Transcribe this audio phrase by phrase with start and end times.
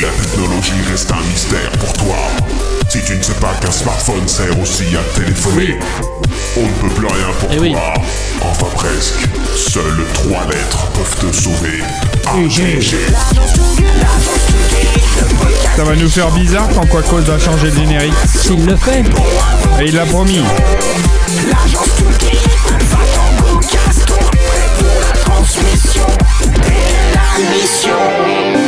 [0.00, 2.16] la technologie reste un mystère pour toi.
[2.88, 5.78] Si tu ne sais pas qu'un smartphone sert aussi à téléphoner,
[6.56, 7.64] on ne peut plus rien pour Eh toi.
[7.66, 7.76] oui.
[8.42, 9.26] Enfin presque.
[9.56, 11.82] Seules trois lettres peuvent te sauver.
[12.26, 12.96] AGG.
[15.76, 18.14] Ça va nous faire bizarre quand Quacos va changer de générique.
[18.34, 19.02] S'il le fait.
[19.80, 20.42] Et il l'a promis.
[27.38, 28.65] Et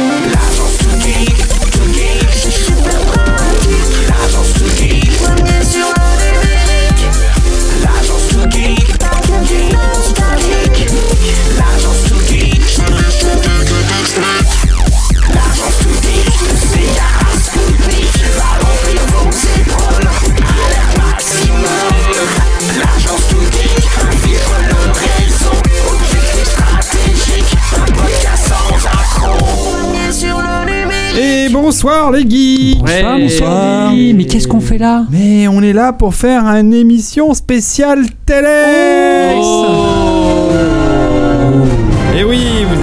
[31.81, 32.81] bonsoir les geeks.
[32.81, 33.93] Bonsoir, bonsoir.
[33.93, 35.05] Mais qu'est-ce qu'on fait là?
[35.13, 39.88] Mais on est là pour faire une émission spéciale Telex Et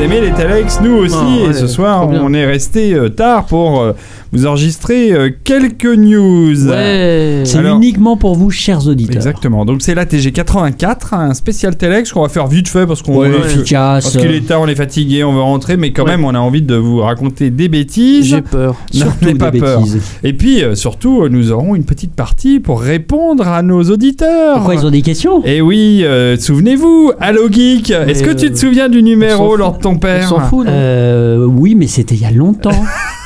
[0.05, 3.81] aimez les Telex, nous aussi, Ah, et ce soir on est resté euh, tard pour
[3.81, 3.93] euh,
[4.31, 6.67] vous enregistrer euh, quelques news.
[6.67, 7.41] Ouais.
[7.45, 9.15] C'est uniquement pour vous, chers auditeurs.
[9.15, 13.01] Exactement, donc c'est la TG 84, un spécial Telex qu'on va faire vite fait parce
[13.01, 14.11] qu'on Ouais, parce efficace.
[14.17, 16.11] qu'il est tard, on est fatigué, on veut rentrer, mais quand Ouais.
[16.11, 18.25] même on a envie de vous raconter des bêtises.
[18.27, 18.75] J'ai peur.
[18.91, 19.79] Surtout N'ayez pas des peur.
[19.79, 20.01] bêtises.
[20.23, 24.55] Et puis surtout, nous aurons une petite partie pour répondre à nos auditeurs.
[24.57, 25.43] Pourquoi ils ont des questions?
[25.45, 29.77] Et oui, euh, souvenez-vous, Allo Geek, est-ce que euh, tu te souviens du numéro lors
[29.77, 32.71] de ton On père s'en fout, non euh, Oui, mais c'était il y a longtemps.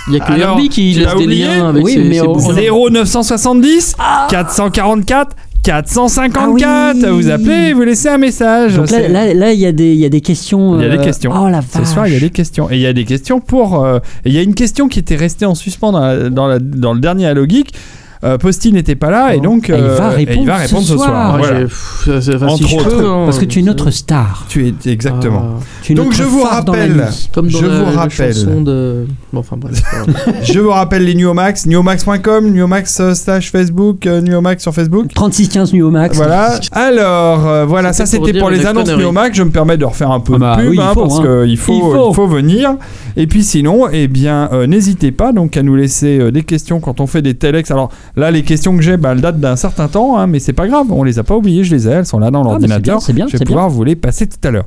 [0.07, 2.15] Il y a que Alors, Herbie qui laisse des oublié liens avec Oui, ses, mais
[2.15, 2.53] ses on- bouquins.
[2.55, 3.95] 0970
[4.29, 6.97] 444 454.
[7.03, 7.21] Ah oui.
[7.21, 8.75] Vous appelez, vous laissez un message.
[8.75, 10.79] Donc là, C'est- là, là, il y, a des- il y a des questions.
[10.79, 11.31] Il y a des euh, questions.
[11.35, 12.71] Oh la Ce soir, il y a des questions.
[12.71, 13.83] Et il y a des questions pour.
[13.83, 16.59] euh, il y a une question qui était restée en suspens dans, la- dans, la-
[16.59, 17.73] dans le dernier Halo Geek.
[18.21, 20.57] Euh, Posty n'était pas là et donc Et il euh, va et il répondre va
[20.57, 21.07] ce répondre ce soir.
[21.07, 21.37] soir.
[21.37, 21.59] Voilà.
[21.59, 22.89] j'ai- pff, ça- ça- enfin, Entre si je autres.
[22.89, 24.45] peux, hein, Parce que tu es notre star.
[24.49, 25.55] Tu es exactement.
[25.57, 27.29] Ah, Tu es Donc, je vous phare dans la rappelle- nuit.
[27.33, 28.33] comme dans Je la, vous la rappelle.
[28.33, 29.05] chanson de.
[29.31, 29.81] Bon, enfin bref.
[30.43, 35.13] Je vous rappelle les Nuomax, nuomax.com, nuomax euh, slash Facebook, euh, nuomax sur Facebook.
[35.13, 36.17] 3615 Nuo Max.
[36.17, 36.59] Voilà.
[36.71, 38.89] Alors, euh, voilà, ça C'était pour les annonces.
[38.89, 39.37] Nuomax.
[39.37, 41.01] Je me permets de refaire un peu Ah bah de pub oui, il hein, faut,
[41.01, 41.43] parce hein.
[41.45, 42.09] qu'il faut, Il faut.
[42.11, 42.75] il faut venir.
[43.17, 46.79] Et puis sinon, eh bien, euh, n'hésitez pas donc à nous laisser euh, des questions
[46.79, 47.69] quand on fait des telex.
[47.69, 50.53] Alors là, les questions que j'ai, bah, elles datent d'un certain temps, hein, mais c'est
[50.53, 52.45] pas grave, on les a pas oubliées, je les ai, elles sont là dans Ah,
[52.45, 53.01] l'ordinateur.
[53.01, 54.65] c'est bien, je vais bien, pouvoir vous les passer tout à l'heure.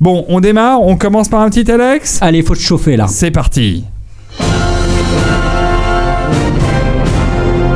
[0.00, 2.18] Bon, on démarre, on commence par un petit telex.
[2.20, 3.06] Allez, faut te chauffer là.
[3.08, 3.84] C'est parti.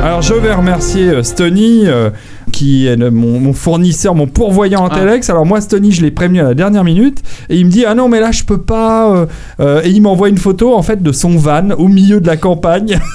[0.03, 2.09] Alors je vais remercier euh, Stony euh,
[2.53, 4.95] qui est le- mon, mon fournisseur, mon pourvoyeur en Ah.
[4.97, 5.29] Telex.
[5.29, 7.95] Alors moi Stony je l'ai prévenu à la dernière minute et il me dit ah
[7.95, 9.25] non mais là je peux pas euh,
[9.59, 12.37] euh, et il m'envoie une photo en fait de son van au milieu de la
[12.37, 12.99] campagne.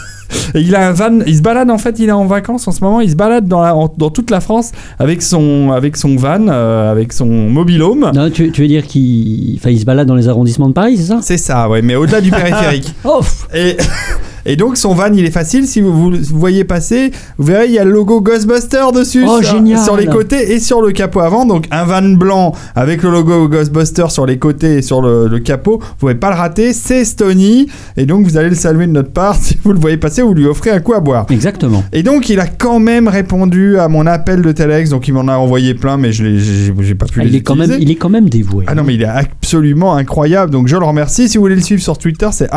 [0.54, 2.72] Et il a un van, il se balade en fait, il est en vacances en
[2.72, 5.96] ce moment, il se balade dans, la- en- dans toute la France avec son, avec
[5.96, 8.10] son van, euh, avec son mobilhome.
[8.14, 10.96] Non, tu, tu veux dire qu'il enfin, il se balade dans les arrondissements de Paris,
[10.96, 11.18] c'est ça?
[11.22, 12.94] C'est ça, ouais, mais au-delà du périphérique.
[13.04, 13.76] Oh pff, Et,
[14.46, 17.66] et donc son van il est facile si vous, vous le voyez passer vous verrez
[17.66, 19.82] il y a le logo Ghostbuster dessus Oh, sur, génial.
[19.82, 23.48] sur les côtés et sur le capot avant donc un van blanc avec le logo
[23.48, 27.04] Ghostbuster sur les côtés et sur le, le capot vous pouvez pas le rater c'est
[27.04, 30.22] Stony et donc vous allez le saluer de notre part si vous le voyez passer
[30.22, 31.84] vous lui offrez un coup à boire Exactement.
[31.92, 35.28] et donc il a quand même répondu à mon appel de Telex donc il m'en
[35.28, 36.24] a envoyé plein mais je
[36.80, 38.64] j'ai pas pu Ah, les il, est quand même, il est quand même dévoué.
[38.68, 40.50] Ah non, mais il est absolument incroyable.
[40.50, 41.28] Donc je le remercie.
[41.28, 42.48] Si vous voulez le suivre sur Twitter, c'est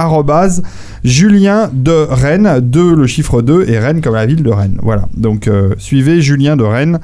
[1.04, 4.78] Julien de Rennes, 2 le chiffre 2 et Rennes comme la ville de Rennes.
[4.82, 5.08] Voilà.
[5.16, 7.00] Donc euh, suivez Julien de Rennes.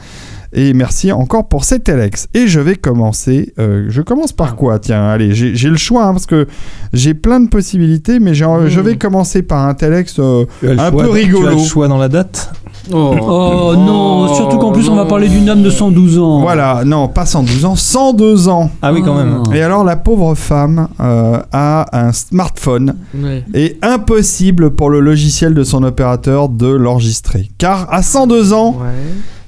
[0.56, 2.28] Et merci encore pour cet Alex.
[2.36, 3.54] Et je vais commencer.
[3.58, 4.78] euh, je commence par quoi?
[4.78, 6.46] Tiens, allez, j'ai le choix hein, parce que
[6.94, 10.92] j'ai plein de possibilités, mais j'ai- je vais commencer par un Telex euh, un choix-
[10.92, 11.50] peu Tu as rigolo.
[11.50, 12.52] le choix dans la date?
[12.92, 16.42] Oh, Oh, non, surtout qu'en plus on va parler d'une homme de 112 ans.
[16.42, 18.70] Voilà, non, pas 112 ans, 102 ans.
[18.82, 19.42] Ah oui, quand même.
[19.54, 23.44] Et alors la pauvre femme euh, a un smartphone ouais.
[23.54, 27.50] et impossible pour le logiciel de son opérateur de l'enregistrer.
[27.58, 28.90] Car à 102 ans, Ouais.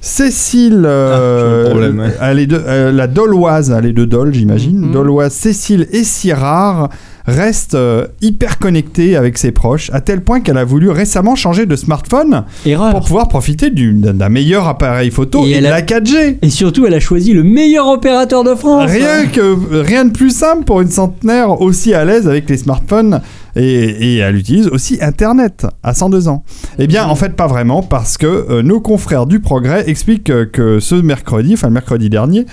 [0.00, 2.14] Cécile, euh, Ah, j'ai le problème, ouais.
[2.22, 4.78] elle est de, euh, la Doloise, elle est de Dole, j'imagine.
[4.86, 4.92] Mhm.
[4.92, 6.90] Doloise Cécile est si rare,
[7.26, 11.66] reste euh, hyper connectée avec ses proches, à tel point qu'elle a voulu récemment changer
[11.66, 12.90] de smartphone Erreur.
[12.92, 16.38] pour pouvoir profiter du- d'un meilleur appareil photo Et et, elle de a- la 4G.
[16.42, 18.90] Et surtout, elle a choisi le meilleur opérateur de France.
[18.90, 23.20] Rien que rien de plus simple pour une centenaire aussi à l'aise avec les smartphones
[23.56, 26.44] et, et elle utilise aussi Internet à 102 ans.
[26.78, 30.44] Eh bien, en fait, pas vraiment parce que euh, nos confrères du Progrès expliquent que,
[30.44, 32.44] que ce mercredi, enfin le mercredi dernier,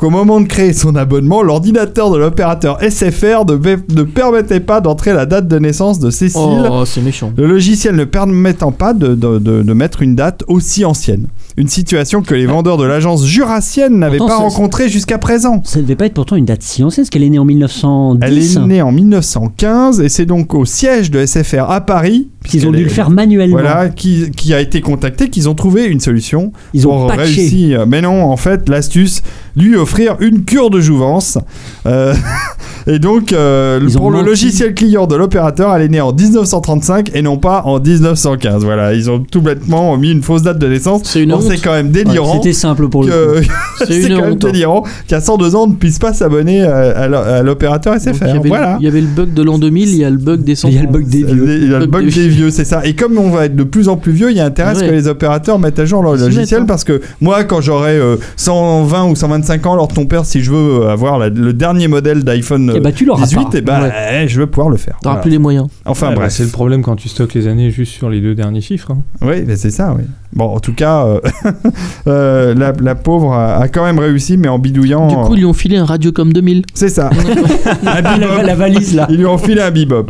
[0.00, 3.54] qu'au moment de créer son abonnement, l'ordinateur de l'opérateur SFR ne,
[3.94, 6.40] ne permettait pas d'entrer la date de naissance de Cécile.
[6.70, 7.30] Oh, c'est méchant.
[7.36, 11.26] Le logiciel ne permettant pas de, de- de- de mettre une date aussi ancienne.
[11.58, 15.60] Une situation que les vendeurs de l'agence jurassienne n'avaient pas rencontrée jusqu'à présent.
[15.64, 18.26] Ça devait pas être pourtant une date si ancienne, parce qu'elle est née en 1910.
[18.26, 22.66] Elle est née en 1915 et c'est donc au siège de SFR à Paris Qu'ils
[22.66, 23.58] ont dû le faire manuellement.
[23.60, 27.22] Voilà, qui, qui a été contacté, qu'ils ont trouvé une solution Ils ont patché.
[27.42, 27.86] réussir.
[27.86, 29.20] Mais non, en fait, l'astuce,
[29.56, 31.38] lui offrir une cure de jouvence.
[31.86, 32.14] Euh,
[32.86, 34.28] et donc, euh, pour le menti.
[34.28, 38.64] logiciel client de l'opérateur, elle est née en 1935 et non pas en 1915.
[38.64, 41.02] Voilà, ils ont tout bêtement mis une fausse date de naissance.
[41.04, 41.44] C'est une Bon, honte.
[41.48, 42.34] c'est quand même Ouais, délirant.
[42.34, 43.40] C'était simple pour le que-
[43.86, 44.44] C'est quand même honte.
[44.44, 44.48] hein.
[44.50, 48.12] délirant qu'à 102 ans on ne puisse pas s'abonner à, à l'o- à l'opérateur SFR.
[48.22, 48.72] il, y avait voilà.
[48.74, 50.54] le, il y avait le bug de l'an 2000, il y a le bug des
[50.54, 51.56] 100 Il y a le bug des vieux.
[51.62, 52.84] Il y a le Bug des vieux, c'est ça.
[52.84, 54.74] Et comme on va être de plus en plus vieux, il y a intérêt à
[54.74, 56.66] ce que les opérateurs mettent à jour leur logiciel hein.
[56.66, 60.40] parce que moi, quand j'aurai euh, 120 ou 125 ans, lors de ton père, si
[60.42, 63.58] je veux avoir la- le dernier modèle d'iPhone Eh bah, tu l'auras 18, pas.
[63.58, 63.80] et bah,
[64.22, 64.98] eh, je vais pouvoir le faire.
[65.02, 65.22] T'auras Voilà.
[65.22, 65.66] plus les moyens.
[65.84, 66.32] Enfin Ouais, bah, bref.
[66.32, 68.90] c'est le problème quand tu stockes les années juste sur les deux derniers chiffres.
[68.92, 68.98] hein.
[69.22, 70.04] Oui, mais c'est ça, oui.
[70.32, 71.20] Bon, en tout cas, euh,
[72.06, 75.08] euh, la, la pauvre a, a quand même réussi, mais en bidouillant.
[75.08, 76.62] Du coup, ils lui ont filé un Radiocom 2000.
[76.74, 77.10] c'est ça.
[77.82, 79.06] la, la valise là.
[79.10, 80.06] Ils lui ont filé un bebop.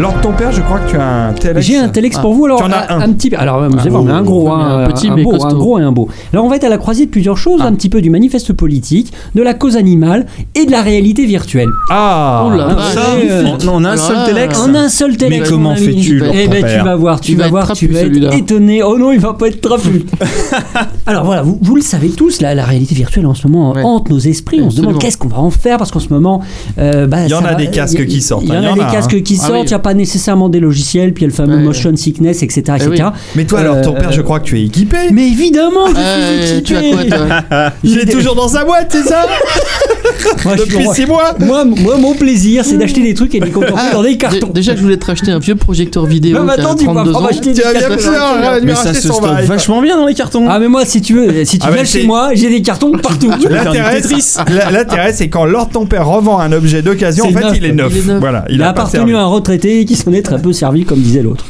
[0.00, 1.66] Lors de ton père, je crois que tu as un Telex.
[1.66, 2.22] J'ai un Telex Ah.
[2.22, 3.12] pour vous alors Tu en as un, un.
[3.12, 5.22] petit alors vous allez Ah, voir, mais un gros oh, hein, un petit, un mais
[5.24, 6.08] beau, un gros et un beau.
[6.32, 7.66] Alors on va être à la croisée de plusieurs choses, Ah.
[7.66, 10.24] un petit peu du manifeste politique, de la cause animale
[10.54, 11.68] et de la réalité virtuelle.
[11.90, 14.26] Ah Oh là Ah, ça, on, euh, on a un seul Ah.
[14.26, 14.58] Telex.
[14.58, 15.42] En un seul Telex.
[15.42, 18.00] Mais comment fais-tu, Eh ben Père tu vas voir, tu vas être voir, tu vas
[18.00, 18.82] être étonné.
[18.82, 20.06] Oh non, il va pas être trapu.
[21.06, 23.82] Alors voilà, vous, vous le savez tous, la, la réalité virtuelle en ce moment Ouais.
[23.82, 24.60] hante nos esprits.
[24.62, 26.40] On se demande qu'est-ce qu'on va en faire parce qu'en ce moment,
[26.78, 28.62] euh, bah, Il y en a des casques y a- qui sortent, Il y hein,
[28.68, 29.20] en a des a, casques hein.
[29.22, 29.72] qui Ah sortent.
[29.90, 31.62] Pas nécessairement des logiciels, puis il y a le fameux Ouais.
[31.64, 32.88] motion sickness, etc., Eh etc.
[33.12, 33.20] oui.
[33.34, 34.96] Mais toi, alors, ton Euh, père, je crois que tu es équipé.
[35.12, 37.08] Mais évidemment, je Euh, suis tu as équipé.
[37.08, 39.26] quoi, toi Il est toujours dans sa boîte, c'est ça
[40.44, 43.46] Moi, Depuis moi- 6 mois moi, moi, mon plaisir, c'est d'acheter des trucs et de
[43.46, 44.50] les contempler Ah, dans des cartons.
[44.54, 46.92] Déjà que je voulais te racheter un vieux projecteur vidéo Non, mais attends, tu vas
[46.92, 47.22] 32 pas ans.
[47.22, 48.60] m'acheter des Tu vas bien cartons.
[48.64, 49.46] Mais ça se son stocke bail.
[49.46, 50.46] vachement bien dans les cartons.
[50.48, 52.92] Ah mais moi si tu veux, si tu Ah, viens chez moi, j'ai des cartons
[52.92, 53.30] partout.
[53.50, 57.92] L'intérêt, c'est quand Lord ton père revend un objet d'occasion, en fait, il est neuf.
[58.20, 61.22] Voilà, il, a appartenu à un retraité qui s'en est très peu servi, comme disait
[61.22, 61.46] l'autre.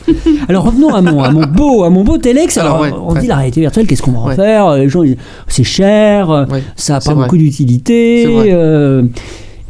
[0.48, 2.56] Alors revenons à mon, à mon beau, à mon beau Telex.
[2.58, 3.20] Alors, Alors, ouais, on ouais.
[3.20, 4.36] dit la réalité virtuelle, qu'est-ce qu'on va en Ouais.
[4.36, 4.76] faire?
[4.76, 5.02] Les gens,
[5.48, 6.46] c'est cher,
[6.76, 7.24] ça a c'est pas vrai.
[7.24, 8.24] beaucoup d'utilité.
[8.26, 9.02] Euh,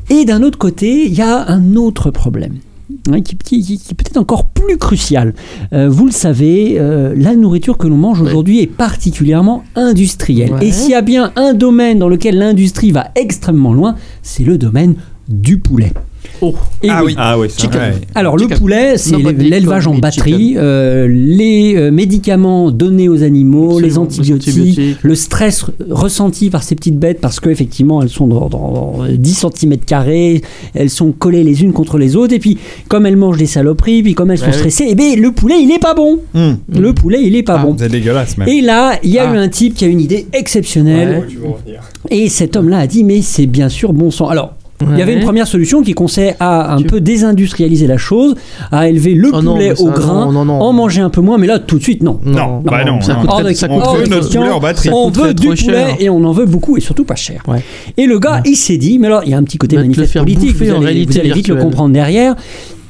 [0.08, 2.55] et d'un autre côté, il y a un autre problème.
[3.11, 5.32] hein, qui, qui- qui- qui est peut-être encore plus crucial.
[5.73, 10.52] Euh, vous le savez, euh, la nourriture que l'on mange aujourd'hui est particulièrement industrielle.
[10.55, 10.67] Ouais.
[10.67, 14.58] Et s'il y a bien un domaine dans lequel l'industrie va extrêmement loin, c'est le
[14.58, 14.97] domaine
[15.29, 15.93] du poulet.
[16.42, 16.54] Oh.
[16.82, 17.14] Et Ah oui.
[17.19, 17.48] Ah oui.
[17.54, 17.81] Chicken.
[17.81, 17.92] Ouais.
[18.14, 23.88] alors le poulet, c'est l'élevage en batterie, euh, les euh, médicaments donnés aux animaux, les
[23.88, 24.96] Absolument, antibiotiques, les antibiotiques.
[25.02, 29.46] le stress re- ressenti par ces petites bêtes parce qu'effectivement elles sont dans, dans 10
[29.54, 30.40] cm carrés,
[30.75, 32.58] elles sont collées les unes contre les autres et puis
[32.88, 34.58] comme elles mangent des saloperies, puis comme elles sont Ouais, oui.
[34.58, 36.20] stressées, eh ben, le poulet il est pas bon.
[36.34, 37.76] Hum, Le poulet il est pas Ah, bon.
[37.78, 38.48] C'est dégueulasse, même.
[38.48, 39.34] Et là, il y a Ah.
[39.34, 41.26] eu un type qui a une idée exceptionnelle.
[42.10, 44.28] Et cet homme-là a dit, mais c'est bien sûr bon sang.
[44.28, 47.97] Alors, il y avait une première solution qui consistait à un Tu- peu désindustrialiser la
[47.99, 48.35] chose,
[48.73, 50.61] à élever le Oh poulet au grain, non, non.
[50.61, 52.19] en manger un peu moins, mais là tout de suite non.
[52.25, 54.91] Non, bah non, ça On veut en batterie.
[54.93, 57.43] On du poulet et on en veut beaucoup et surtout pas cher.
[57.47, 57.62] Ouais.
[57.97, 60.19] Et le gars, il s'est dit, mais alors il y a un petit côté manifeste
[60.19, 62.35] politique, vous en allez, réalité vous allez vite le comprendre derrière.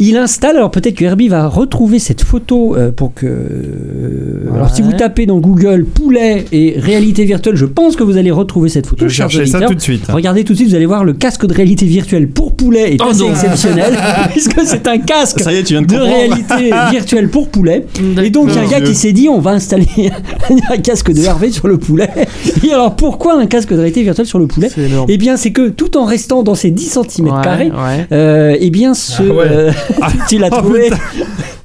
[0.03, 3.27] Il installe, alors peut-être que Herbie va retrouver cette photo euh, pour que.
[3.27, 8.17] euh, Alors si vous tapez dans Google poulet et réalité virtuelle, je pense que vous
[8.17, 9.05] allez retrouver cette photo.
[9.07, 10.05] Je chers cherchais ça tout de suite.
[10.09, 12.99] Regardez tout de suite, vous allez voir le casque de réalité virtuelle pour poulet est
[13.05, 13.31] Oh assez non.
[13.31, 13.95] exceptionnel
[14.31, 17.85] puisque c'est un casque Ça y est, tu viens de réalité virtuelle pour poulet.
[18.23, 19.87] Et donc il y a un gars qui s'est dit on va installer
[20.71, 22.09] un casque de Hervé sur le poulet.
[22.67, 24.71] Et alors pourquoi un casque de réalité virtuelle sur le poulet?
[24.75, 25.07] C'est énorme.
[25.11, 28.95] Eh bien c'est que tout en restant dans ces 10 cm Ouais, euh, eh bien
[28.95, 29.23] ce...
[29.23, 29.45] Ah ouais.
[29.51, 29.73] euh,
[30.29, 30.91] tu l'as Oh, trouvé.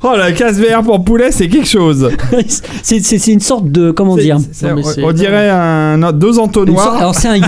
[0.04, 2.10] Oh, la casse VR pour poulet, c'est quelque chose.
[2.84, 3.92] c'est, une sorte de...
[3.92, 6.96] Comment dire c'est- Non, mais on- dirait un, deux sorte- entonnoirs.
[6.96, 7.46] Alors c'est un yo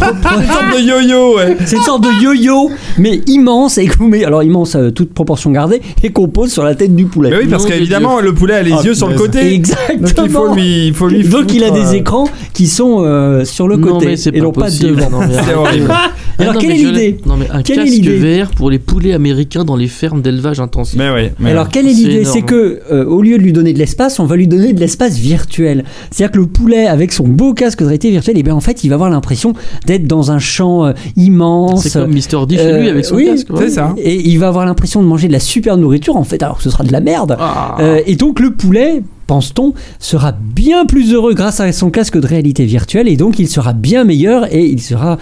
[0.00, 1.56] Une sorte de yo-yo, ouais.
[1.66, 5.80] C'est une sorte de yo-yo, mais immense, et mettez, alors immense, euh, toute proportion gardée,
[6.02, 7.30] et qu'on pose sur la tête du poulet.
[7.30, 9.30] Mais oui, parce qu'évidemment, le poulet a les Ah, yeux sur le punaise.
[9.30, 9.54] côté.
[9.54, 10.06] Exactement.
[10.06, 12.66] Donc il faut lui, il faut lui Donc il a foutre, des euh, écrans qui
[12.66, 14.96] sont euh, sur le Non, côté mais c'est et pas non pas possible.
[14.96, 15.10] devant.
[15.10, 15.88] Non, mais C'est horrible.
[16.38, 17.18] Ah Alors, non, quelle mais est je l'idée.
[17.26, 20.22] Non mais un Quelle est casque l'idée VR pour les poulets américains dans les fermes
[20.22, 20.98] d'élevage intensif.
[20.98, 21.28] Mais oui.
[21.38, 22.32] mais Alors quelle est C'est l'idée énorme.
[22.32, 24.80] C'est que euh, au lieu de lui donner de l'espace, on va lui donner de
[24.80, 25.84] l'espace virtuel.
[26.10, 28.84] C'est-à-dire que le poulet avec son beau casque de réalité virtuelle, et bien en fait,
[28.84, 29.52] il va avoir l'impression
[29.90, 31.82] d'être dans un champ euh, immense.
[31.82, 33.50] C'est comme Mister D chez Euh, lui avec son oui, casque.
[33.50, 33.58] ouais.
[33.64, 33.92] c'est ça.
[33.98, 36.62] Et il va avoir l'impression de manger de la super nourriture en fait, alors que
[36.62, 37.36] ce sera de la merde.
[37.40, 37.76] Ah.
[37.80, 42.26] Euh, et donc le poulet pense-t-on, sera bien plus heureux grâce à son casque de
[42.26, 45.18] réalité virtuelle et donc il sera bien meilleur et il sera.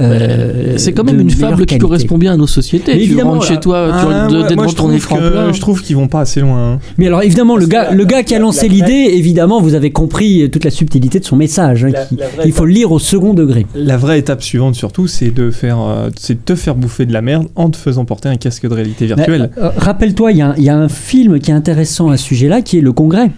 [0.00, 2.92] euh, C'est quand même une fable qui correspond bien à nos sociétés.
[2.92, 5.18] Mais tu évidemment, rentres là- chez toi, tu Ah, rentres moi- je ton trouve écran.
[5.52, 6.74] Je trouve qu'ils vont pas assez loin.
[6.74, 6.78] hein.
[6.96, 9.60] Mais alors évidemment, le Parce gars, la- le gars qui a la- lancé l'idée, évidemment,
[9.60, 11.84] vous avez compris toute la subtilité de son message.
[11.84, 13.66] hein, La- qui- la vraie il faut le lire au second degré.
[13.74, 17.12] La vraie étape suivante, surtout, c'est de faire, euh, c'est de te faire bouffer de
[17.12, 19.50] la merde en te faisant porter un casque de réalité virtuelle.
[19.58, 22.16] Euh, Rappelle-toi, il y, a un- il y a un film qui est intéressant à
[22.16, 23.30] ce sujet-là, qui est Le Congrès.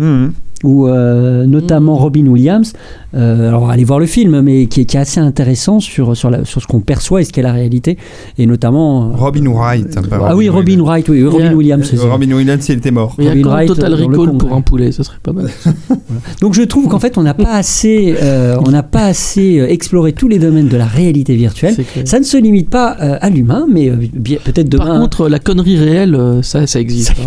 [0.00, 0.49] 嗯。
[0.64, 2.72] Où euh, notamment Robin Williams,
[3.14, 6.30] euh, alors allez voir le film, mais qui est, qui est assez intéressant sur, sur,
[6.30, 7.96] la- sur ce qu'on perçoit et ce qu'est la réalité,
[8.38, 9.10] et notamment...
[9.10, 10.08] euh, Robin Wright.
[10.08, 10.86] pas ah oui, Robin Williams.
[10.88, 11.54] Wright, oui, Robin Yeah.
[11.54, 11.86] Williams.
[11.90, 12.04] c'est ça.
[12.06, 13.14] Euh, Robin Williams, il était mort.
[13.18, 15.48] Il y a Robin Wright Total Recall pour un poulet, ça serait pas mal.
[16.40, 19.66] Donc je trouve qu'en fait on n'a pas assez, euh, on n'a pas assez euh,
[19.68, 21.74] exploré tous les domaines de la réalité virtuelle.
[22.04, 23.96] Ça ne se limite pas euh, à l'humain, mais euh,
[24.44, 24.84] peut-être demain.
[24.86, 27.14] Par contre, la connerie réelle, ça, ça existe.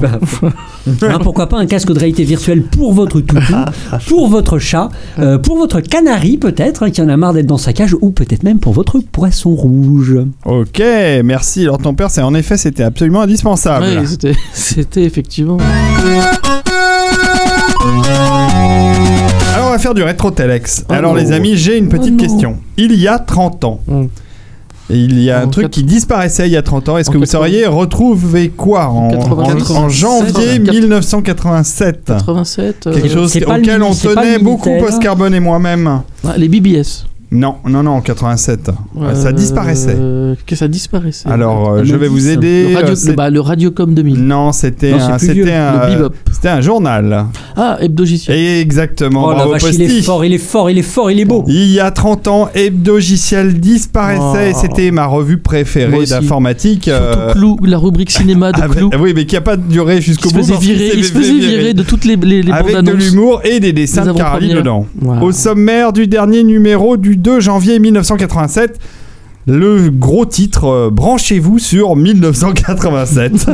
[1.02, 3.56] Hein, pourquoi pas un casque de réalité virtuelle pour votre toutou,
[4.08, 4.90] pour votre chat,
[5.20, 8.12] euh, pour votre canari peut-être, hein, qui en a marre d'être dans sa cage, ou
[8.12, 10.16] peut-être même pour votre poisson rouge.
[10.46, 10.82] Ok,
[11.24, 11.62] merci.
[11.64, 13.86] Alors ton père, c'est en effet, c'était absolument indispensable.
[13.86, 15.58] Ouais, c'était, c'était effectivement.
[19.56, 20.86] Alors on va faire du rétro telex.
[20.90, 21.20] Oh Alors non.
[21.20, 22.58] les amis, j'ai une petite Oh question.
[22.78, 24.06] Il y a 30 ans, Mm.
[24.90, 26.98] Il y a un En truc quatre- qui disparaissait il y a 30 ans.
[26.98, 27.32] Est-ce que vous 80.
[27.40, 30.72] sauriez retrouver quoi en, en- 87, en janvier 87.
[30.74, 32.88] 1987 87.
[32.88, 34.90] euh, Quelque chose auquel on tenait beaucoup, Minitel.
[34.90, 36.02] Postcarbone et moi-même.
[36.28, 37.06] ah, les BBS.
[37.34, 38.70] Non, non, non, en 87.
[38.96, 39.98] Ouais, ça Euh, disparaissait.
[40.46, 41.28] Que ça disparaissait.
[41.28, 42.68] Alors, euh, je vais vous aider.
[42.70, 44.24] le, radio, euh, le, bah, le Radiocom 2000.
[44.24, 46.10] Non, c'était un, c'était un,
[46.46, 47.26] un journal.
[47.58, 48.38] Ah, Hebdogiciel.
[48.62, 49.26] Exactement.
[49.26, 51.26] Oh la bravo vache, il est fort, il est fort, il est fort, il est
[51.26, 51.44] beau.
[51.48, 54.58] Il y a 30 ans, Hebdogiciel disparaissait Oh.
[54.62, 56.88] c'était ma revue préférée d'informatique.
[56.88, 58.90] euh, Surtout Clou, la rubrique cinéma de avec- Clou.
[59.00, 60.42] oui, mais qui a pas duré jusqu'au se bout.
[60.44, 63.60] qu'il virer, il se faisait virer de toutes les, les, les Avec de l'humour et
[63.60, 64.58] des dessins de avant-premières.
[64.58, 64.86] dedans.
[65.22, 68.80] Au sommaire du dernier numéro du 2 janvier 1987,
[69.48, 73.50] le gros titre euh, Branchez-vous sur 1987.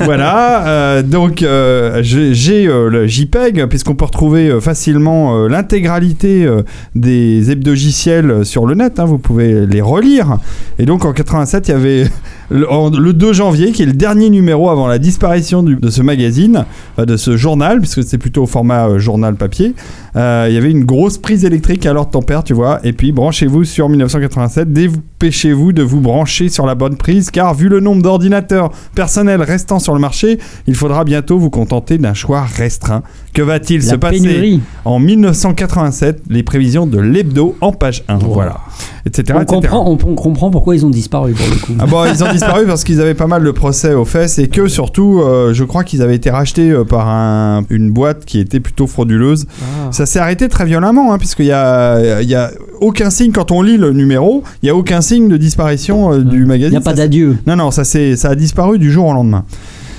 [0.00, 6.46] voilà, euh, donc euh, j'ai le JPEG, puisqu'on peut retrouver facilement l'intégralité
[6.94, 10.36] des hebdogiciels sur le net, hein, vous pouvez les relire.
[10.78, 12.04] Et donc en 87, il y avait
[12.50, 16.02] le, en- le 2 janvier, qui est le dernier numéro avant la disparition de ce
[16.02, 19.74] magazine, enfin, de ce journal, puisque c'est plutôt au format euh, journal papier.
[20.16, 22.80] Euh, il y avait une grosse prise électrique à l'heure de ton père, tu vois.
[22.84, 24.72] Et puis branchez-vous sur 1987.
[24.72, 29.78] Dépêchez-vous de vous brancher sur la bonne prise, car vu le nombre d'ordinateurs personnels restant
[29.78, 33.02] sur le marché, il faudra bientôt vous contenter d'un choix restreint.
[33.34, 34.60] Que va-t-il se passer pénurie.
[34.84, 38.18] en 1987 Les prévisions de l'hebdo en page 1.
[38.18, 38.60] Voilà.
[39.06, 39.22] Etc.
[39.36, 39.46] On etc.
[39.60, 41.72] comprend, on, on comprend pourquoi ils ont disparu pour le coup.
[41.78, 44.48] Ah bon, ils ont disparu parce qu'ils avaient pas mal de procès aux fesses et
[44.48, 48.38] que surtout, euh, je crois qu'ils avaient été rachetés euh, par un- une boîte qui
[48.38, 49.46] était plutôt frauduleuse.
[49.60, 49.92] Ah.
[49.92, 52.50] Ça s'est arrêté très violemment, hein, puisqu'il y a, il y a
[52.80, 56.18] aucun signe, quand on lit le numéro, il y a aucun signe de disparition euh,
[56.20, 56.70] du Il magazine.
[56.70, 57.36] n'y a pas d'adieu.
[57.46, 59.44] Non, non, ça, ça a disparu du jour au lendemain.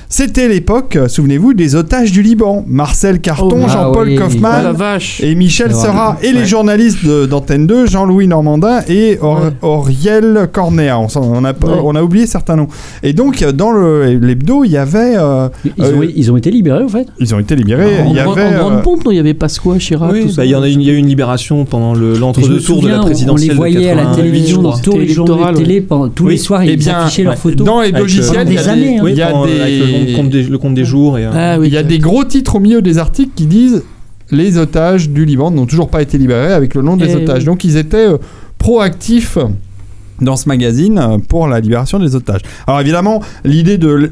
[0.07, 2.63] C'était l'époque, euh, souvenez-vous, des otages du Liban.
[2.67, 4.15] Marcel Carton, Oh, ah Jean-Paul oui.
[4.17, 5.19] Oh Kaufmann, la vache.
[5.23, 5.73] et Michel.
[5.73, 9.51] Serra et les journalistes de- d'Antenne 2, Jean-Louis Normandin et Or- Ouais.
[9.61, 10.99] Auriel Cornéa.
[10.99, 11.79] On, a, pas- Ouais.
[11.83, 12.67] on a oublié certains noms.
[13.03, 15.15] Et donc, euh, dans l'hebdo, il y avait.
[15.17, 17.07] euh, Ils, ont, Euh, ils ont été libérés en fait?
[17.19, 18.01] ils ont été libérés.
[18.01, 18.29] En, il y avait.
[18.55, 20.37] en grande pompe, non, il y avait Pasqua, Chirac, Oui, tout ça.
[20.37, 22.19] bah, il y en a une, il y a eu une libération pendant le- Je
[22.19, 23.49] me l'entre-deux tours de la on- présidentielle.
[23.51, 25.81] On les voyait de à la 88, télévision dans tous les journaux de électoral, télé.
[25.81, 27.65] pendant- tous les soirs, eh ils bien, affichaient leurs photos.
[27.65, 28.51] dans Avec Hebdogiciel, le-
[29.09, 31.17] il y a Des le compte des, le compte des jours.
[31.17, 33.45] Et, euh, Ah oui, il y a des gros titres au milieu des articles qui
[33.45, 33.83] disent
[34.31, 37.39] les otages du Liban n'ont toujours pas été libérés avec le nom des otages.
[37.39, 37.45] oui.
[37.45, 38.17] Donc ils étaient euh,
[38.57, 39.37] proactifs
[40.21, 42.41] dans ce magazine euh, pour la libération des otages.
[42.67, 44.09] Alors évidemment, l'idée de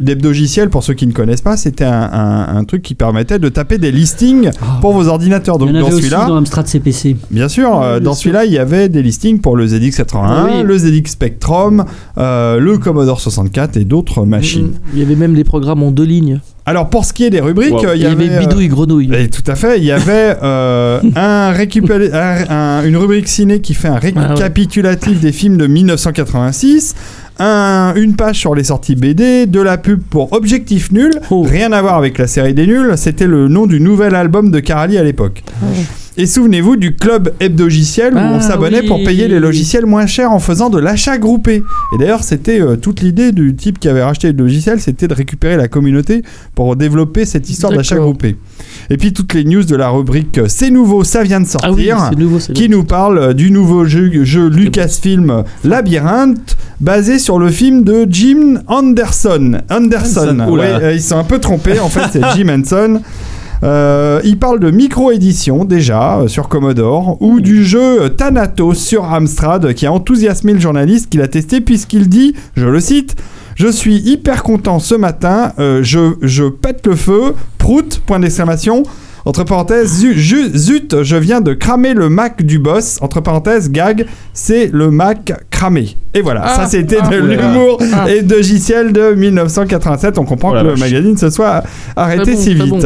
[0.69, 3.77] pour ceux qui ne connaissent pas, c'était un, un- un truc qui permettait de taper
[3.77, 4.77] des listings Ah.
[4.81, 5.55] pour vos ordinateurs.
[5.57, 7.15] Il Donc y en dans celui-là, dans Amstrad CPC.
[7.31, 10.19] bien sûr, Oui, euh, bien dans celui-là, il y avait des listings pour le ZX81,
[10.23, 10.63] Ah oui.
[10.63, 11.85] le ZX Spectrum,
[12.17, 14.67] euh, le Commodore 64 et d'autres machines.
[14.67, 16.39] Mm, Il y avait même les programmes en deux lignes.
[16.65, 17.87] Alors pour ce qui est des rubriques, Wow.
[17.87, 19.09] euh, Il y avait euh, Bidouille Grenouille.
[19.13, 19.79] et tout à fait.
[19.79, 24.05] Il y avait euh, un récupéré- un- un- une rubrique ciné qui fait un Ah
[24.05, 24.27] ouais.
[24.29, 26.95] récapitulatif des films de 1986.
[27.39, 31.41] Un- une page sur les sorties BD, de la pub pour Objectif Nul, Oh.
[31.41, 34.59] rien à voir avec la série des nuls, c'était le nom du nouvel album de
[34.59, 35.43] Carali à l'époque.
[36.15, 38.87] Et souvenez-vous du club hebdogiciel où Ah on s'abonnait oui.
[38.87, 41.63] pour payer les logiciels moins chers en faisant de l'achat groupé.
[41.95, 45.13] Et d'ailleurs, c'était euh, toute l'idée du type qui avait racheté le logiciel, c'était de
[45.15, 46.21] récupérer la communauté
[46.53, 48.37] pour développer cette histoire d'achat groupé.
[48.91, 51.71] Et puis toutes les news de la rubrique euh, C'est nouveau, ça vient de Ah
[51.71, 52.11] oui, sortir.
[52.19, 52.37] nouveau.
[52.53, 58.05] qui nous parle euh, du nouveau jeu, jeu Lucasfilm Labyrinthe, basé sur le film de
[58.07, 59.53] Jim Anderson.
[59.71, 60.27] Anderson.
[60.29, 60.51] Anderson.
[60.51, 63.01] Ouais, euh, ils sont un peu trompés, en fait, c'est Jim Henson.
[63.63, 69.73] Euh, il parle de micro-édition déjà euh, sur Commodore ou du jeu Thanatos sur Amstrad
[69.73, 73.15] qui a enthousiasmé le journaliste qui l'a testé puisqu'il dit, je le cite,
[73.55, 78.83] je suis hyper content ce matin, euh, je, je pète le feu, prout, point d'exclamation.
[79.25, 82.97] Entre parenthèses, zu- ju- zut, je viens de cramer le Mac du boss.
[83.01, 85.95] Entre parenthèses, gag, c'est le Mac cramé.
[86.13, 87.35] Et voilà, Ah, ça c'était ah, de oula.
[87.37, 88.11] l'humour Ah.
[88.11, 90.17] et de JCL de 1987.
[90.17, 91.63] On comprend Oh que le magazine se soit
[91.95, 92.85] arrêté bon, si vite.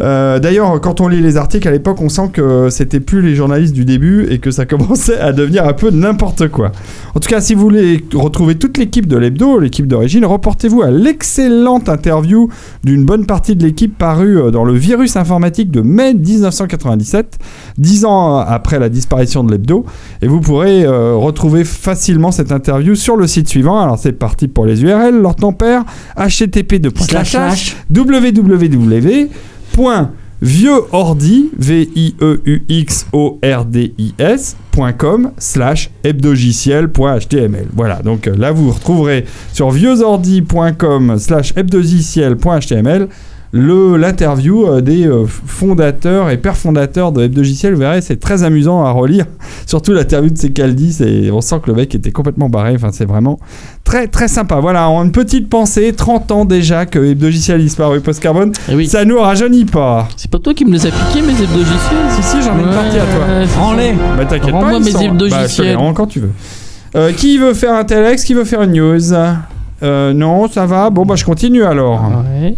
[0.00, 3.34] Euh, D'ailleurs, quand on lit les articles à l'époque, on sent que c'était plus les
[3.34, 6.72] journalistes du début et que ça commençait à devenir un peu n'importe quoi.
[7.14, 10.90] En tout cas, si vous voulez retrouver toute l'équipe de l'hebdo, l'équipe d'origine, reportez-vous à
[10.90, 12.48] l'excellente interview
[12.84, 17.38] d'une bonne partie de l'équipe parue euh, dans le Virus informatique de mai 1997,
[17.78, 19.84] dix ans après la disparition de l'hebdo,
[20.22, 23.80] et vous pourrez euh, retrouver facilement cette interview sur le site suivant.
[23.80, 25.20] Alors c'est parti pour les URL.
[25.20, 25.84] Leur ton père,
[26.16, 26.90] http de
[29.74, 30.08] Slash.
[30.40, 38.26] www.vieuxordi v i e u x o r d i s.com slash hebdogiciel.html voilà donc
[38.26, 43.08] euh, là vous retrouverez sur vieuxordi.com slash hebdogiciel.html
[43.52, 47.74] l'interview euh, des euh, fondateurs et pères fondateurs de Hebdogiciel.
[47.74, 49.26] Vous verrez c'est très amusant à relire.
[49.66, 52.74] Surtout l'interview de Secaldi c'est on sent que le mec était complètement barré.
[52.76, 53.38] Enfin c'est vraiment
[53.84, 54.60] très très sympa.
[54.60, 58.00] Voilà en une petite pensée 30 ans déjà que Hebdogiciel a disparu.
[58.00, 58.86] Post carbone Eh oui.
[58.86, 60.08] ça nous rajeunit pas.
[60.16, 62.70] C'est pas toi qui me les as piqués, mes hebdogiciels si si j'en ai une
[62.70, 63.26] partie à toi.
[63.28, 63.92] Ouais, Rends-les.
[64.16, 65.76] bah t'inquiète pas Rends-moi ils mes sont- hebdogiciels.
[65.76, 66.30] bah, quand tu veux.
[66.96, 69.12] Euh, qui veut faire un telex qui veut faire une news?
[69.82, 70.90] Euh, non ça va.
[70.90, 72.00] Bon bah je continue alors.
[72.40, 72.54] Ouais.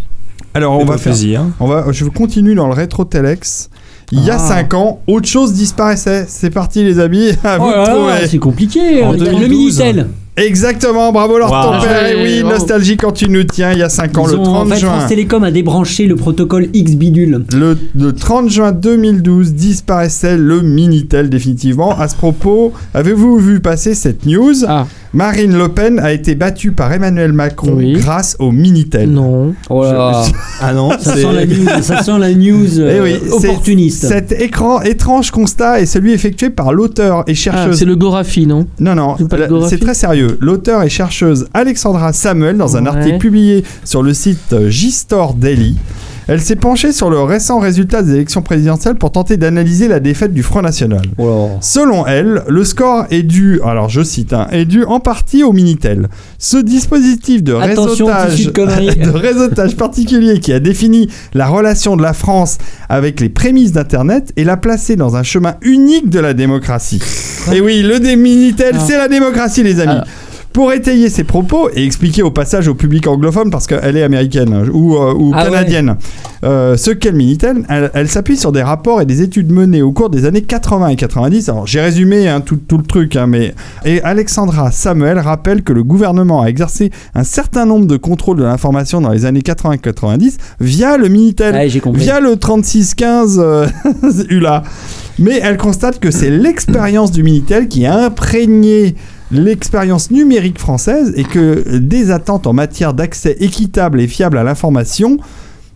[0.55, 1.43] Alors on va faire plaisir.
[1.61, 3.71] On va, je continue dans le rétro telex.
[4.15, 4.39] Il y a Ah.
[4.39, 6.27] 5 ans, autre chose disparaissait.
[6.29, 9.03] C'est parti les amis, à vous Oh là là, c'est compliqué.
[9.03, 9.49] En Le 2012.
[9.81, 10.09] Minitel.
[10.37, 11.73] Exactement, bravo leur Wow.
[11.79, 12.07] ton père.
[12.07, 14.45] Et oui, nostalgie quand tu nous tiens, il y a 5 ans, Ils le ont-
[14.45, 14.91] 30 en fait, juin.
[14.97, 17.45] France Télécom a débranché le protocole X bidule.
[17.53, 21.99] Le, le 30 juin 2012 disparaissait le Minitel définitivement.
[21.99, 24.55] À ce propos, avez-vous vu passer cette news?
[24.67, 27.93] Ah, Marine Le Pen a été battue par Emmanuel Macron Oui.
[27.93, 29.11] grâce au Minitel.
[29.11, 29.53] non.
[29.69, 30.23] Oh là.
[30.63, 33.49] Ah non, Ça c'est- sent la news, ça sent la news euh, Eh oui, c'est-
[33.49, 34.07] opportuniste.
[34.07, 38.47] Cet écran étrange constat est celui effectué par l'auteur et Ah, chercheuse c'est le Gorafi,
[38.47, 38.67] non?
[38.81, 39.17] Non, non,
[39.69, 40.22] c'est très sérieux.
[40.41, 42.89] L'auteur et chercheuse Alexandra Samuel, dans un Ouais.
[42.89, 45.77] article publié sur le site J-Store Daily,
[46.29, 50.33] elle s'est penchée sur le récent résultat des élections présidentielles pour tenter d'analyser la défaite
[50.33, 51.03] du Front National.
[51.19, 51.51] Oh.
[51.61, 55.53] Selon elle, le score est dû, alors je cite, hein, est dû en partie au
[55.53, 56.09] Minitel.
[56.39, 62.59] Ce dispositif de Attention, réseautage, de particulier qui a défini la relation de la France
[62.89, 67.03] avec les prémices d'Internet et l'a placé dans un chemin unique de la démocratie.
[67.53, 68.85] Et oui, le Minitel, Ah.
[68.87, 69.99] c'est la démocratie, les amis.
[69.99, 70.05] Ah.
[70.53, 74.53] Pour étayer ses propos et expliquer au passage au public anglophone, parce qu'elle est américaine
[74.53, 75.51] hein, ou, euh, ou Ah ouais.
[75.51, 75.97] canadienne,
[76.45, 79.81] euh, ce qu'est le Minitel, elle, elle s'appuie sur des rapports et des études menées
[79.81, 81.49] au cours des années 80 et 90.
[81.49, 83.55] Alors j'ai résumé hein, tout, tout le truc, hein, mais
[83.87, 88.45] et Alexandra Samuel rappelle que le gouvernement a exercé un certain nombre de contrôles de
[88.45, 93.67] l'information dans les années 80 et 90 via le Minitel Ouais, via le 3615 euh,
[94.29, 94.63] ULA.
[95.19, 98.97] Mais elle constate que c'est l'expérience du Minitel qui a imprégné
[99.33, 105.19] l'expérience numérique française et que des attentes en matière d'accès équitable et fiable à l'information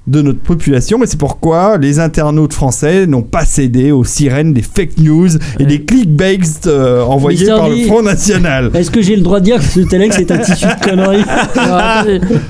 [0.07, 4.62] de notre population, et c'est pourquoi les internautes français n'ont pas cédé aux sirènes des
[4.62, 5.66] fake news et Ouais.
[5.66, 7.77] des clickbaits euh, envoyés Mister par le.
[7.87, 8.71] Front National.
[8.75, 11.25] Est-ce que j'ai le droit de dire que ce Telex est un tissu de conneries.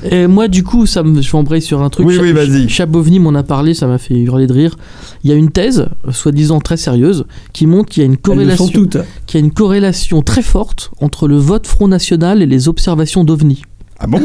[0.11, 2.07] Et moi, du coup, ça me, je embrayer sur un truc.
[2.07, 2.69] Oui, Cha- oui, vas-y.
[2.69, 4.75] Chabovni m'en a parlé, ça m'a fait hurler de rire.
[5.23, 8.67] Il y a une thèse, soi-disant très sérieuse, qui montre qu'il y a une corrélation,
[8.67, 8.85] qu'il
[9.33, 13.61] y a une corrélation très forte entre le vote Front National et les observations d'OVNI.
[13.99, 14.19] Ah bon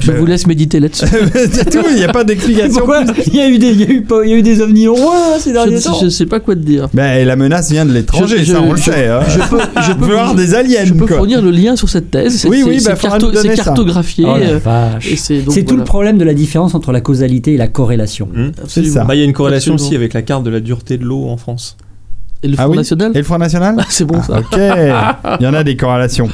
[0.00, 1.04] Je vous laisse méditer là-dessus.
[1.52, 2.78] C'est tout, il n'y a pas d'explication.
[2.78, 4.42] Pourquoi il y, a eu des, il, y a eu pas- il y a eu
[4.42, 6.60] des ovnis au loin hein, ces Je, derniers ne temps je sais pas quoi te
[6.60, 6.88] dire.
[6.92, 9.06] Mais la menace vient de l'étranger, Je- je- ça on le je- sait.
[9.06, 9.20] hein.
[9.28, 10.84] Je peux, je peux Voir des aliens.
[10.84, 11.18] je peux quoi.
[11.18, 12.44] fournir le lien sur cette thèse.
[12.50, 13.54] Oui, oui, c'est- bah, c'est ça.
[13.64, 14.24] cartographié.
[14.26, 14.58] Oh euh,
[15.00, 18.28] c'est tout le problème de la différence entre la causalité et la corrélation.
[18.66, 19.04] Ça.
[19.04, 19.88] Bah, il y a une corrélation Absolument.
[19.88, 21.76] aussi avec la carte de la dureté de l'eau en France.
[22.44, 24.38] Et le Ah Front oui National Et le Front National Ah, C'est bon ça.
[24.38, 24.56] Ok,
[25.40, 26.28] il y en a des corrélations.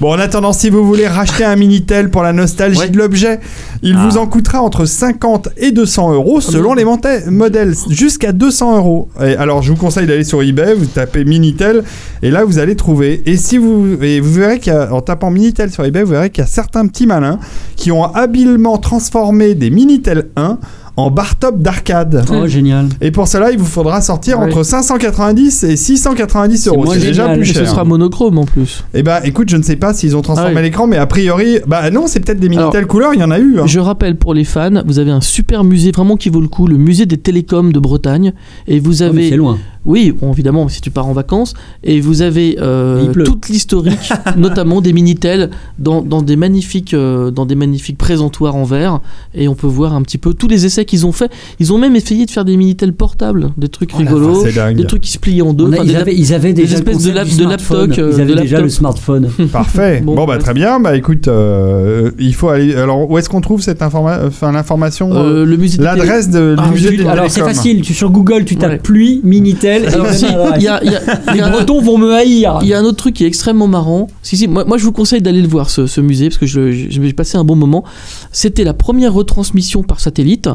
[0.00, 2.88] Bon, en attendant, si vous voulez racheter un Minitel pour la nostalgie Ouais.
[2.88, 3.40] de l'objet,
[3.82, 4.06] il Ah.
[4.08, 9.08] vous en coûtera entre 50 et 200 euros selon les modèles, jusqu'à 200 euros.
[9.20, 11.82] Et alors, je vous conseille d'aller sur eBay, vous tapez Minitel,
[12.22, 13.22] et là, vous allez trouver.
[13.26, 16.46] Et si vous, et vous verrez qu'en tapant Minitel sur eBay, vous verrez qu'il y
[16.46, 17.40] a certains petits malins
[17.74, 20.58] qui ont habilement transformé des Minitel 1
[20.98, 22.24] en bar top d'arcade.
[22.32, 22.88] Oh, génial.
[23.00, 24.46] Et pour cela, il vous faudra sortir Ouais.
[24.46, 26.86] entre 590 et 690 euros.
[26.92, 27.68] C'est déjà plus Et ce cher.
[27.68, 28.84] sera monochrome en plus.
[28.94, 30.62] Eh bah écoute, je ne sais pas s'ils ont transformé Ah oui.
[30.64, 33.38] l'écran, mais a priori, bah non, c'est peut-être des Minitel couleurs, il y en a
[33.38, 33.60] eu.
[33.60, 33.66] hein.
[33.66, 36.66] Je rappelle pour les fans, vous avez un super musée vraiment qui vaut le coup,
[36.66, 38.32] le musée des télécoms de Bretagne.
[38.66, 39.58] Et vous Oh, mais avez c'est loin.
[39.88, 41.54] Oui, bon, évidemment, si tu pars en vacances.
[41.82, 45.48] Et vous avez euh, toute l'historique, notamment des Minitel,
[45.78, 49.00] dans, dans, des magnifiques, euh, dans des magnifiques présentoirs en verre.
[49.34, 51.30] Et on peut voir un petit peu tous les essais qu'ils ont fait.
[51.58, 55.00] Ils ont même essayé de faire des Minitel portables, des trucs Oh rigolos, des trucs
[55.00, 55.72] qui se plient en deux.
[55.72, 57.88] A- ils, des avaient, ils avaient déjà le espèces de lap- de smartphone.
[57.90, 58.64] laptop, euh, Ils avaient de déjà laptop.
[58.64, 59.30] le smartphone.
[59.50, 60.02] Parfait.
[60.04, 60.38] Bon, Bon, bah ouais.
[60.38, 60.80] très bien.
[60.80, 62.74] Bah écoute, euh, il faut aller.
[62.74, 66.66] Alors où est-ce qu'on trouve cette informa- enfin, l'information euh, euh, des L'adresse de Ah,
[66.66, 68.78] du musée oui, des Alors c'est facile, tu sur Google, tu tapes Ouais.
[68.78, 69.77] pluie, Minitel.
[69.86, 70.88] Alors, si, y a, y
[71.34, 72.58] Les Bretons vont me haïr.
[72.62, 74.08] Il y a un autre truc qui est extrêmement marrant.
[74.22, 76.46] Si, si, moi, moi je vous conseille d'aller le voir, ce, ce musée, parce que
[76.46, 77.84] je, je, je passer un bon moment.
[78.32, 80.48] C'était la première retransmission par satellite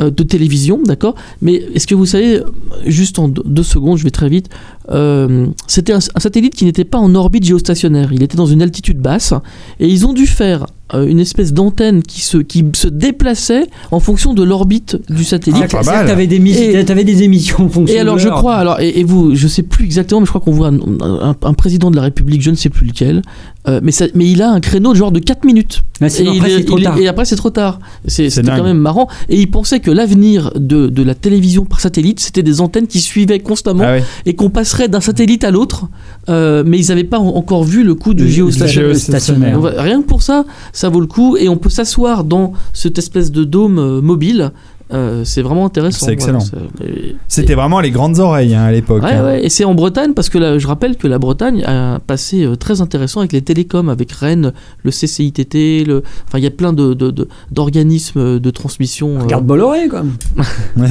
[0.00, 1.14] euh, de télévision, d'accord?
[1.40, 2.42] Mais est-ce que vous savez,
[2.86, 4.48] juste en deux, secondes, je vais très vite,
[4.90, 8.62] euh, c'était un, un satellite qui n'était pas en orbite géostationnaire, il était dans une
[8.62, 9.32] altitude basse,
[9.78, 14.34] et ils ont dû faire une espèce d'antenne qui se, qui se déplaçait en fonction
[14.34, 15.62] de l'orbite du satellite.
[15.64, 16.04] Ah, pas mal.
[16.04, 18.80] que T'avais des, Et- t'avais des émissions en fonction Et alors de je crois, alors
[18.80, 21.54] et, et vous, je sais plus exactement, mais je crois qu'on voit un, un- un
[21.54, 23.22] président de la République, je ne sais plus lequel,
[23.68, 25.82] euh, mais, ça, mais il a un créneau de genre de 4 minutes.
[26.00, 26.98] Ah, sinon, et, après, il est- c'est trop il tard.
[26.98, 27.78] et après c'est trop tard.
[28.56, 29.06] Quand même marrant.
[29.28, 33.00] Et il pensait que l'avenir de, de la télévision par satellite, c'était des antennes qui
[33.00, 35.88] suivaient constamment Ah et qu'on passerait d'un satellite à l'autre,
[36.28, 39.60] euh, mais ils n'avaient pas en- encore vu le coup du géostationnaire.
[39.82, 40.44] Rien que pour ça,
[40.80, 44.50] ça vaut le coup et on peut s'asseoir dans cette espèce de dôme euh, mobile.
[44.92, 46.06] Euh, c'est vraiment intéressant.
[46.06, 46.40] C'est excellent.
[46.50, 49.04] Voilà, et- C'était vraiment les grandes oreilles hein, à l'époque.
[49.04, 49.24] Ouais, hein.
[49.24, 51.98] ouais, et c'est en Bretagne parce que là, je rappelle que la Bretagne a un
[52.00, 56.02] passé euh, très intéressant avec les télécoms, avec Rennes, le CCITT, le...
[56.26, 59.18] enfin il y a plein de, de- de- d'organismes de transmission.
[59.18, 60.02] euh, Regarde Bolloré, quoi.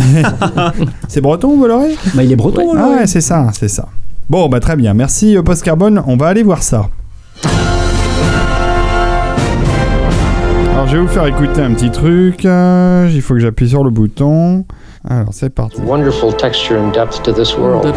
[1.10, 1.95] C'est breton, Bolloré?
[2.15, 2.80] Bah, il est breton, Ouais.
[2.82, 3.89] Ah ouais, c'est ça, c'est ça.
[4.30, 4.93] Bon, bah très bien.
[4.93, 6.02] Merci euh, Post Carbone.
[6.08, 6.88] On va aller voir ça.
[10.80, 12.46] Alors, je vais vous faire écouter un petit truc.
[12.46, 14.63] euh, Il faut que j'appuie sur le bouton.
[15.10, 15.82] Alors, c'est parti.
[15.82, 17.94] wonderful texture and depth to this world.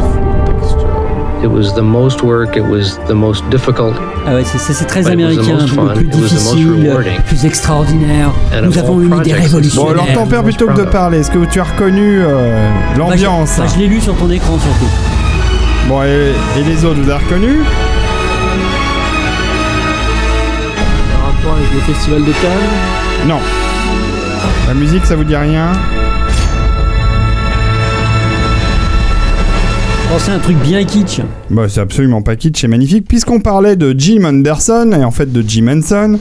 [1.44, 3.94] It was the most work, it was the most difficult,
[4.26, 8.32] Ah ouais, c'est, très américain, le plus difficile, le plus extraordinaire.
[8.52, 11.30] And Nous avons une idée projects, Bon, alors ton père, plutôt que de parler, est-ce
[11.30, 13.58] que tu as reconnu euh, Bah, je- l'ambiance?
[13.58, 14.90] bah, je l'ai lu sur ton écran surtout.
[15.88, 17.58] Bon, et, et les autres, vous avez reconnu?
[21.42, 23.28] Rapport avec le festival de Cannes.
[23.28, 23.38] Non.
[24.66, 25.72] La musique, ça vous dit rien
[30.14, 31.20] Oh, c'est un truc bien kitsch.
[31.50, 33.06] Bah, c'est absolument pas kitsch, c'est magnifique.
[33.08, 36.18] Puisqu'on parlait de Jim Anderson, et en fait de Jim Henson,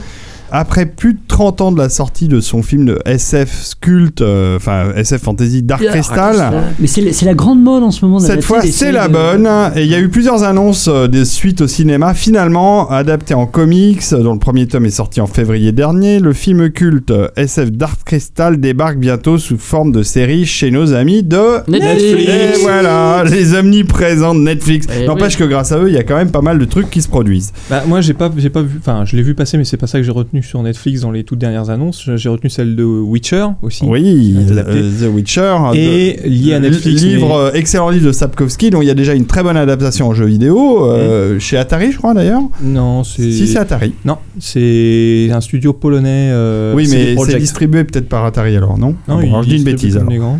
[0.52, 4.56] après plus de 30 ans de la sortie de son film de SF culte, euh,
[4.56, 6.52] enfin SF Fantasy Dark Dark Crystal.
[6.78, 8.18] Mais c'est, la grande mode en ce moment.
[8.18, 11.24] cette fois c'est la de- bonne, et il y a eu plusieurs annonces euh, des
[11.24, 15.72] suites au cinéma, finalement adaptées en comics, dont le premier tome est sorti en février
[15.72, 16.20] dernier.
[16.20, 20.92] Le film culte euh, SF Dark Crystal débarque bientôt sous forme de série chez nos
[20.92, 22.30] amis de Netflix.
[22.30, 24.86] Et voilà, les omniprésents de Netflix.
[24.94, 26.90] Eh N'empêche que grâce à eux, il y a quand même pas mal de trucs
[26.90, 27.52] qui se produisent.
[27.70, 28.78] Bah, moi, j'ai pas, j'ai pas vu.
[28.78, 31.10] Enfin, je l'ai vu passer, mais c'est pas ça que j'ai retenu sur Netflix dans
[31.10, 32.08] les toutes dernières annonces.
[32.16, 33.84] J'ai retenu celle de Witcher aussi.
[33.86, 34.72] Oui, adapté.
[34.78, 35.56] euh, The Witcher.
[35.74, 37.02] Et de- lié à le Netflix.
[37.02, 39.56] Livre, mais- euh, excellent livre de Sapkowski, dont il y a déjà une très bonne
[39.56, 42.42] adaptation en jeu vidéo, euh, chez Atari, je crois d'ailleurs.
[42.62, 43.30] Non, c'est.
[43.30, 43.94] Si, c'est Atari.
[44.04, 46.30] Non, c'est un studio polonais.
[46.32, 49.48] euh, oui, mais c'est distribué peut-être par Atari alors, non Non, Bon, il alors, je
[49.48, 50.38] dis une bêtise alors.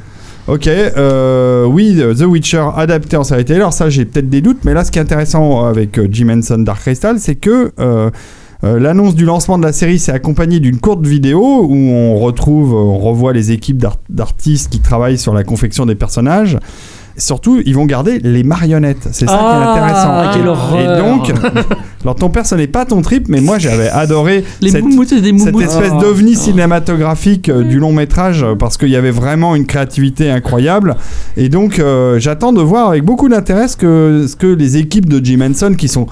[0.49, 3.61] Ok, euh, oui, The Witcher adapté en série télé.
[3.61, 6.31] Alors ça, j'ai peut-être des doutes, mais là, ce qui est intéressant avec euh, Jim
[6.31, 8.11] Henson Dark Crystal, c'est que euh,
[8.65, 12.75] euh, l'annonce du lancement de la série s'est accompagnée d'une courte vidéo où on retrouve,
[12.75, 16.59] on revoit les équipes d'art- d'artistes qui travaillent sur la confection des personnages.
[17.19, 19.07] Surtout, ils vont garder les marionnettes.
[19.13, 20.09] C'est ça qui est intéressant.
[20.13, 20.49] Ah, quelle
[20.81, 21.31] Et donc,
[22.03, 24.83] alors ton père, ce n'est pas ton trip, mais moi, j'avais adoré Les cette,
[25.21, 26.01] des cette espèce Ah.
[26.01, 30.97] d'ovni cinématographique euh, du long métrage parce qu'il y avait vraiment une créativité incroyable
[31.37, 35.09] et donc euh, j'attends de voir avec beaucoup d'intérêt ce que, ce que les équipes
[35.09, 36.07] de Jim Henson qui sont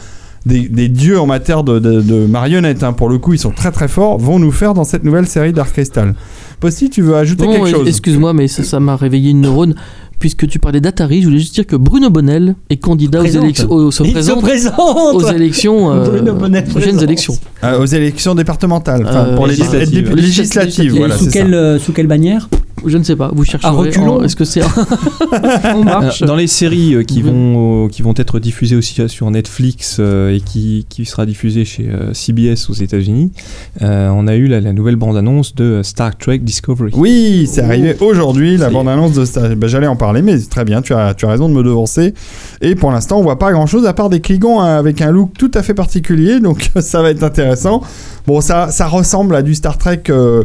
[0.46, 3.50] des, des dieux en matière de, de- de marionnettes hein, pour le coup ils sont
[3.50, 6.14] très très forts vont nous faire dans cette nouvelle série Dark Crystal
[6.60, 7.88] Posty tu veux ajouter Non, quelque chose?
[7.88, 9.74] excuse-moi, mais ça m'a réveillé une neurone.
[10.18, 13.70] Puisque tu parlais d'Atari, je voulais juste dire que Bruno Bonnel est candidat aux élections,
[13.70, 17.02] aux- se Il se présente aux élections, euh, Bruno Bonnel prochaines présente.
[17.04, 17.38] élections.
[17.64, 20.14] Euh, aux élections départementales enfin, Euh, pour les législatives.
[20.14, 20.98] législatives, législatives, Législatives.
[20.98, 21.38] voilà sous, c'est ça.
[21.38, 22.50] quelle, euh, sous quelle bannière?
[22.86, 23.70] Je ne sais pas, vous chercherez.
[23.74, 24.18] reculons.
[24.18, 24.68] en- Est-ce que c'est un...
[25.74, 27.30] On marche Euh, Dans les séries euh, qui, Mhm.
[27.30, 31.88] vont, euh, qui vont être diffusées aussi sur Netflix et qui, qui sera diffusée chez
[32.12, 33.32] CBS aux États-Unis,
[33.80, 36.92] on a eu la, la nouvelle bande-annonce de Star Trek Discovery.
[36.94, 39.48] Oui, c'est arrivé aujourd'hui, la C'est- bande-annonce de Star...
[39.56, 42.14] bah, J'allais en parler, mais très bien, tu as, tu as raison de me devancer.
[42.60, 45.30] Et pour l'instant, on voit pas grand-chose à part des Klingons hein, avec un look
[45.38, 47.82] tout à fait particulier, donc ça va être intéressant.
[48.26, 50.02] Bon, ça, ça ressemble à du Star Trek.
[50.10, 50.44] euh,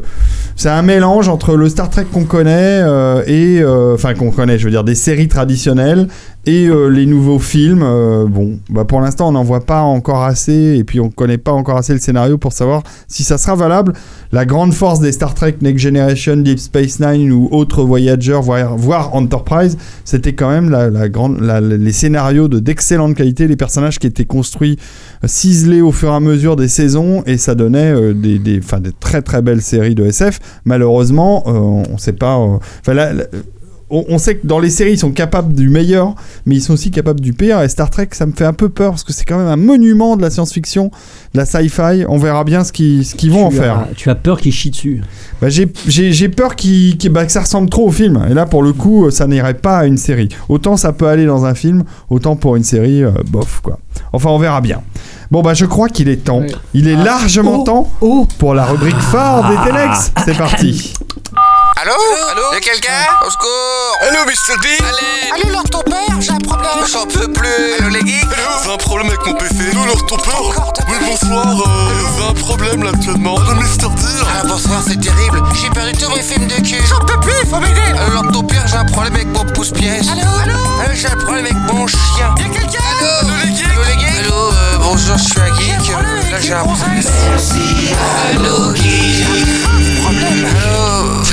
[0.56, 3.62] c'est un mélange entre le Star Trek qu'on connaît euh, et.
[3.62, 6.08] euh, Enfin, qu'on connaît, je veux dire, des séries traditionnelles
[6.46, 7.84] et euh, les nouveaux films.
[7.84, 11.38] euh, bon, bah, pour l'instant, on n'en voit pas encore assez et puis on connaît
[11.38, 13.94] pas encore assez le scénario pour savoir si ça sera valable.
[14.32, 19.16] La grande force des Star Trek Next Generation, Deep Space Nine ou autres Voyager, voire,
[19.16, 24.26] Enterprise, c'était quand même la, grande, les scénarios de d'excellente qualité, les personnages qui étaient
[24.26, 24.78] construits,
[25.24, 28.92] euh, ciselés au fur et à mesure des saisons, et ça donnait des, des, des
[29.00, 30.40] très très belles séries de SF.
[30.66, 32.40] Malheureusement, on ne sait pas.
[33.90, 36.74] On, on sait que dans les séries, ils sont capables du meilleur, mais ils sont
[36.74, 37.62] aussi capables du pire.
[37.62, 39.56] Et Star Trek, ça me fait un peu peur parce que c'est quand même un
[39.58, 40.92] monument de la science-fiction,
[41.34, 42.06] de la sci-fi.
[42.10, 43.88] On verra bien ce qu'ils ce vont en faire.
[43.96, 45.02] Tu as peur qu'ils chient dessus.
[45.42, 45.68] Bah, j'ai-
[46.30, 48.26] peur qu'il- qu'il- bah, que ça ressemble trop au film.
[48.30, 50.30] Et là, pour le coup, ça n'irait pas à une série.
[50.50, 53.80] Autant ça peut aller dans un film, autant pour une série, euh, bof, quoi.
[54.14, 54.82] Enfin, on verra bien.
[55.32, 56.44] Bon, bah, je crois qu'il est temps.
[56.74, 60.12] Il est largement oh, temps Oh pour la rubrique phare des Telex.
[60.26, 60.94] C'est parti.
[61.86, 61.94] Allô
[62.32, 62.90] Allô Y'a quelqu'un
[63.24, 64.58] Au secours Allô, Mr.
[64.60, 66.72] D Allez Allô, Lord ton père, j'ai un problème.
[66.92, 68.26] J'en peux plus Allô, les geeks
[68.64, 69.72] J'ai un problème avec mon PC.
[69.74, 70.42] Leur ton père.
[70.42, 71.46] Encore Oui, bonsoir.
[71.46, 73.38] Euh, j'ai un problème là actuellement.
[73.38, 74.26] Le Mister Deer.
[74.36, 77.60] Ah, bonsoir, c'est terrible J'ai perdu tous mes films de cul J'en peux plus, faut
[77.60, 77.82] m'aider.
[78.00, 81.18] Allô, Lord ton père, j'ai un problème avec mon pouce-pièce Allô, allô Allô, j'ai un
[81.18, 84.78] problème avec mon chien Y'a quelqu'un Allô Allô, les geeks Allô, les geeks Allô, euh,
[84.80, 87.12] bonjour, je suis un J'ai un geek problème Là, j'ai un gonzesses.
[88.32, 89.55] Allô, geek Problème.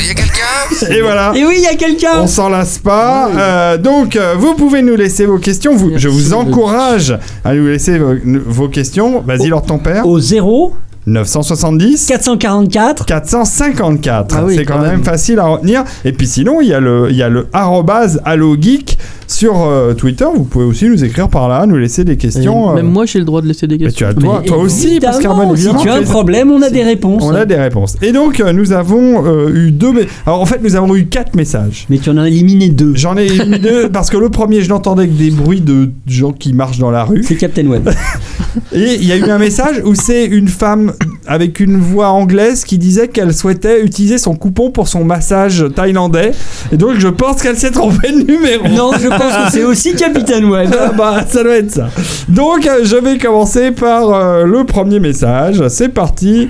[0.02, 1.32] Allô, y'a quelqu'un Et voilà.
[1.34, 3.30] Et oui, il y a quelqu'un On s'en lasse pas.
[3.30, 5.76] Euh, donc, euh, vous pouvez nous laisser vos questions.
[5.76, 9.20] Vous, je vous encourage à nous laisser vos, vos questions.
[9.20, 10.06] Vas-y, Lord ton père.
[10.06, 10.74] Au 0
[11.06, 14.34] 970 444 454.
[14.38, 14.90] Ah oui, c'est quand, quand même.
[14.92, 15.04] même.
[15.04, 15.84] facile à retenir.
[16.04, 19.94] Et puis sinon, il y a le, il y a le arrobase allogeek sur euh,
[19.94, 20.26] Twitter.
[20.34, 22.70] Vous pouvez aussi nous écrire par là, nous laisser des Et questions.
[22.70, 24.08] euh, Même moi, j'ai le droit de laisser des mais tu questions.
[24.08, 26.82] as toi, Mais toi aussi, parce qu'Armand, Si tu as un problème, on a des
[26.82, 27.22] réponses.
[27.24, 27.96] on a des réponses.
[28.02, 29.92] Et donc, euh, nous avons euh, eu deux.
[30.26, 31.86] Alors, en fait, nous avons eu quatre messages.
[31.90, 32.92] Mais tu en as éliminé deux.
[32.94, 36.32] J'en ai eu deux parce que le premier, je l'entendais avec des bruits de gens
[36.32, 37.22] qui marchent dans la rue.
[37.24, 37.88] C'est Captain Web.
[38.72, 40.91] Et il y a eu un message où c'est une femme
[41.26, 46.32] avec une voix anglaise qui disait qu'elle souhaitait utiliser son coupon pour son massage thaïlandais.
[46.72, 48.68] Et donc je pense qu'elle s'est trompée de numéro.
[48.68, 50.70] non, je pense que c'est aussi Captain Web.
[50.78, 51.88] Ah bah ça doit être ça.
[52.28, 55.66] Donc euh, je vais commencer par euh, le premier message.
[55.68, 56.48] C'est parti.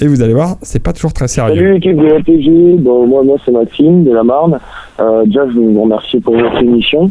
[0.00, 1.56] Et vous allez voir, c'est pas toujours très sérieux.
[1.56, 4.60] Salut l'équipe de l'APG, bon, moi, moi c'est Maxime de la Marne.
[5.00, 7.10] Euh, déjà je veux vous remercier pour votre émission.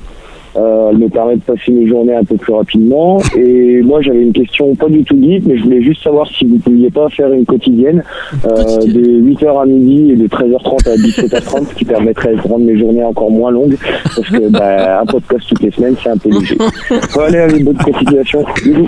[0.57, 3.19] Euh, elle me permet de passer mes journées un peu plus rapidement.
[3.37, 6.45] Et moi j'avais une question pas du tout geek, mais je voulais juste savoir si
[6.45, 8.03] vous pouviez pas faire une quotidienne
[8.45, 12.77] euh, de 8h à midi et de 13h30 à 17h30 qui permettrait de rendre mes
[12.77, 16.29] journées encore moins longues parce que bah, un podcast toutes les semaines c'est un peu
[16.29, 16.57] léger.
[16.57, 18.43] Bon, allez, allez, bonne continuation.
[18.63, 18.87] Bisous.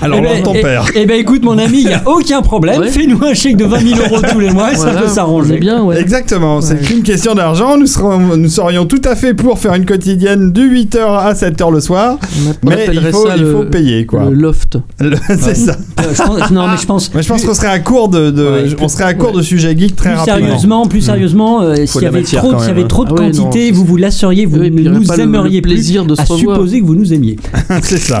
[0.00, 0.84] Alors Eh ben, ton eh- père.
[0.96, 2.80] Eh ben écoute mon ami, il n'y a aucun problème.
[2.80, 2.88] Ouais.
[2.88, 5.10] Fais-nous un chèque de 20 000 euros tous les mois et ça Voilà, peut on
[5.10, 5.58] s'arranger.
[5.58, 6.00] bien, ouais.
[6.00, 6.80] Exactement, c'est Ouais.
[6.80, 7.76] qu'une question d'argent.
[7.76, 11.72] Nous, serons, nous serions tout à fait pour faire une quotidienne de 8h à 7h
[11.72, 12.18] le soir.
[12.64, 14.24] On Mais il faut, ça il le- faut payer quoi.
[14.30, 14.78] Le loft.
[15.00, 15.72] Le- c'est ça.
[16.00, 17.12] Euh, je pense- non mais je pense.
[17.14, 19.42] Mais je pense qu'on serait à court de, de- Ouais, on serait à court de
[19.42, 20.38] sujets geeks très plus rapidement.
[20.46, 23.20] sérieusement, plus sérieusement, euh, s'il y avait matière trop, s'il y avait trop de Ah
[23.22, 26.24] non, quantité, vous vous lasseriez, vous nous le- aimeriez le plaisir plus de se à
[26.24, 26.56] revoir.
[26.56, 27.36] supposer que vous nous aimiez.
[27.82, 28.20] c'est ça.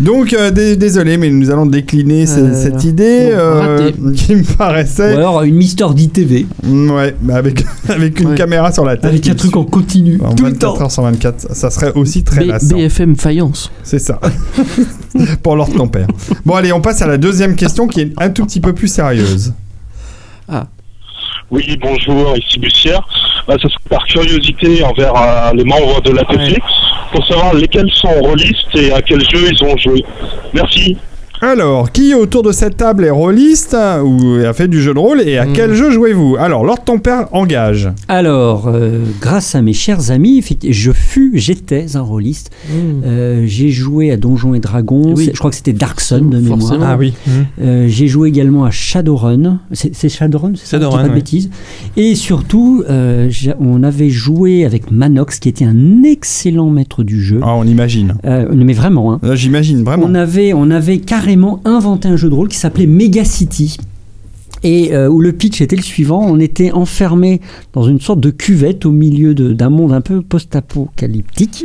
[0.00, 3.94] Donc euh, dé- désolé, mais nous allons décliner ce- Euh, cette idée bon, euh, raté.
[4.14, 8.34] qui me Ou paraissait, alors une Mister DTV Mm, ouais, bah, avec avec une Ouais.
[8.36, 9.06] caméra sur la tête.
[9.06, 10.80] avec un truc en continu en tout le 24 temps.
[10.82, 12.76] heures sur 24, ça serait aussi très B- lassant.
[12.76, 13.72] BFM Faïence.
[13.82, 14.20] C'est ça.
[15.42, 16.06] Pour leur ton père.
[16.46, 18.88] Bon allez, on passe à la deuxième question qui est un tout petit peu plus
[18.88, 19.52] sérieuse.
[21.50, 23.00] Oui, bonjour, ici Bussière.
[23.48, 26.58] Euh, ce serait par curiosité envers euh, les membres de l'APG
[27.10, 30.04] pour savoir lesquels sont rôlistes et à quel jeu ils ont joué.
[30.52, 30.98] Merci.
[31.40, 34.98] Alors, qui autour de cette table est rôliste euh, ou a fait du jeu de
[34.98, 35.52] rôle et à Mm.
[35.54, 36.36] quel jeu jouez-vous?
[36.38, 37.88] Alors, Lord ton père engage.
[38.08, 42.50] Alors, euh, grâce à mes chers amis, je fus, j'étais un rôliste.
[43.04, 45.14] Euh, j'ai joué à Donjons et Dragons.
[45.16, 45.30] Oui.
[45.32, 46.72] Je crois que c'était Dark Sun de Forcément.
[46.72, 46.90] mémoire.
[46.92, 47.14] Ah oui.
[47.28, 47.32] Mhm.
[47.62, 49.60] Euh, j'ai joué également à Shadowrun.
[49.72, 51.14] C'est c'est Shadowrun, c'est ça Shadowrun, pas de ouais.
[51.14, 51.50] bêtises.
[51.96, 57.38] Et surtout, euh, on avait joué avec Manox, qui était un excellent maître du jeu.
[57.44, 58.14] Ah, on imagine.
[58.24, 59.20] Euh, mais vraiment, hein.
[59.22, 60.06] Là, J'imagine vraiment.
[60.08, 61.27] On avait, on avait carrément
[61.64, 63.76] inventé un jeu de rôle qui s'appelait Mega City.
[64.62, 67.40] Et euh, où le pitch était le suivant on était enfermé
[67.72, 71.64] dans une sorte de cuvette au milieu d'un monde un peu post-apocalyptique.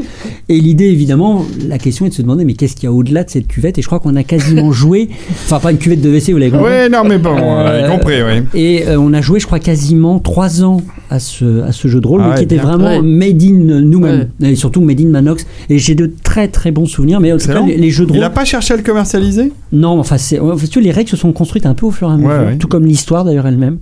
[0.50, 3.24] Et l'idée, évidemment, la question est de se demander mais qu'est-ce qu'il y a au-delà
[3.24, 3.78] de cette cuvette?
[3.78, 5.10] Et je crois qu'on a quasiment joué,
[5.46, 6.66] enfin pas une cuvette de WC, vous l'avez compris.
[6.66, 8.44] Ouais, non, mais bon, on Euh, compris, oui.
[8.60, 12.00] Et euh, on a joué, je crois, quasiment trois ans à ce, à ce jeu
[12.02, 12.66] de rôle, Ah mais qui était bien.
[12.66, 13.02] vraiment Ouais.
[13.02, 15.46] made in nous-mêmes, et surtout made in Manox.
[15.70, 18.12] Et j'ai de très très bons souvenirs, mais en tout cas, les, les jeux de
[18.12, 18.24] Il rôle.
[18.24, 19.52] a pas cherché à le commercialiser?
[19.72, 21.92] Non, enfin, c'est, en fait, tu vois, les règles se sont construites un peu au
[21.92, 22.58] fur et à mesure, Ouais, ouais.
[22.58, 23.78] tout comme l'histoire d'ailleurs elle-même.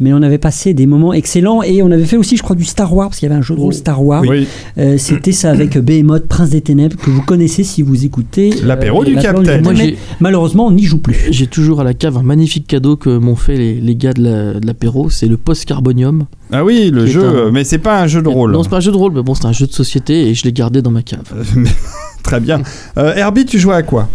[0.00, 2.64] Mais on avait passé des moments excellents et on avait fait aussi, je crois, du
[2.64, 4.22] Star Wars, parce qu'il y avait un jeu de rôle Star Wars.
[4.26, 4.46] Oui.
[4.78, 8.52] Euh, c'était ça avec Behemoth, Prince des Ténèbres, que vous connaissez si vous écoutez.
[8.62, 9.62] euh, L'apéro du Capitaine.
[9.62, 11.16] Moi, Mais j'ai- malheureusement, on n'y joue plus.
[11.30, 14.22] J'ai toujours à la cave un magnifique cadeau que m'ont fait les, les gars de
[14.22, 16.24] la- de l'apéro, c'est le post-carbonium.
[16.52, 18.52] Ah oui, le jeu, un- mais c'est pas un jeu de rôle.
[18.52, 20.34] Non, c'est pas un jeu de rôle, mais bon, c'est un jeu de société et
[20.34, 21.24] je l'ai gardé dans ma cave.
[22.28, 22.60] Très bien.
[22.98, 24.06] Euh, Herbie, tu jouais à quoi?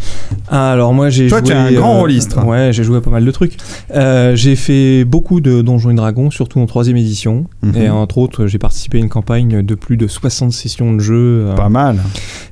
[0.48, 1.48] Alors moi j'ai Toi, joué.
[1.48, 2.36] tu es un grand euh, rôliste.
[2.46, 3.58] Ouais, j'ai joué à pas mal de trucs.
[3.96, 7.46] Euh, j'ai fait beaucoup de Donjons et Dragons, surtout en troisième édition.
[7.64, 7.76] Mhm.
[7.76, 11.48] Et entre autres, j'ai participé à une campagne de plus de 60 sessions de jeu.
[11.56, 12.04] Pas mal.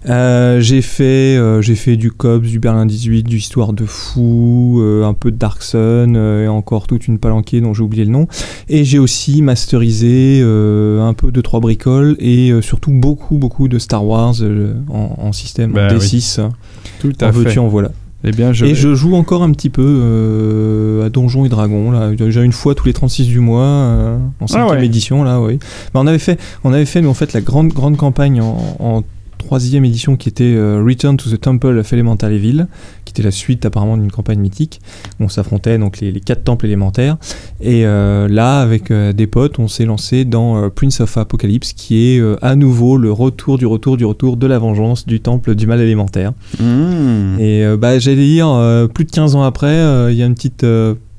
[0.08, 5.30] J'ai fait, j'ai fait du Cops, du Berlin 18, du Histoire de Fou, un peu
[5.30, 8.28] de Dark Sun et encore toute une palanquée dont j'ai oublié le nom.
[8.67, 14.04] Et j'ai aussi masterisé un peu de trois bricoles et surtout beaucoup beaucoup de Star
[14.04, 14.36] Wars
[14.89, 16.42] en, en système Bah D6.
[17.00, 17.40] Tout En à fait.
[17.40, 17.92] veux-tu, en voilà.
[18.24, 18.66] Eh bien, je.
[18.66, 22.52] Et je joue encore un petit peu euh, à Donjons et Dragons, là, déjà une
[22.52, 24.86] fois tous les 36 du mois, euh, en cinquième Ah ouais.
[24.86, 25.58] édition, là, oui.
[25.94, 28.58] Bah, on avait fait, on avait fait, nous, en fait, la grande, grande campagne en,
[28.80, 29.04] en
[29.40, 32.68] troisième édition qui était euh, Return to the Temple of Elemental Evil,
[33.12, 34.82] qui était la suite apparemment d'une campagne mythique.
[35.19, 37.17] où On s'affrontait donc les, les quatre temples élémentaires.
[37.60, 41.74] Et euh, là, avec euh, des potes, on s'est lancé dans euh, Prince of Apocalypse,
[41.74, 45.56] qui est à nouveau le retour du retour du retour de la vengeance du temple
[45.56, 46.34] du mal élémentaire.
[46.60, 47.39] Mmh.
[47.39, 48.47] Et bah, j'allais dire,
[48.93, 50.65] plus de 15 ans après, il y a une petite,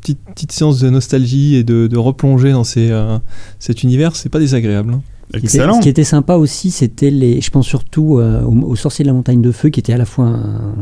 [0.02, 3.18] petite, petite séance de nostalgie et de, de replonger dans ces, euh,
[3.58, 4.16] cet univers.
[4.16, 4.98] C'est pas désagréable.
[5.40, 5.58] Qui était-.
[5.74, 7.40] Ce qui était sympa aussi, c'était les.
[7.40, 9.98] Je pense surtout euh, au, au Sorcier de la Montagne de Feu, qui était à
[9.98, 10.74] la fois un,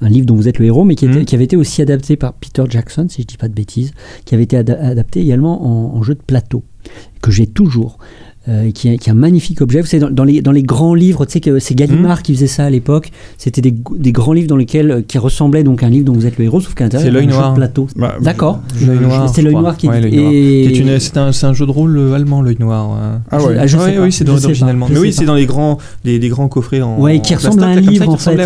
[0.00, 1.24] un livre dont vous êtes le héros, mais qui, était- Mhm.
[1.24, 3.92] qui avait été aussi adapté par Peter Jackson, si je dis pas de bêtises,
[4.24, 6.62] qui avait été ada- adapté également en, en jeu de plateau,
[7.22, 7.98] que j'ai toujours.
[8.48, 9.80] Euh, qui, est, qui est un magnifique objet.
[9.80, 12.34] Vous savez, dans, dans les, dans les grands livres, tu sais que c'est Gallimard qui
[12.34, 13.10] faisait ça à l'époque.
[13.38, 16.12] C'était des, des grands livres dans lesquels euh, qui ressemblaient donc à un livre dont
[16.12, 17.50] vous êtes le héros, sauf qu'à l'intérieur, C'est L'Œil un jeu Noir.
[17.52, 17.86] de plateau.
[17.96, 18.60] Bah, D'accord.
[18.86, 19.28] L'œil noir.
[19.34, 20.00] C'est l'œil noir qui Ouais, est.
[20.02, 20.32] l'œil noir.
[20.32, 20.98] et- Qui est une-
[21.32, 23.20] C'est un, jeu de rôle euh, allemand, l'œil noir.
[23.30, 23.56] Ah ouais.
[23.58, 26.28] Ah, je sais Ouais, pas, oui, c'est Mais oui, c'est dans les grands, les, les
[26.28, 26.98] grands coffrets en.
[27.00, 28.38] Ouais, qui en ressemble à un livre, en fait.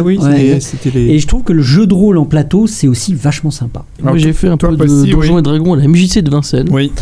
[0.94, 3.84] Et je trouve que le jeu de rôle en plateau, c'est aussi vachement sympa.
[4.02, 6.68] Moi, j'ai fait un peu de Donjons et Dragons à la MJC de Vincennes.
[6.70, 6.92] Oui.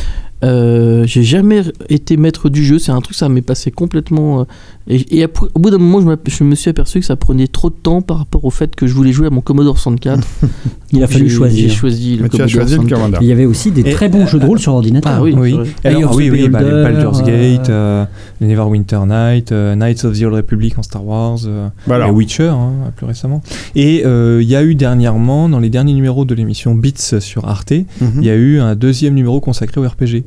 [0.44, 4.40] Euh, j'ai jamais été maître du jeu, c'est un truc ça m'est passé complètement.
[4.40, 4.44] euh,
[4.86, 7.70] et et après- au bout d'un moment, je, me suis aperçu que ça prenait trop
[7.70, 10.20] de temps par rapport au fait que je voulais jouer à mon Commodore 64.
[10.92, 11.68] Il a fallu j'ai- choisir.
[11.68, 12.94] J'ai choisi le Commodore choisi le 64.
[13.02, 13.18] commandant.
[13.22, 15.12] Il y avait aussi des Et- très bons jeux de rôle sur ordinateur.
[15.16, 15.56] Ah oui, Oui.
[15.84, 17.24] Alors, of oui, the oui, bah, les Baldur's euh,
[17.56, 18.04] Gate, euh,
[18.40, 22.10] les Neverwinter Night, euh, Knights of the Old Republic en Star Wars, euh, Bah et
[22.10, 23.42] Witcher hein, plus récemment.
[23.74, 27.48] Et euh, il y a eu dernièrement, dans les derniers numéros de l'émission Beats sur
[27.48, 28.12] Arte, Mhm.
[28.18, 30.22] il y a eu un deuxième numéro consacré au RPG,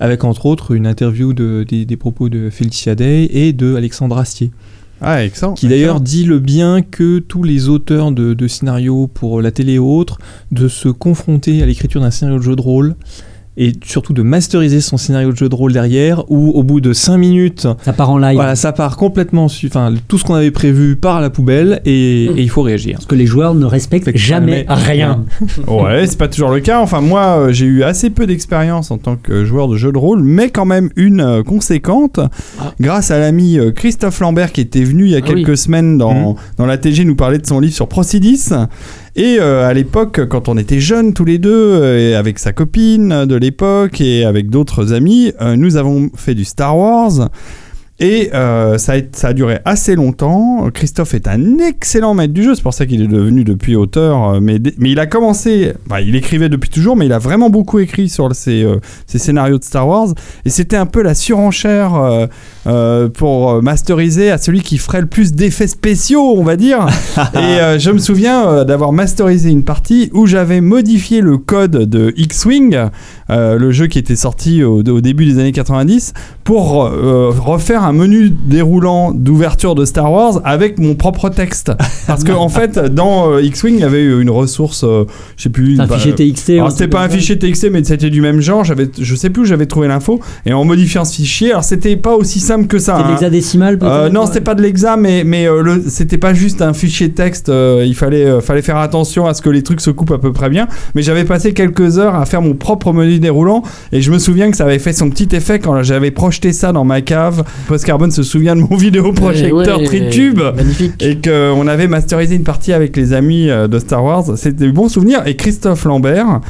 [0.00, 4.18] avec entre autres une interview de, des, des propos de Felicia Day et de Alexandre
[4.18, 4.50] Astier,
[5.00, 5.54] Ah, excellent.
[5.54, 9.74] qui d'ailleurs dit le bien que tous les auteurs de, de scénarios pour la télé
[9.74, 10.18] et autres,
[10.52, 12.94] de se confronter à l'écriture d'un scénario de jeu de rôle,
[13.60, 16.92] et surtout de masteriser son scénario de jeu de rôle derrière, où au bout de
[16.92, 18.36] 5 minutes, Ça part en live.
[18.36, 22.24] voilà, ça part complètement, enfin tout ce qu'on avait prévu part à la poubelle et,
[22.26, 22.94] et il faut réagir.
[22.94, 25.24] Parce que les joueurs ne respectent jamais jamais rien.
[25.66, 26.80] Ouais, c'est pas toujours le cas.
[26.80, 29.98] Enfin, moi, euh, j'ai eu assez peu d'expérience en tant que joueur de jeu de
[29.98, 32.20] rôle, mais quand même une euh, conséquente,
[32.60, 32.72] Ah.
[32.80, 35.42] grâce à l'ami euh, Christophe Lambert qui était venu il y a Ah oui.
[35.44, 38.50] quelques semaines dans, dans la TG nous parler de son livre sur Procidis.
[39.18, 43.26] Et euh, à l'époque, quand on était jeunes tous les deux, euh, avec sa copine
[43.26, 47.28] de l'époque et avec d'autres amis, euh, nous avons fait du Star Wars.
[48.00, 50.68] Et euh, ça, a, ça a duré assez longtemps.
[50.72, 54.34] Christophe est un excellent maître du jeu, c'est pour ça qu'il est devenu depuis auteur.
[54.34, 57.50] euh, Mais, mais il a commencé, bah, il écrivait depuis toujours, mais il a vraiment
[57.50, 60.08] beaucoup écrit sur ses, euh, ses scénarios de Star Wars.
[60.44, 62.28] Et c'était un peu la surenchère
[62.68, 66.86] euh, pour masteriser à celui qui ferait le plus d'effets spéciaux, on va dire.
[67.34, 72.78] et je me souviens d'avoir masterisé une partie où j'avais modifié le code de X-Wing,
[73.28, 76.12] le jeu qui était sorti au, au début des années 90,
[76.44, 81.72] pour refaire un un menu déroulant d'ouverture de Star Wars avec mon propre texte.
[82.06, 85.04] Parce que en fait, dans euh, X-Wing, il y avait une ressource, euh,
[85.36, 85.80] je sais plus.
[85.80, 88.40] Un bah, fichier TXT, alors, un C'était pas un fichier TXT, mais c'était du même
[88.40, 88.64] genre.
[88.64, 90.20] J'avais, je sais plus où j'avais trouvé l'info.
[90.44, 92.96] Et en modifiant ce fichier, alors c'était pas aussi simple que ça.
[92.96, 93.10] C'était hein.
[93.12, 96.74] l'hexadécimal Euh, non, c'était pas de l'exa, mais, mais euh, le- c'était pas juste un
[96.74, 97.48] fichier texte.
[97.48, 100.32] euh, il fallait, fallait faire attention à ce que les trucs se coupent à peu
[100.32, 100.68] près bien.
[100.94, 103.62] Mais j'avais passé quelques heures à faire mon propre menu déroulant.
[103.92, 106.72] Et je me souviens que ça avait fait son petit effet quand j'avais projeté ça
[106.72, 107.44] dans ma cave.
[107.78, 110.40] Post Carbone se souvient de mon vidéoprojecteur Ouais, Tritube.
[110.56, 111.00] Magnifique.
[111.00, 114.24] Et qu'on avait masterisé une partie avec les amis euh, de Star Wars.
[114.36, 115.22] C'était des bons souvenirs.
[115.26, 116.40] Et Christophe Lambert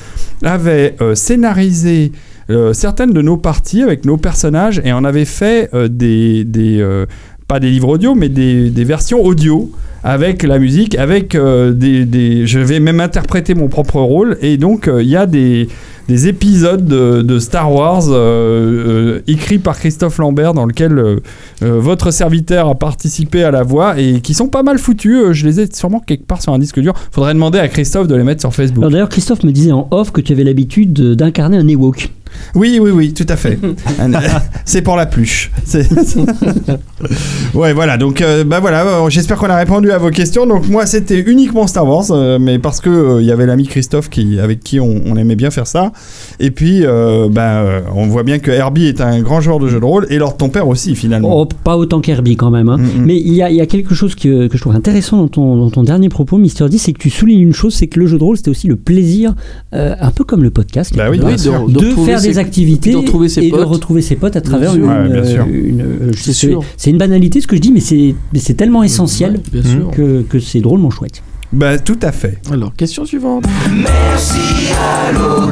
[0.42, 2.12] avait euh, scénarisé
[2.48, 6.80] euh, certaines de nos parties avec nos personnages et on avait fait euh, des, des
[6.80, 7.04] euh,
[7.46, 9.70] pas des livres audio, mais des, des versions audio
[10.04, 14.88] avec la musique, avec des, des- Je vais même interpréter mon propre rôle et donc
[14.98, 15.68] il y a des,
[16.08, 21.16] des épisodes de, Star Wars euh, euh, écrits par Christophe Lambert dans lequel euh,
[21.60, 25.32] votre serviteur a participé à la voix et qui sont pas mal foutus.
[25.32, 26.94] Je les ai sûrement quelque part sur un disque dur.
[27.12, 28.90] Faudrait demander à Christophe de les mettre sur Facebook.
[28.90, 32.10] D'ailleurs, Christophe me disait en off que tu avais l'habitude de- d'incarner un Ewok.
[32.54, 33.58] Oui, oui, oui, tout à fait.
[34.64, 35.50] c'est pour la pluche.
[37.54, 37.96] Ouais, voilà.
[37.96, 38.84] Donc, euh, bah voilà.
[38.84, 40.46] euh, J'espère qu'on a répondu à vos questions.
[40.46, 43.66] Donc, moi, c'était uniquement Star Wars, euh, mais parce que euh, il y avait l'ami
[43.66, 45.92] Christophe qui, avec qui on, on aimait bien faire ça.
[46.40, 49.68] Et puis, euh, bah, euh, on voit bien que Herbie est un grand joueur de
[49.68, 51.30] jeux de rôle et Lord ton père aussi, finalement.
[51.40, 52.68] Oh, pas autant qu'Herbie quand même.
[52.68, 52.78] hein.
[52.78, 53.04] Mm, mm.
[53.04, 55.28] Mais il y, a, il y a quelque chose que, que je trouve intéressant dans
[55.28, 57.98] ton, dans ton dernier propos, Mister D, c'est que tu soulignes une chose, c'est que
[58.00, 59.34] le jeu de rôle, c'était aussi le plaisir,
[59.74, 61.28] euh, un peu comme le podcast, Bah oui, de- de
[61.72, 63.66] de, retrouver faire ses- des activités de retrouver ses et de potes.
[63.68, 64.82] retrouver ses potes à travers sûr.
[64.82, 64.88] une,
[66.56, 69.90] Ouais, C'est une banalité ce que je dis, mais c'est tellement essentiel Ouais, bien sûr.
[69.90, 71.22] que, que c'est drôlement chouette.
[71.52, 72.38] Bah, tout à fait.
[72.52, 73.44] Alors, question suivante.
[73.44, 73.90] Bah,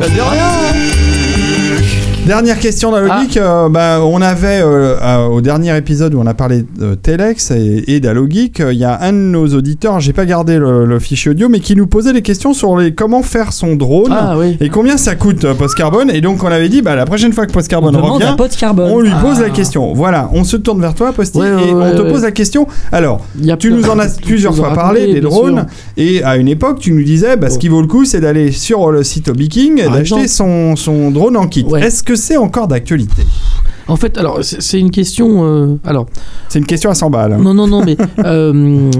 [0.07, 2.16] de rien.
[2.27, 3.23] Dernière question dans le Ah.
[3.23, 3.37] geek.
[3.37, 7.53] euh, bah, on avait euh, euh, au dernier épisode où on a parlé de Telex
[7.53, 10.87] et, et d'Allogeek, euh, il y a un de nos auditeurs, j'ai pas gardé le,
[10.87, 14.11] le fichier audio, mais qui nous posait des questions sur les comment faire son drone
[14.11, 14.57] Ah oui.
[14.61, 16.11] et combien ça coûte euh, Post Carbone.
[16.11, 17.81] Et donc on avait dit, bah la prochaine fois que Post On
[18.15, 18.35] revient,
[18.93, 19.43] on lui pose Ah.
[19.43, 19.93] la question.
[19.95, 22.67] Voilà, on se tourne vers toi, Ouais, ouais, et on te pose la question.
[22.91, 23.25] Alors,
[23.61, 25.67] tu nous en as plusieurs fois parlé, des drones,
[25.97, 28.51] et à une époque, tu nous disais, bah, ce qui vaut le coup, c'est d'aller
[28.51, 31.65] sur le site Obiking et d'acheter son, son drone en kit.
[31.81, 33.23] Est-ce que c'est encore d'actualité
[33.89, 35.45] En fait, alors, c'est une question.
[35.45, 36.07] euh, alors,
[36.49, 37.37] C'est une question à 100 balles.
[37.41, 38.91] non, non, non, mais euh,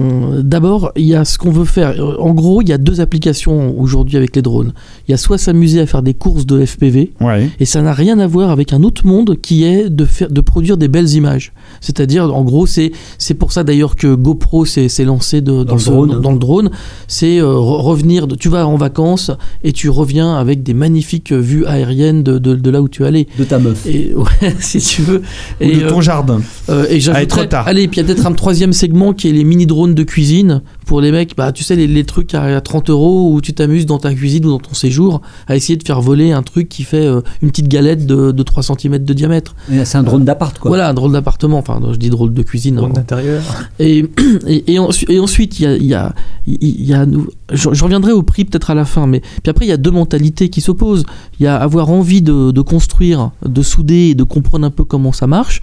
[0.43, 1.95] d'abord, il y a ce qu'on veut faire.
[2.19, 4.73] En gros, il y a deux applications aujourd'hui avec les drones.
[5.07, 7.49] Il y a soit s'amuser à faire des courses de FPV, Ouais.
[7.59, 10.41] et ça n'a rien à voir avec un autre monde qui est de, faire, de
[10.41, 11.53] produire des belles images.
[11.81, 15.79] C'est-à-dire, en gros, c'est c'est pour ça d'ailleurs que GoPro s'est lancé de- dans, le
[15.79, 16.21] ce- drone.
[16.21, 16.69] dans le drone.
[17.07, 19.31] C'est euh, re- revenir, de- tu vas en vacances
[19.63, 23.07] et tu reviens avec des magnifiques vues aériennes de, de- de là où tu es
[23.07, 23.27] allé.
[23.37, 23.85] De ta meuf.
[23.85, 25.17] Et ouais, si tu veux.
[25.61, 26.41] Ou Et, de ton euh, jardin.
[26.69, 27.67] euh, et j'ajouterais- trop tard.
[27.67, 30.03] Allez, puis il y a peut-être un troisième segment qui est les mini drones de
[30.03, 31.35] cuisine pour les mecs.
[31.37, 34.45] Bah, tu sais, les, les trucs à 30 euros où tu t'amuses dans ta cuisine
[34.45, 37.49] ou dans ton séjour à essayer de faire voler un truc qui fait euh, une
[37.49, 39.55] petite galette de, de 3 cm de diamètre.
[39.83, 40.69] C'est un drone d'appart, quoi.
[40.69, 41.59] Voilà, un drôle d'appartement.
[41.59, 42.75] Enfin, je dis drôle de cuisine.
[42.75, 42.93] Drone hein.
[42.95, 43.43] d'intérieur.
[43.79, 43.99] Et,
[44.47, 44.79] et, et,
[45.09, 46.13] et ensuite, il y a, il y a,
[46.47, 47.05] y a
[47.51, 49.91] je reviendrai au prix peut-être à la fin, mais puis après, il y a deux
[49.91, 51.05] mentalités qui s'opposent.
[51.39, 54.83] Il y a avoir envie de, de construire, de souder et de comprendre un peu
[54.83, 55.61] comment ça marche.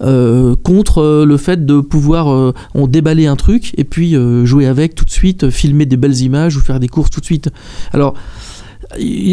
[0.00, 2.52] Euh, contre euh, le fait de pouvoir euh,
[2.88, 6.56] déballer un truc et puis euh, jouer avec tout de suite, filmer des belles images
[6.56, 7.50] ou faire des courses tout de suite.
[7.92, 8.14] Alors,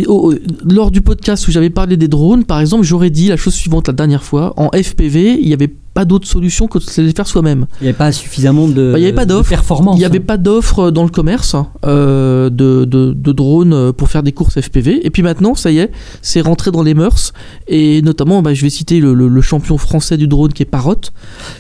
[0.08, 0.34] au-
[0.64, 3.88] lors du podcast où j'avais parlé des drones, par exemple, j'aurais dit la chose suivante
[3.88, 4.54] la dernière fois.
[4.58, 7.66] En FPV, il n'y avait pas d'autre solution que de les faire soi-même.
[7.82, 9.50] Il n'y avait pas suffisamment de, Bah, il y avait pas de d'offre.
[9.50, 9.96] performance.
[9.98, 14.24] Il n'y avait pas d'offre dans le commerce euh, de, de, de drones pour faire
[14.24, 15.06] des courses FPV.
[15.06, 17.34] Et puis maintenant, ça y est, c'est rentré dans les mœurs.
[17.68, 20.66] Et notamment, bah, je vais citer le, le- le champion français du drone qui est
[20.66, 20.96] Parrot.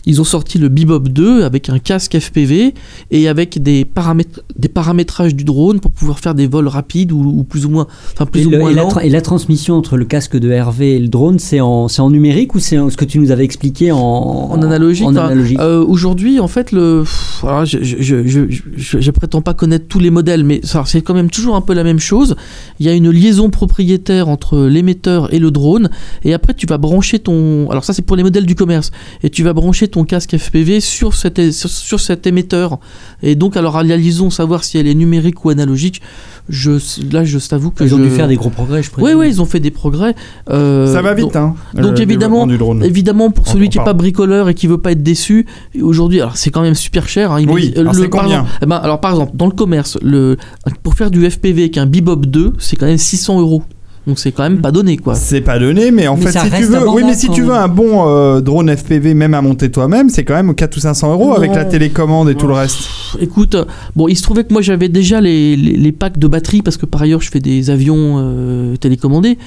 [0.05, 2.73] Ils ont sorti le Bebop 2 avec un casque FPV
[3.11, 7.21] et avec des, paramètres, des paramétrages du drone pour pouvoir faire des vols rapides ou,
[7.21, 9.75] ou plus ou moins, enfin plus Et, ou le- moins et la, et la transmission
[9.75, 12.95] entre le casque de Hervé et le drone, c'est en, en numérique ou c'est ce
[12.97, 15.05] que tu nous avais expliqué en, en analogique.
[15.07, 18.41] en analogique euh, Aujourd'hui, en fait, le, pff, alors, je, je, je, je,
[18.75, 21.61] je- je prétends pas connaître tous les modèles, mais ça, c'est quand même toujours un
[21.61, 22.35] peu la même chose.
[22.79, 25.89] Il y a une liaison propriétaire entre l'émetteur et le drone,
[26.23, 27.69] et après tu vas brancher ton.
[27.69, 28.91] Alors ça, c'est pour les modèles du commerce,
[29.23, 32.79] et tu vas brancher ton casque FPV sur cet, é- sur, sur cet émetteur.
[33.23, 36.01] Et donc, alors la liaison, savoir si elle est numérique ou analogique,
[36.49, 36.71] je,
[37.13, 39.19] là, je t'avoue que Ils ont je- dû faire des gros progrès, je Oui, présume.
[39.19, 40.15] oui, ils ont fait des progrès.
[40.49, 41.55] Euh, Ça va vite, donc- hein.
[41.75, 42.83] donc le évidemment, développement du drone.
[42.83, 45.45] Évidemment, pour celui on qui n'est pas bricoleur et qui veut pas être déçu,
[45.81, 47.31] aujourd'hui, alors c'est quand même super cher.
[47.31, 49.45] hein, il Oui, est- alors c'est par combien exemple- eh ben, Alors par exemple, dans
[49.45, 50.37] le commerce, le,
[50.83, 53.63] pour faire du FPV avec un Bebop 2, c'est quand même 600 euros.
[54.07, 55.13] Donc c'est quand même pas donné quoi.
[55.13, 57.53] C'est pas donné, mais en Mais fait, si tu veux, oui, mais si tu veux
[57.53, 61.11] un bon euh, drone FPV, même à monter toi-même, c'est quand même 4 ou 500
[61.13, 62.79] euros avec la télécommande et tout le reste.
[63.19, 66.27] Écoute, euh, bon, il se trouvait que moi j'avais déjà les, les, les packs de
[66.27, 69.37] batterie parce que par ailleurs je fais des avions euh, télécommandés.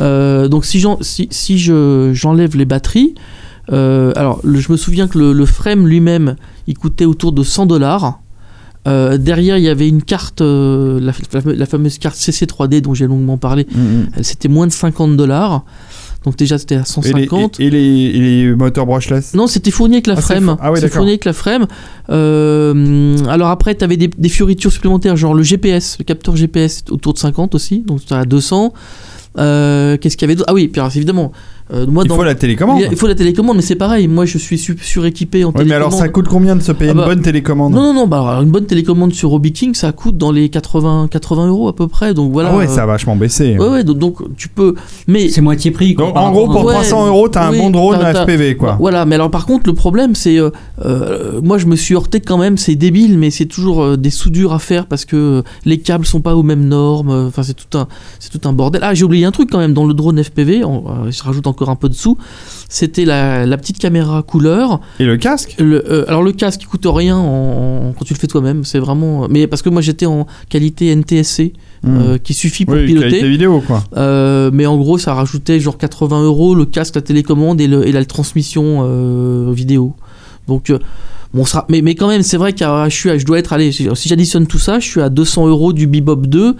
[0.00, 3.14] Euh, donc si j'en- si, si je j'enlève les batteries,
[3.72, 7.42] euh, alors le- je me souviens que le, le frame lui-même il coûtait autour de
[7.42, 8.20] 100 dollars.
[8.88, 12.94] Euh, derrière, il y avait une carte, euh, la, la- la fameuse carte CC3D dont
[12.94, 13.66] j'ai longuement parlé.
[14.16, 15.64] Elle, C'était moins de 50 dollars.
[16.24, 17.60] Donc déjà, c'était à Et les, 150.
[17.60, 19.34] et, et les, et les moteurs brushless?
[19.34, 20.56] Non, c'était fourni avec la Ah, frame.
[20.60, 20.88] ah d'accord.
[20.90, 21.66] fourni avec la frame.
[22.30, 26.84] Euh, alors après, tu avais des, des fioritures supplémentaires, genre le GPS, le capteur GPS
[26.90, 28.72] autour de 50 aussi, donc tu à 200.
[29.38, 30.50] Euh, Qu'est-ce qu'il y avait d'autre?
[30.50, 31.32] Ah oui, puis alors, évidemment,
[31.72, 32.80] euh, moi Il dans- faut la télécommande.
[32.90, 34.08] Il faut la télécommande, mais c'est pareil.
[34.08, 36.12] Moi, je suis su- suréquipé en Oui, mais alors ça télécommande.
[36.26, 38.06] coûte combien de se payer Ah bah, une bonne télécommande Non, non, non.
[38.06, 41.68] Bah, alors, une bonne télécommande sur Hobby King, ça coûte dans les 80, 80 euros
[41.68, 42.14] à peu près.
[42.14, 42.50] Donc voilà.
[42.52, 43.56] Ah ouais, euh, ça a vachement baissé.
[43.58, 44.74] Ouais, ouais, donc, donc, tu peux.
[45.06, 45.94] Mais C'est moitié prix.
[45.94, 48.56] quoi, Donc en gros, pour à- Ouais, 300 euros, t'as un oui, bon drone FPV,
[48.56, 48.76] quoi.
[48.80, 50.38] Voilà, mais alors par contre, le problème, c'est.
[50.38, 50.50] euh,
[50.84, 54.10] euh, moi, je me suis heurté quand même, c'est débile, mais c'est toujours euh, des
[54.10, 57.10] soudures à faire parce que les câbles sont pas aux mêmes normes.
[57.28, 57.86] Enfin, c'est tout, un,
[58.18, 58.80] c'est tout un bordel.
[58.84, 61.46] Ah, j'ai oublié un truc quand même dans le drone FPV, on, euh, je rajoute
[61.46, 62.16] encore un peu dessous.
[62.68, 64.80] C'était la, la petite caméra couleur.
[64.98, 65.56] Et le casque?
[65.58, 68.64] Le, euh, alors, le casque, il coûte rien en- en- quand tu le fais toi-même.
[68.64, 69.26] C'est vraiment.
[69.28, 71.52] Mais parce que moi, j'étais en qualité NTSC.
[71.86, 72.74] euh, qui suffit pour.
[72.74, 73.08] Oui, piloter.
[73.08, 73.82] qualité vidéo, quoi.
[73.96, 77.86] Euh, mais en gros, ça rajoutait genre 80 euros le casque, la télécommande et, le,
[77.88, 79.94] et la transmission euh, vidéo.
[80.46, 80.78] Donc, euh,
[81.32, 83.54] bon, ça, mais, mais quand même, c'est vrai que je, suis à- je dois être
[83.54, 83.72] allé.
[83.72, 86.54] Si j'additionne tout ça, je suis à 200 euros du Bebop 2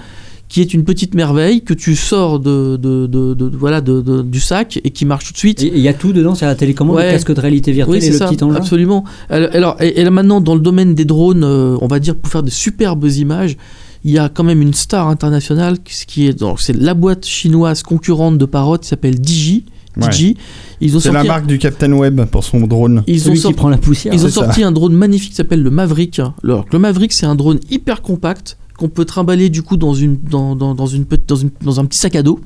[0.51, 4.20] qui est une petite merveille que tu sors de, de, de- de- voilà, de, de-
[4.22, 5.62] du sac et qui marche tout de suite.
[5.62, 7.07] Il y a tout dedans, c'est la télécommande, Ouais.
[7.07, 8.57] le casque de réalité virtuelle Oui, et c'est le ça, petit engin.
[8.57, 9.05] absolument.
[9.28, 12.16] Alors, alors, et, et là maintenant, dans le domaine des drones, euh, on va dire
[12.16, 13.57] pour faire de superbes images,
[14.05, 17.24] il y a quand même une star internationale qui qui est donc c'est la boîte
[17.26, 19.66] chinoise concurrente de Parrot qui s'appelle Digi.
[19.96, 20.09] Ouais.
[20.09, 20.36] Digi.
[20.80, 23.03] Ils ont C'est la sorti, marque du Captain Web pour son drone.
[23.07, 24.14] ils ont Celui qui sorti, prend la poussière.
[24.14, 24.34] ils ont ça.
[24.46, 26.20] sorti un drone magnifique qui s'appelle le Maverick.
[26.44, 30.16] Alors, le Maverick, c'est un drone hyper compact qu'on peut trimballer du coup dans une
[30.18, 32.41] dans, dans, dans une, dans, une dans un petit sac à dos.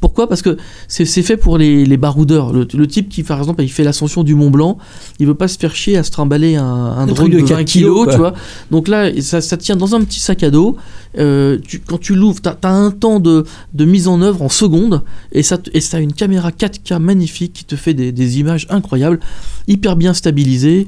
[0.00, 0.28] Pourquoi?
[0.28, 0.56] Parce que
[0.88, 2.52] c'est c'est fait pour les, les baroudeurs.
[2.52, 4.78] Le, le type qui, par exemple, il fait l'ascension du Mont Blanc,
[5.20, 7.42] il veut pas se faire chier à se trimballer un, un Un drone de, de
[7.42, 8.34] 20 4 kilos, tu vois.
[8.72, 10.76] Donc là, ça, ça tient dans un petit sac à dos.
[11.18, 14.48] Euh, tu- quand tu l'ouvres, tu as, un temps de, de mise en œuvre en
[14.48, 18.38] secondes et ça, et ça a une caméra 4K magnifique qui te fait des, des
[18.40, 19.20] images incroyables,
[19.68, 20.86] hyper bien stabilisées.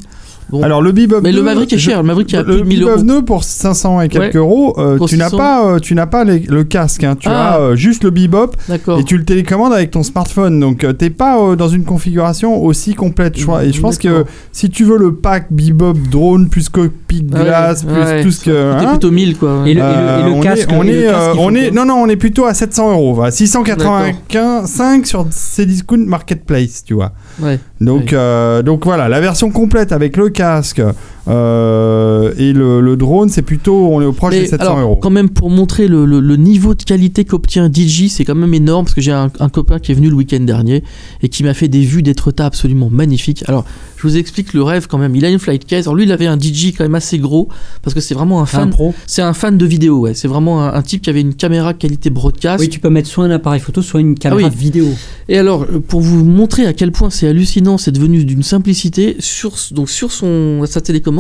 [0.51, 0.63] Bon.
[0.63, 2.47] Alors le Bebop Mais le 2, Maverick est je- cher, le Maverick est à le
[2.55, 3.03] plus de 1000 Bebop euros.
[3.03, 4.41] 2 pour 500 et quelques Ouais.
[4.41, 5.37] euros, euh, tu n'as 600.
[5.37, 7.17] pas, euh, tu n'as pas les- le casque, hein.
[7.19, 7.55] tu Ah.
[7.55, 8.99] as euh, juste le Bebop D'accord.
[8.99, 10.59] et tu le télécommandes avec ton smartphone.
[10.59, 13.39] Donc euh, t'es pas euh, dans une configuration aussi complète.
[13.39, 13.45] Je.
[13.67, 17.83] Et je pense que si tu veux le pack Bebop drone plus cockpit Ouais, glace
[17.85, 18.23] plus ouais.
[18.23, 19.63] tout ce que, C'était hein, plutôt 1000 quoi.
[19.67, 21.71] Et le, et le- et euh, le on casque, est, on est, euh, on est,
[21.73, 23.13] non non, on est plutôt à 700 euros.
[23.15, 27.13] Voilà, 695 sur Cdiscount Marketplace, tu vois.
[27.41, 27.59] Ouais.
[27.81, 30.83] Donc, euh, donc voilà, la version complète avec le casque
[31.29, 34.79] euh, et le, le drone, c'est plutôt, on est au proche Mais des 700 alors,
[34.79, 34.97] euros.
[34.97, 38.55] quand même, pour montrer le, le- le niveau de qualité qu'obtient DJ, c'est quand même
[38.55, 40.83] énorme parce que j'ai un, un copain qui est venu le week-end dernier
[41.23, 43.45] et qui m'a fait des vues d'Étretat absolument magnifiques.
[43.47, 43.65] Alors,
[43.97, 45.15] je vous explique le rêve quand même.
[45.17, 45.87] Il a une flight case.
[45.87, 47.49] Alors, lui, il avait un DJ quand même assez gros
[47.83, 48.71] parce que c'est vraiment un Un fan.
[48.71, 48.95] pro.
[49.07, 50.15] C'est un fan de vidéo, ouais.
[50.15, 52.61] C'est vraiment un, un type qui avait une caméra qualité broadcast.
[52.61, 54.59] Oui, tu peux mettre soit un appareil photo, soit une caméra Ah oui.
[54.65, 54.87] vidéo.
[55.29, 59.53] Et alors, pour vous montrer à quel point c'est hallucinant, c'est devenu d'une simplicité, sur,
[59.73, 61.18] donc sur son, sa télécommande,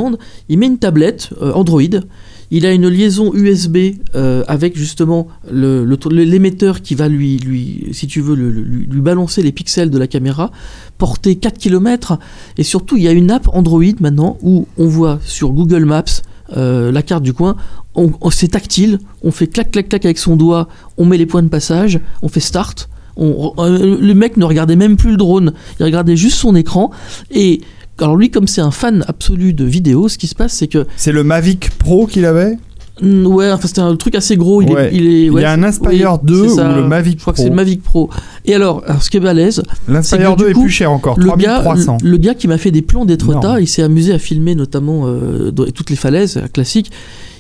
[0.48, 1.82] il met une tablette euh, Android,
[2.50, 3.76] il a une liaison USB
[4.14, 9.90] euh, avec justement l'émetteur qui va lui, lui, si tu veux, lui, balancer les pixels
[9.90, 10.50] de la caméra,
[10.96, 12.18] porter 4 km,
[12.56, 16.22] et surtout il y a une app Android maintenant où on voit sur Google Maps
[16.56, 17.56] euh, la carte du coin,
[17.94, 21.42] on, c'est tactile, on fait clac clac clac avec son doigt, on met les points
[21.42, 22.88] de passage, on fait start,
[23.18, 26.90] le mec ne regardait même plus le drone, il regardait juste son écran.
[27.30, 27.60] Et
[28.00, 30.86] alors lui comme c'est un fan absolu de vidéo, ce qui se passe c'est que
[30.96, 32.56] C'est le Mavic Pro qu'il avait
[33.00, 34.88] ouais, enfin c'était un truc assez gros, il Ouais.
[34.88, 36.70] est il est Il ouais, y a un Inspire oui, 2 c'est ça.
[36.72, 37.44] ou le Mavic je crois que Pro.
[37.44, 38.10] c'est le Mavic Pro.
[38.44, 40.90] Et alors, alors ce qui est balèze, L'Inspire c'est que 2 du est plus cher
[40.90, 41.98] encore, le gars, 3300.
[42.02, 45.02] le, le gars qui m'a fait des plans d'Étretat, il s'est amusé à filmer notamment
[45.06, 46.90] euh, toutes les falaises euh, classiques.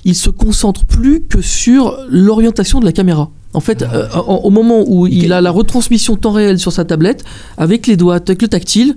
[0.04, 3.30] Il se concentre plus que sur l'orientation de la caméra.
[3.52, 3.94] En fait, Ah.
[3.96, 7.24] euh, au moment où il a la retransmission temps réel sur sa tablette,
[7.56, 8.94] avec les doigts, avec le tactile,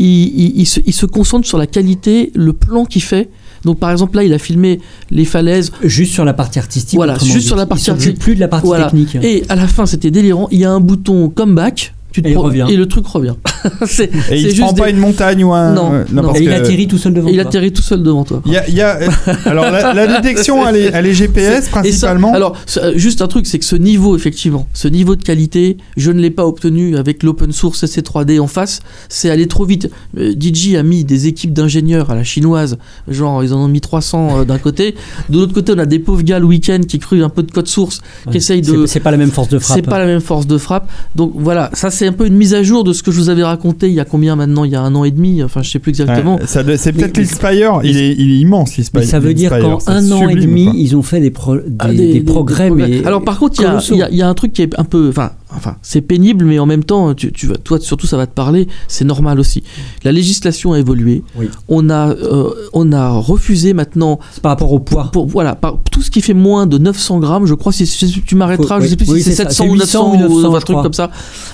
[0.00, 3.28] il, il- il se, il se concentre sur la qualité, le plan qu'il fait.
[3.64, 4.80] Donc par exemple là, il a filmé
[5.10, 5.70] les falaises.
[5.82, 6.96] Juste sur la partie artistique.
[6.96, 7.42] Voilà, juste dit.
[7.46, 8.18] sur la partie artistique.
[8.18, 8.86] plus de la partie Voilà.
[8.86, 9.14] technique.
[9.22, 10.48] Et à la fin, c'était délirant.
[10.50, 11.94] Il y a un bouton comeback.
[12.12, 12.66] Tu te Et il revient.
[12.68, 13.34] et le truc revient.
[13.86, 15.72] c'est Et c'est il juste prend des- pas une montagne ou un.
[15.72, 16.22] Non, euh, non.
[16.22, 17.44] parce Et il atterrit tout seul devant Il toi.
[17.46, 18.42] atterrit tout seul devant toi.
[18.46, 18.98] Il y a, il y a-
[19.44, 22.32] alors la, la détection, elle est, elle est GPS ça- principalement.
[22.34, 26.10] alors, euh, juste un truc, c'est que ce niveau, effectivement, ce niveau de qualité, je
[26.10, 28.80] ne l'ai pas obtenu avec l'open source SC3D en face.
[29.08, 29.88] C'est allé trop vite.
[30.18, 33.80] Euh, DJ a mis des équipes d'ingénieurs à la chinoise, genre ils en ont mis
[33.80, 34.94] 300 euh, d'un côté.
[35.28, 37.52] De l'autre côté, on a des pauvres gars le week-end qui cruent un peu de
[37.52, 38.00] code source,
[38.30, 38.86] qui essayent de.
[38.86, 39.76] C'est- C'est pas la même force de frappe.
[39.76, 40.90] C'est pas la même force de frappe.
[41.14, 43.28] Donc voilà, ça c'est un peu une mise à jour de ce que je vous
[43.28, 45.60] avais raconté il y a combien maintenant Il y a un an et demi, enfin
[45.62, 46.36] je sais plus exactement.
[46.36, 47.80] Ouais, ça doit- c'est peut-être l'Inspire.
[47.84, 49.04] Il est, il est immense l'Inspire.
[49.04, 50.72] Ça veut dire qu'en un an et demi, quoi.
[50.76, 52.70] ils ont fait des, pro- des, Ah, des progrès.
[52.70, 53.94] mais Alors par contre, il y a- colossaux.
[53.94, 56.00] il y, a- il y a un truc qui est un peu, enfin, enfin, c'est
[56.00, 59.40] pénible, mais en même temps, tu, tu toi surtout ça va te parler, c'est normal
[59.40, 59.62] aussi.
[60.04, 61.22] La législation a évolué.
[61.36, 61.48] Oui.
[61.68, 65.10] On a, euh, on a refusé maintenant C'est par rapport au poids.
[65.12, 68.22] pour voilà, par, tout ce qui fait moins de 900 grammes, je crois, si, si
[68.22, 70.10] tu m'arrêteras, je sais plus oui, si c'est c'est ça, 700 c'est ou 800 900
[70.10, 70.82] ou 900, ou un truc crois.
[70.82, 71.10] comme ça.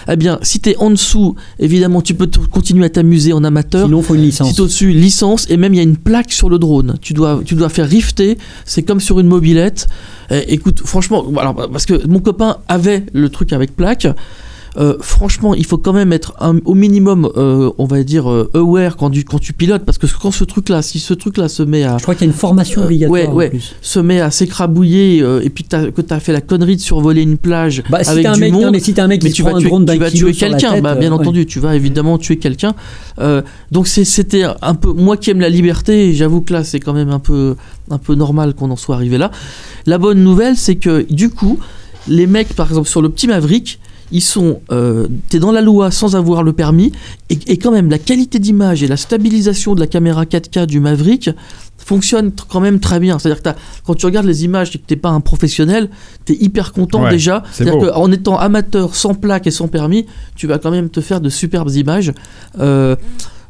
[0.08, 3.86] Eh bien, si t'es en dessous, évidemment, tu peux continuer à t'amuser en amateur.
[3.86, 4.48] Sinon, faut une licence.
[4.48, 6.96] Si t'es au-dessus, licence, et même il y a une plaque sur le drone.
[7.00, 9.88] Tu dois, tu dois faire rifter, c'est comme sur une mobilette.
[10.30, 13.85] Eh, écoute, franchement, alors, parce que mon copain avait le truc avec plaque.
[14.78, 18.50] Euh, franchement, il faut quand même être un- au minimum, euh, on va dire, euh,
[18.52, 21.62] aware quand tu, quand tu pilotes, parce que quand ce truc-là, si ce truc-là se
[21.62, 23.46] met à, Je crois qu'il y a une formation obligatoire ouais, ouais.
[23.46, 23.74] en plus.
[23.80, 27.22] se met à s'écrabouiller, et puis t'as- que tu as fait la connerie de survoler
[27.22, 29.08] une plage Bah, si avec t'as un du mec, non, monde, mais si t'as un
[29.08, 31.10] mec mais qui tu prend vas un tuer, drone tu vas tuer quelqu'un, bah, bien
[31.10, 31.20] ouais.
[31.20, 32.74] entendu, tu vas évidemment tuer quelqu'un.
[33.72, 37.08] Donc c'était un peu, moi qui aime la liberté, j'avoue que là c'est quand même
[37.08, 37.56] un peu,
[37.90, 39.30] un peu normal qu'on en soit arrivé là.
[39.86, 41.58] La bonne nouvelle, c'est que du coup,
[42.08, 43.78] les mecs, par exemple sur le petit Maverick,
[44.12, 46.92] ils sont, euh, t'es dans la loi sans avoir le permis,
[47.28, 50.78] et, et quand même la qualité d'image et la stabilisation de la caméra 4K du
[50.78, 51.30] Maverick
[51.76, 53.18] fonctionne quand même très bien.
[53.18, 53.48] C'est-à-dire que
[53.84, 55.88] quand tu regardes les images et que t'es pas un professionnel,
[56.24, 57.42] t'es hyper content Ouais, déjà.
[57.52, 61.00] c'est C'est-à-dire qu'en étant amateur sans plaque et sans permis, tu vas quand même te
[61.00, 62.12] faire de superbes images.
[62.58, 62.96] Euh,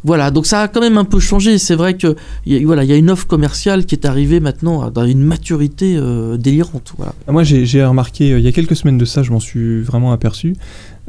[0.06, 1.58] voilà, donc ça a quand même un peu changé.
[1.58, 2.14] C'est vrai que
[2.46, 5.96] y a, il y a une offre commerciale qui est arrivée maintenant dans une maturité
[5.98, 6.94] euh, délirante.
[6.96, 7.12] Voilà.
[7.28, 10.12] Moi, j'ai remarqué, euh, il y a quelques semaines de ça, je m'en suis vraiment
[10.12, 10.54] aperçu,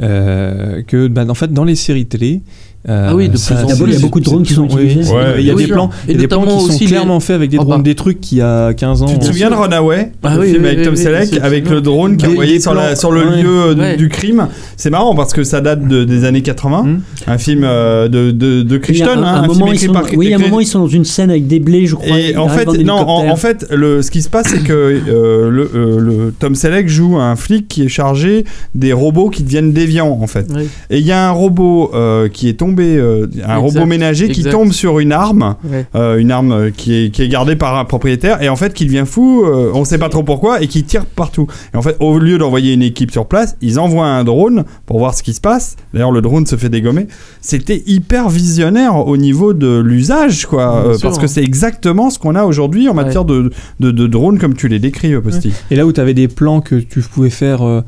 [0.01, 2.41] euh, que bah, dans les séries télé,
[2.89, 3.91] euh, Ah oui, de ça- plus en c'est- plus.
[3.91, 5.13] Il y a beaucoup de drones qui sont utilisés.
[5.13, 6.85] Ouais, il y a des plans, Et il y a des plans qui sont les-
[6.85, 7.83] clairement faits avec des drones, bah.
[7.83, 9.07] des trucs qui a 15 ans.
[9.07, 11.39] Tu te euh, souviens de Runaway Ah oui, film oui, avec oui, Tom oui, Selleck
[11.41, 13.41] avec le drone qui est envoyé sur, la- plans, sur le ouais.
[13.43, 13.97] lieu euh, du- Ouais.
[13.97, 14.47] du crime.
[14.77, 16.83] C'est marrant parce que ça date de- des années 80.
[16.83, 16.99] Hmm.
[17.27, 19.07] Un film euh, de, de, de Crichton.
[19.17, 21.29] hein, un film moment, écrit par oui, à un moment, ils sont dans une scène
[21.29, 22.17] avec des blés, je crois.
[22.17, 24.73] Et en fait, non, en, fait, ce qui se passe, c'est que
[25.09, 30.17] euh, euh, Tom Selleck joue un flic qui est chargé des robots qui deviennent déviants,
[30.21, 30.47] en fait.
[30.89, 34.27] Et il y a un robot euh, qui est tombé, euh, un Exact, robot ménager
[34.29, 34.51] qui exact.
[34.51, 35.85] tombe sur une arme, Ouais.
[35.95, 38.73] euh, une arme euh, qui est, qui est gardée par un propriétaire, et en fait,
[38.73, 41.47] qui devient fou, euh, on sait pas trop pourquoi, et qui tire partout.
[41.73, 44.99] Et en fait, au lieu d'envoyer une équipe sur place, ils envoient un drone pour
[44.99, 45.75] voir ce qui se passe.
[45.93, 47.07] D'ailleurs, le drone se fait dégommer.
[47.41, 51.27] C'était hyper visionnaire au niveau de l'usage, quoi, euh, sûr, parce que hein.
[51.27, 53.03] c'est exactement ce qu'on a aujourd'hui en Ouais.
[53.03, 55.53] matière de, de, de drones, comme tu les décris, Posty.
[55.71, 57.81] Et là où tu avais des plans que tu pouvais faire, euh,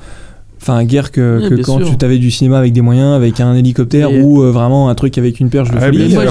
[0.61, 1.97] enfin, guère que, quand sûr.
[1.97, 5.17] tu avais du cinéma avec des moyens, avec un hélicoptère ou euh, vraiment un truc
[5.17, 5.97] avec une perche de Ah, folie.
[5.99, 6.25] Mais moi,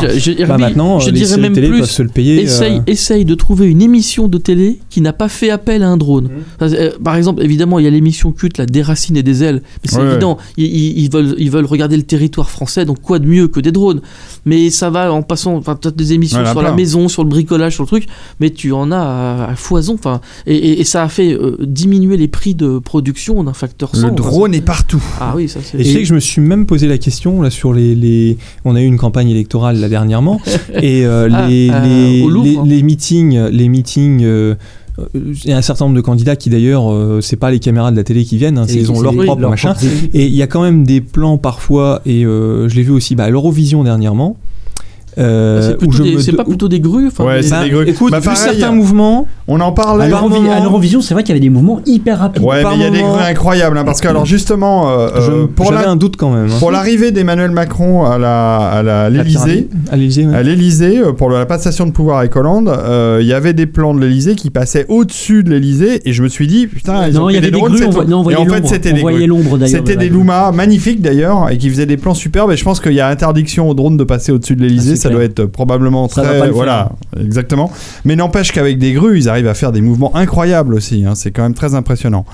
[0.47, 1.81] Bah, maintenant, je euh, les dirais même télé plus.
[1.81, 2.43] peuvent se le payer.
[2.43, 5.89] Essaye, euh, essaye de trouver une émission de télé qui n'a pas fait appel à
[5.89, 6.29] un drone.
[6.63, 9.63] Euh, Par exemple, évidemment, il y a l'émission culte, la des racines et des ailes.
[9.83, 10.11] Mais c'est Ouais.
[10.11, 13.49] évident, ils, ils- ils veulent, ils veulent regarder le territoire français, donc quoi de mieux
[13.49, 14.01] que des drones?
[14.45, 17.29] Mais ça va en passant, enfin, tu as des émissions sur la maison, sur le
[17.31, 18.07] bricolage, sur le truc,
[18.41, 19.95] mais tu en as à, à foison.
[19.95, 23.95] Enfin, et, et- et ça a fait euh, diminuer les prix de production d'un facteur
[23.97, 24.09] 100.
[24.19, 25.03] Drone est partout.
[25.21, 25.79] Ah oui, ça c'est.
[25.81, 28.37] Et tu sais que je me suis même posé la question là sur les, les...
[28.65, 30.41] on a eu une campagne électorale là dernièrement
[30.83, 32.65] et euh, Ah, les, euh, les, Louvre, hein.
[32.67, 34.55] les meetings les meetings euh,
[35.15, 37.93] il y a un certain nombre de candidats qui d'ailleurs euh, c'est pas les caméras
[37.93, 40.27] de la télé qui viennent hein, Et ils ont leur propre leur machin propre- et
[40.27, 43.25] il y a quand même des plans parfois et euh, je l'ai vu aussi bah,
[43.25, 44.37] à l'Eurovision dernièrement
[45.19, 47.43] euh, C'est où plutôt je des- me c'est pas plutôt des grues enfin, Ouais, des-
[47.43, 47.89] c'est Bah, des grues.
[47.89, 50.03] écoute Bah, vu pareil, certains mouvements On en parle.
[50.03, 50.09] À
[50.61, 52.43] l'Eurovision, c'est vrai qu'il y avait des mouvements hyper rapides.
[52.43, 55.31] Ouais, mais il y a des grues incroyables, hein, parce que alors justement, euh, je-
[55.31, 56.57] euh, pour j'avais la- un doute quand même hein.
[56.59, 60.35] pour l'arrivée d'Emmanuel Macron à la à l'Élysée, à l'Élysée ouais.
[60.35, 63.67] à l'Élysée euh, pour la passation de pouvoir avec Hollande, euh, il y avait des
[63.67, 67.17] plans de l'Élysée qui passaient au-dessus de l'Élysée et je me suis dit putain, ils
[67.19, 69.03] ont Non, il y avait des drones, grues, et en fait c'était des.
[69.67, 72.81] C'était de des Lumas magnifiques d'ailleurs et qui faisaient des plans superbes et je pense
[72.81, 75.45] qu'il y a interdiction aux drones de passer au-dessus de l'Élysée, Ah, ça doit être
[75.47, 76.53] probablement Ça va très faire.
[76.53, 77.71] voilà, exactement.
[78.05, 81.31] Mais n'empêche qu'avec des grues, ils arrivent à faire des mouvements incroyables aussi, hein, c'est
[81.31, 82.25] quand même très impressionnant.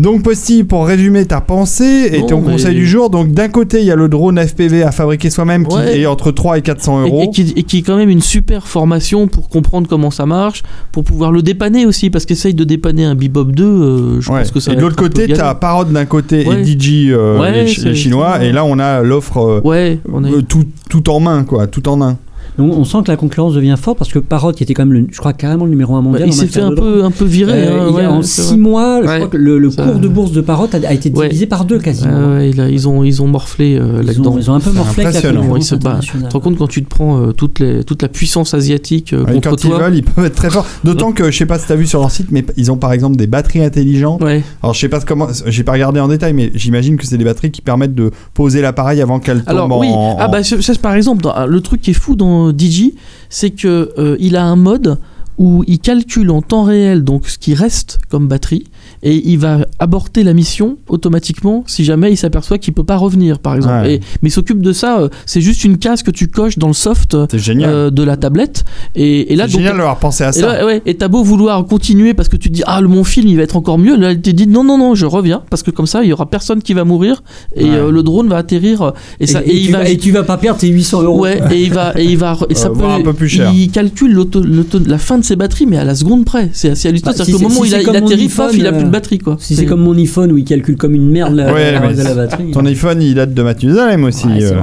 [0.00, 3.80] Donc Posty, pour résumer ta pensée et ton mais- conseil du jour, donc d'un côté
[3.80, 6.00] il y a le drone FPV à fabriquer soi-même qui Ouais.
[6.00, 7.22] est entre 3 et 400 Et, euros.
[7.24, 10.62] et qui, et qui est quand même une super formation pour comprendre comment ça marche,
[10.90, 14.38] pour pouvoir le dépanner aussi, parce qu'essaye de dépanner un Bebop 2, euh, je Ouais.
[14.40, 15.36] pense que ça et de l'autre côté, galère.
[15.36, 16.62] t'as Parrot d'un côté Ouais.
[16.62, 20.24] et DJ euh, les, Ch- c'est- les Chinois, et là on a l'offre Ouais, on
[20.24, 20.32] est...
[20.32, 22.16] euh, tout, tout en main, quoi, tout en un.
[22.60, 24.92] Donc on sent que la concurrence devient forte parce que Parrot, qui était quand même,
[24.92, 26.28] le, je crois, carrément le numéro un Bah, mondial.
[26.28, 27.66] il en s'est fait un peu, un peu virer.
[27.66, 28.56] Euh, hein, il y a- ouais, en c'est 6 vrai.
[28.58, 29.16] mois, je Ouais.
[29.16, 31.28] crois que le, le Ça- cours de bourse de Parrot a, a été Ouais.
[31.28, 32.38] divisé par deux quasiment.
[32.38, 34.32] Il ils, ont, ils ont morflé euh, ils, là-dedans.
[34.32, 35.68] ont, ils ont un peu morflé avec la concurrence.
[35.68, 39.12] Tu te rends compte quand tu te prends euh, toute, les, toute la puissance asiatique
[39.12, 40.66] euh, contre quand ils toi veulent, ils peuvent être très forts.
[40.84, 42.92] D'autant que je sais pas si t'as vu sur leur site, mais ils ont par
[42.92, 44.22] exemple des batteries intelligentes.
[44.22, 44.42] Ouais.
[44.62, 47.24] Alors je sais pas comment, j'ai pas regardé en détail, mais j'imagine que c'est des
[47.24, 49.80] batteries qui permettent de poser l'appareil avant qu'elle tombe Alors en.
[49.80, 52.49] oui, en- ah bah ça, ça, par exemple, dans- le truc qui est fou dans
[52.52, 52.94] Digi,
[53.28, 54.98] c'est que euh, il a un mode
[55.40, 58.64] où il calcule en temps réel donc ce qui reste comme batterie
[59.02, 63.38] et il va aborter la mission automatiquement si jamais il s'aperçoit qu'il peut pas revenir
[63.38, 63.84] par exemple.
[63.86, 63.94] Ouais.
[63.94, 66.66] Et, mais il s'occupe de ça, euh, c'est juste une case que tu coches dans
[66.68, 68.64] le soft euh, de la tablette
[68.94, 70.58] et, et là c'est génial d'avoir pensé à et ça.
[70.58, 73.02] là, ouais, et t'as beau vouloir continuer parce que tu te dis ah le mon
[73.04, 75.42] film il va être encore mieux là il te dit non non non je reviens
[75.48, 77.22] parce que comme ça il y aura personne qui va mourir
[77.56, 77.70] et Ouais.
[77.76, 80.10] euh, le drone va atterrir et, ça et et il tu va vas, et tu
[80.12, 81.20] vas pas perdre tes 800 euros.
[81.22, 83.50] Ouais, et il va, et il va, et ça Euh, peut, un peu plus cher.
[83.54, 86.50] Il calcule l'auto- l'auto- la fin de ses batteries, mais à la seconde près.
[86.52, 87.12] C'est assez hallucinant.
[87.12, 88.82] Bah, C'est-à-dire si qu'au moment où si il, il atterrit, iPhone, paf, il a plus
[88.82, 89.36] de euh, batterie, quoi.
[89.38, 92.14] Si c'est comme mon iPhone où il calcule comme une merde la, Ouais, la la
[92.14, 92.50] batterie.
[92.50, 94.26] Ton iPhone, il date de Mathusalem aussi.
[94.26, 94.62] Ouais, euh.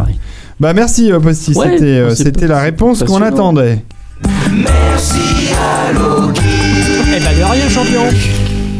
[0.59, 3.83] Bah merci euh, Posty, Ouais, c'était euh, c'est c'était la réponse qu'on attendait.
[4.19, 4.25] Eh
[7.19, 8.01] ben de rien champion.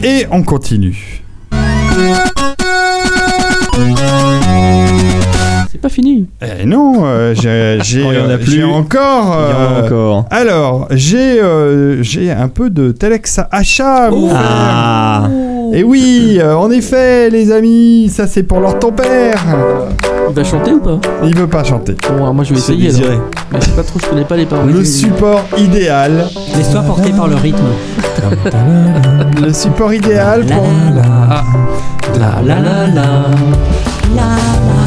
[0.03, 1.23] Et on continue.
[5.78, 6.25] C'est pas fini.
[6.41, 8.49] Eh non, euh, j'ai j'ai, Oh, il y en a plus.
[8.51, 9.38] j'ai encore.
[9.47, 10.25] Il y en a euh, encore.
[10.32, 14.09] Alors, j'ai euh, j'ai un peu de Telex achat.
[14.34, 15.30] Ah
[15.71, 19.39] Et oui, euh, en effet, les amis, ça c'est pour leur ton père.
[20.30, 20.99] Il va chanter ou pas?
[21.23, 21.95] Il veut pas chanter.
[22.09, 22.88] Bon, alors moi je vais C'est essayer.
[22.89, 22.99] alors.
[23.01, 23.17] désiré.
[23.51, 24.71] Mais c'est pas trop, je connais pas les paroles.
[24.71, 26.25] Le support idéal.
[26.55, 27.67] Laisse-toi porter par le rythme.
[29.43, 30.65] Le support idéal pour.
[31.30, 31.43] Ah.
[32.19, 33.03] La la la la.
[34.09, 34.86] Je vais pas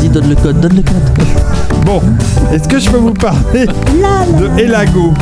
[0.00, 1.26] Vas-y, donne le code, donne le code.
[1.84, 2.00] Bon,
[2.52, 5.12] est-ce que je peux vous parler de Elago?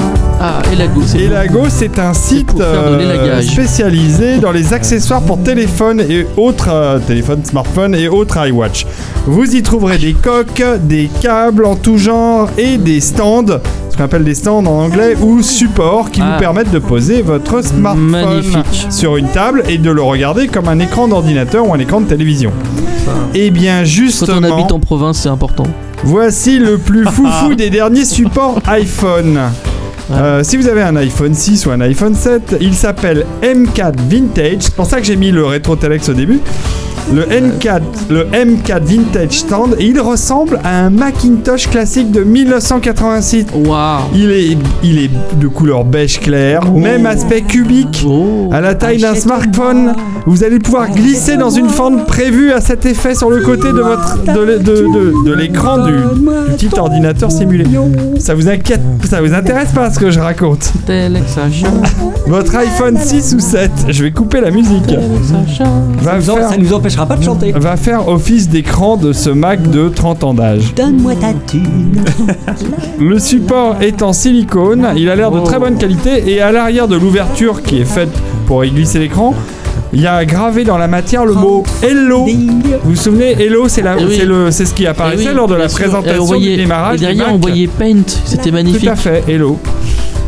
[0.41, 5.43] Ah, et la go, c'est Elago, c'est un site euh, spécialisé dans les accessoires pour
[5.43, 8.87] téléphone et autres euh, téléphones, smartphones et autres iWatch.
[9.27, 13.59] Vous y trouverez des coques, des câbles en tout genre et des stands,
[13.99, 16.33] qu'on appelle des stands en anglais, ou supports qui Ah.
[16.35, 18.87] vous permettent de poser votre smartphone Magnifique.
[18.91, 22.07] sur une table et de le regarder comme un écran d'ordinateur ou un écran de
[22.07, 22.53] télévision.
[23.35, 24.39] Eh bien, Quand justement.
[24.49, 25.65] on habite en province, c'est important.
[26.05, 29.39] Voici le plus foufou des derniers supports iPhone.
[30.11, 34.57] Euh, si vous avez un iPhone 6 ou un iPhone 7, il s'appelle M4 Vintage.
[34.61, 36.41] C'est pour ça que j'ai mis le rétro telex au début.
[37.13, 37.81] Le M4,
[38.11, 43.47] le M4 Vintage Stand, et il ressemble à un Macintosh classique de 1986.
[43.55, 44.01] Waouh.
[44.15, 48.51] Il est, il est de couleur beige clair, même aspect cubique, Oh.
[48.53, 49.95] à la taille d'un smartphone.
[50.27, 53.81] Vous allez pouvoir glisser dans une fente prévue à cet effet sur le côté de
[53.81, 57.65] votre de, l'é- de- de- de l'écran du, du petit ordinateur simulé.
[58.19, 60.73] Ça vous inquiète, ça vous intéresse pas ce que je raconte.
[62.27, 64.91] Votre iPhone 6 ou 7, je vais couper la musique,
[66.05, 67.53] Ça nous en- faire, Ça nous empêchera pas de chanter.
[67.53, 70.75] va faire office d'écran de ce Mac de 30 ans d'âge.
[70.75, 72.05] Donne-moi ta thune.
[73.01, 75.43] Le support est en silicone, il a l'air de Oh.
[75.45, 78.11] très bonne qualité et à l'arrière de l'ouverture qui est faite
[78.47, 79.35] pour y glisser l'écran,
[79.93, 82.27] il y a gravé dans la matière le mot Hello.
[82.27, 84.17] Vous vous souvenez, Hello, c'est la- Eh oui.
[84.19, 85.79] c'est le, c'est ce qui Eh apparaissait oui, lors de la sûr.
[85.79, 86.95] Présentation on voyait- du démarrage.
[86.97, 87.35] Et du derrière, Mac.
[87.37, 88.03] on voyait Paint.
[88.25, 88.83] C'était magnifique.
[88.85, 89.59] Tout à fait, Hello.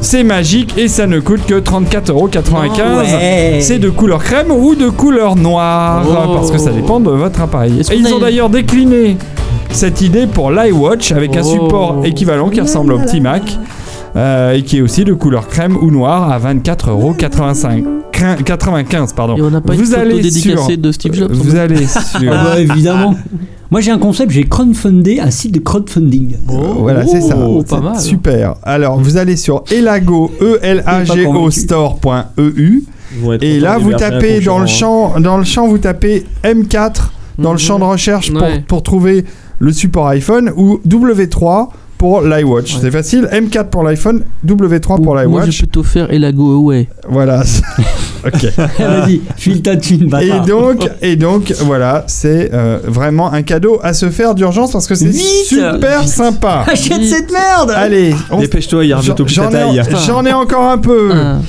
[0.03, 2.97] C'est magique et ça ne coûte que 34,95€.
[2.99, 3.59] Ouais.
[3.61, 6.35] C'est de couleur crème ou de couleur noire Oh.
[6.35, 7.81] parce que ça dépend de votre appareil.
[7.91, 9.17] Et ils ont d'ailleurs décliné
[9.71, 11.53] cette idée pour l'iWatch avec un Oh.
[11.53, 13.43] support équivalent qui ressemble au petit Mac
[14.17, 17.85] euh, et qui est aussi de couleur crème ou noire à 24,85€.
[18.21, 19.37] Crin- 95 pardon.
[19.37, 21.33] Et on n'a pas vous une photo allez dédicacée sur, de Steve Jobs.
[21.33, 23.15] Vous allez sur Ah bah, évidemment.
[23.71, 26.37] Moi j'ai un concept, j'ai crowdfundé un site de crowdfunding.
[26.47, 27.37] Voilà, c'est ça.
[27.39, 28.01] Oh, C'est pas mal.
[28.01, 28.55] Super.
[28.65, 31.61] Alors, vous allez sur elago, e l a g o convaincu.
[31.61, 32.83] store.eu
[33.43, 35.13] et là vous tapez dans le concurrent.
[35.13, 37.59] champ dans le champ vous tapez M4 dans le Mhm.
[37.59, 38.65] champ de recherche pour, Ouais.
[38.67, 39.25] pour trouver
[39.59, 41.69] le support iPhone ou W3
[42.01, 42.79] pour l'iWatch.
[42.81, 43.29] C'est facile.
[43.31, 45.51] M4 pour l'iPhone, W3 pour Moi, l'iWatch.
[45.51, 46.89] je peux t'offrir et la Go Away.
[47.07, 47.43] Voilà.
[48.27, 48.47] ok.
[48.79, 53.93] Vas-y, file ta thune, Et donc, et donc, voilà, c'est euh, vraiment un cadeau à
[53.93, 56.65] se faire d'urgence parce que c'est Vite super sympa.
[56.67, 59.51] Achète cette merde Allez, on- Dépêche-toi, il revient au plus ta
[60.07, 61.11] j'en ai, ai encore un peu.
[61.13, 61.43] Un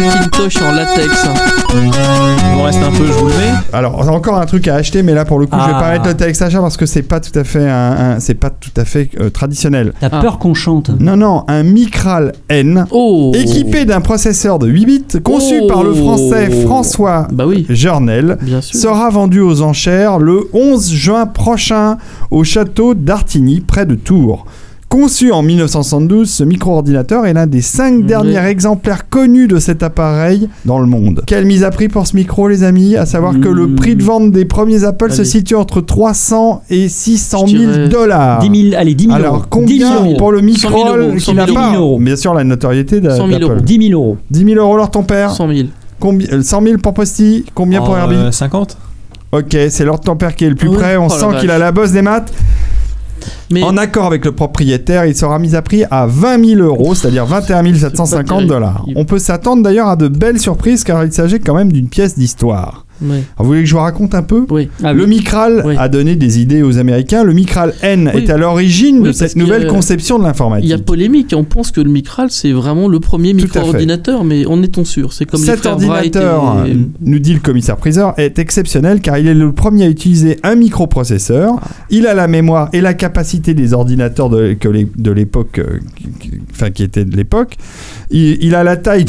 [0.00, 1.26] Macintosh en latex.
[1.74, 3.52] Il m'en reste un peu, je vous le mets.
[3.72, 5.80] Alors encore un truc à acheter, mais là pour le coup, je vais Ah.
[5.80, 8.34] pas mettre le texte achat parce que c'est pas tout à fait un, un- c'est
[8.34, 9.92] pas tout à fait euh, traditionnel.
[10.00, 10.20] T'as Ah.
[10.20, 12.86] peur qu'on chante Non non, un Micral N.
[12.90, 15.66] Oh Équipé d'un processeur de 8 bits, conçu Oh.
[15.66, 18.78] par le français François Bah oui, Journel, bien sûr.
[18.80, 21.96] sera vendu aux enchères le 11 juin prochain
[22.30, 24.46] au château d'Artigny, près de Tours.
[24.94, 28.02] Conçu en 1972, ce micro-ordinateur est l'un des cinq Oui.
[28.04, 31.24] derniers exemplaires connus de cet appareil dans le monde.
[31.26, 32.94] Quelle mise à prix pour ce micro, les amis?
[32.96, 36.88] À savoir que le prix de vente des premiers Apple se situe entre 300 et
[36.88, 38.38] 600 Je 000 dirais dollars.
[38.38, 39.24] 10 000, allez, 10 000 euros.
[39.26, 40.14] Alors 10 combien 000 euros.
[40.16, 41.98] pour le 100 000 micro euros, qui 100 n'a 000 pas euros.
[41.98, 43.42] Bien sûr la notoriété de- 100 000 d'Apple.
[43.52, 43.60] euros.
[43.62, 44.16] 10 000 euros.
[44.30, 45.32] 10 000 euros leur ton père?
[45.32, 45.68] 100 000.
[45.98, 48.14] Combien, euh, 100 000 pour Posty Combien pour Herbie?
[48.14, 48.76] euh, 50
[49.32, 50.96] Ok, c'est Lord ton père qui est le plus Ah près.
[50.96, 52.32] On Oh la sent qu'il a la bosse des maths.
[53.50, 56.94] Mais En accord avec le propriétaire, il sera mis à prix à 20 000 euros,
[56.94, 58.46] c'est-à-dire 21 750 terrible.
[58.48, 58.84] dollars.
[58.96, 62.18] On peut s'attendre d'ailleurs à de belles surprises car il s'agit quand même d'une pièce
[62.18, 62.84] d'histoire.
[63.02, 63.08] Ouais.
[63.10, 64.68] Alors, Vous voulez que je vous raconte un peu oui.
[64.82, 65.08] Ah Le oui.
[65.10, 65.74] Micral Oui.
[65.78, 67.24] a donné des idées aux Américains.
[67.24, 68.22] Le Micral N Oui.
[68.22, 70.84] est à l'origine Oui, de cette nouvelle euh, conception de Il y a l'informatique.
[70.84, 71.34] polémique.
[71.36, 75.24] On pense que le Micral, c'est vraiment le premier micro-ordinateur, mais on est-on sûr C'est
[75.24, 79.26] comme les Cet Wright ordinateur, et- nous dit le commissaire priseur, est exceptionnel car il
[79.28, 81.56] est le premier à utiliser un microprocesseur.
[81.90, 85.78] Il a la mémoire et la capacité des ordinateurs de, que les- de l'époque, euh,
[86.20, 87.56] qui- enfin qui étaient de l'époque.
[88.10, 89.06] Il, il a la taille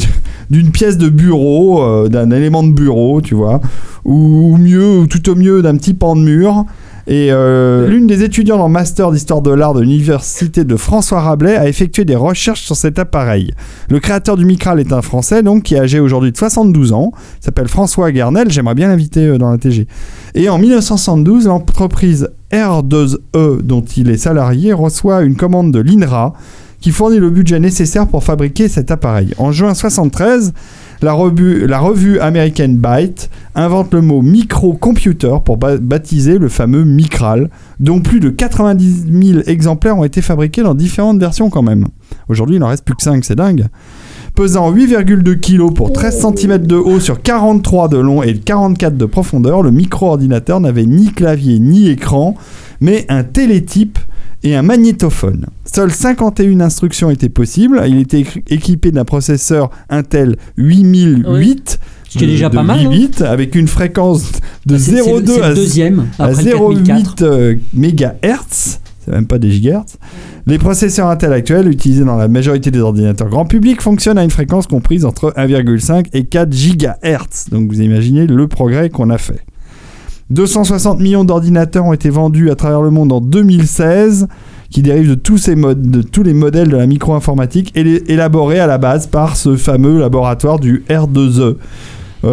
[0.50, 3.60] d'une pièce de bureau, euh, d'un élément de bureau, tu vois,
[4.04, 6.64] ou, mieux, ou tout au mieux d'un petit pan de mur.
[7.08, 11.54] Et euh, l'une des étudiantes en master d'histoire de l'art de l'université de François Rabelais
[11.54, 13.52] a effectué des recherches sur cet appareil.
[13.88, 17.12] Le créateur du Micral est un Français, donc, qui est âgé aujourd'hui de 72 ans.
[17.40, 18.50] S'appelle François Garnel.
[18.50, 19.86] J'aimerais bien l'inviter euh, dans la TG.
[20.34, 26.32] Et en 1972, l'entreprise R2E, dont il est salarié, reçoit une commande de l'INRA
[26.80, 29.32] qui fournit le budget nécessaire pour fabriquer cet appareil.
[29.38, 30.52] En juin 73,
[31.02, 31.82] la revue, la
[32.24, 38.30] américaine Byte invente le mot microcomputer pour ba- baptiser le fameux Micral, dont plus de
[38.30, 41.86] 90 000 exemplaires ont été fabriqués dans différentes versions quand même.
[42.28, 43.66] Aujourd'hui, il en reste plus que 5, c'est dingue.
[44.34, 49.06] Pesant 8,2 kg pour 13 cm de haut sur 43 de long et 44 de
[49.06, 52.34] profondeur, le micro-ordinateur n'avait ni clavier ni écran,
[52.80, 53.98] mais un télétype
[54.46, 55.46] et un magnétophone.
[55.64, 57.82] Seules 51 instructions étaient possibles.
[57.88, 61.78] Il était équipé d'un processeur Intel 8008
[62.08, 62.90] Ce qui est déjà de pas mal, 8 hein.
[62.90, 64.30] bits avec une fréquence
[64.66, 67.16] de Bah, c'est- c'est le- 0,2 c'est à le deuxième, à après le 4004.
[67.16, 68.78] 0,8 euh, MHz.
[69.04, 69.98] C'est même pas des gigahertz.
[70.48, 74.30] Les processeurs Intel actuels utilisés dans la majorité des ordinateurs grand public fonctionnent à une
[74.30, 77.46] fréquence comprise entre 1,5 et 4 gigahertz.
[77.50, 79.40] Donc vous imaginez le progrès qu'on a fait.
[80.30, 84.26] 260 millions d'ordinateurs ont été vendus à travers le monde en 2016,
[84.70, 89.06] qui dérivent de tous, de tous les modèles de la micro-informatique, élaborés à la base
[89.06, 91.58] par ce fameux laboratoire du R2E euh,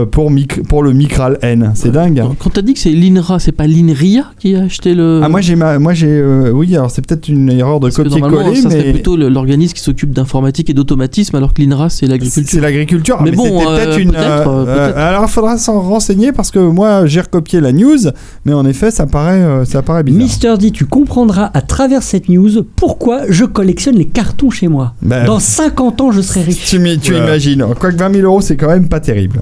[0.06, 1.72] pour, mic- pour le Micral N.
[1.76, 2.20] C'est dingue.
[2.20, 2.36] hein.
[2.40, 5.22] Quand t'as dit que c'est l'INRA, c'est pas l'INRIA qui a acheté le.
[5.24, 8.56] Ah moi j'ai ma, moi j'ai euh, oui alors c'est peut-être une erreur de copier-coller
[8.56, 12.08] ça serait mais plutôt l'organisme qui s'occupe d'informatique et d'automatisme, alors que l'INRA, c'est c'est
[12.08, 12.62] l'agriculture.
[12.62, 13.22] l'agriculture.
[13.22, 14.16] Mais Mais, bon, c'était euh, peut-être une.
[14.16, 14.98] euh, peut-être.
[14.98, 17.98] alors il faudra s'en renseigner parce que moi j'ai recopié la news,
[18.46, 20.22] mais en effet ça paraît euh, ça paraît bizarre.
[20.22, 24.94] Mister D, tu comprendras à travers cette news pourquoi je collectionne les cartons chez moi.
[25.02, 26.66] Bah, Dans 50 ans, je serai riche.
[26.66, 27.66] tu, tu imagines.
[27.80, 29.42] Quoique 20 000 euros c'est quand même pas terrible.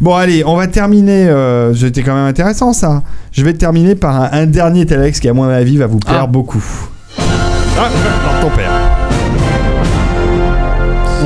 [0.00, 1.28] Bon allez, on va terminer.
[1.28, 3.02] euh, C'était quand même intéressant ça.
[3.32, 6.22] Je vais terminer par un, un dernier Telex qui à mon avis va vous plaire
[6.24, 6.26] Ah.
[6.26, 6.62] beaucoup.
[7.18, 7.88] Ah,
[8.28, 8.70] alors ton père.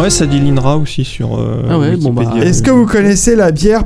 [0.01, 1.37] Ouais, ça dit l'INRA aussi sur.
[1.39, 2.23] euh, Ah ouais, bon, bah.
[2.43, 3.85] Est-ce que vous connaissez la bière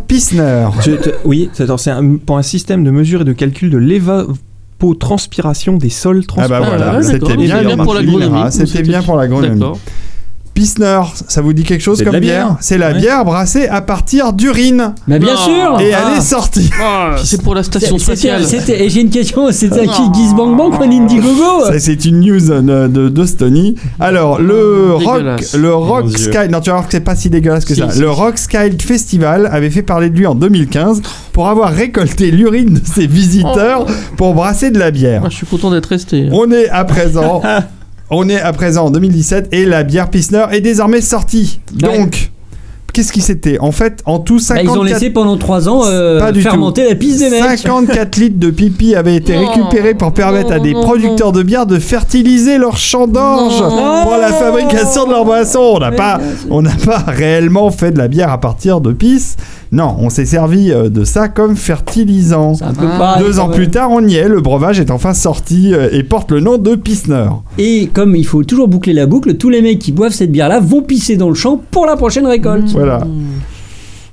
[0.92, 3.78] te- oui, c'est attends, c'est un- pour un système de mesure et de calcul de
[3.78, 8.42] l'évapotranspiration des sols Ah bah voilà, ouais, c'était bien, bien pour l'agronomie.
[8.50, 9.60] C'était bien pour l'agronomie.
[10.54, 12.56] Pilsner, ça vous dit quelque chose C'est comme la bière, bière.
[12.60, 12.98] C'est la Ouais.
[13.00, 14.94] bière brassée à partir d'urine.
[15.08, 15.40] Mais bien Non.
[15.40, 15.98] sûr Et Ah.
[16.12, 16.70] elle est sortie.
[17.24, 18.42] C'est pour la station spatiale.
[18.68, 22.38] Et j'ai une question, c'était à qui Guise Bang Bang ou Indiegogo C'est une news
[22.40, 23.74] de, de, de Stony.
[23.98, 25.22] Alors, le rock,
[25.56, 26.10] le rock.
[26.16, 27.90] Sky, non, tu vas voir que c'est pas si dégueulasse que Si, ça.
[27.90, 28.10] si, le.
[28.10, 31.02] Rock Sky Festival avait fait parler de lui en 2015
[31.32, 33.86] pour avoir récolté l'urine de ses visiteurs
[34.16, 35.20] pour brasser de la bière.
[35.20, 36.28] Moi, je suis content d'être resté.
[36.30, 37.42] On est à présent.
[38.10, 41.60] On est à présent en 2017 et la bière Pilsner est désormais sortie.
[41.72, 41.98] Ouais.
[41.98, 42.30] Donc,
[42.94, 44.74] qu'est-ce qui s'était En fait, en tout, Bah, 54...
[44.74, 46.88] ils ont laissé pendant 3 ans euh, Pas du fermenter tout.
[46.88, 47.42] la piste des mecs.
[47.42, 51.42] 54 litres de pipi avaient été Non, récupérés pour permettre à des non, producteurs de
[51.42, 53.58] bière de fertiliser leurs champs d'orge
[54.02, 55.60] pour la fabrication de leur boisson.
[55.74, 56.20] On n'a pas,
[56.50, 59.36] on n'a pas réellement fait de la bière à partir de pisse.
[59.72, 62.52] Non, on s'est servi euh, de ça comme fertilisant.
[62.62, 63.16] Ah.
[63.18, 64.28] Deux ans plus tard, on y est.
[64.28, 67.26] Le breuvage est enfin sorti euh, et porte le nom de Pilsner.
[67.58, 70.60] Et comme il faut toujours boucler la boucle, tous les mecs qui boivent cette bière-là
[70.60, 72.72] vont pisser dans le champ pour la prochaine récolte.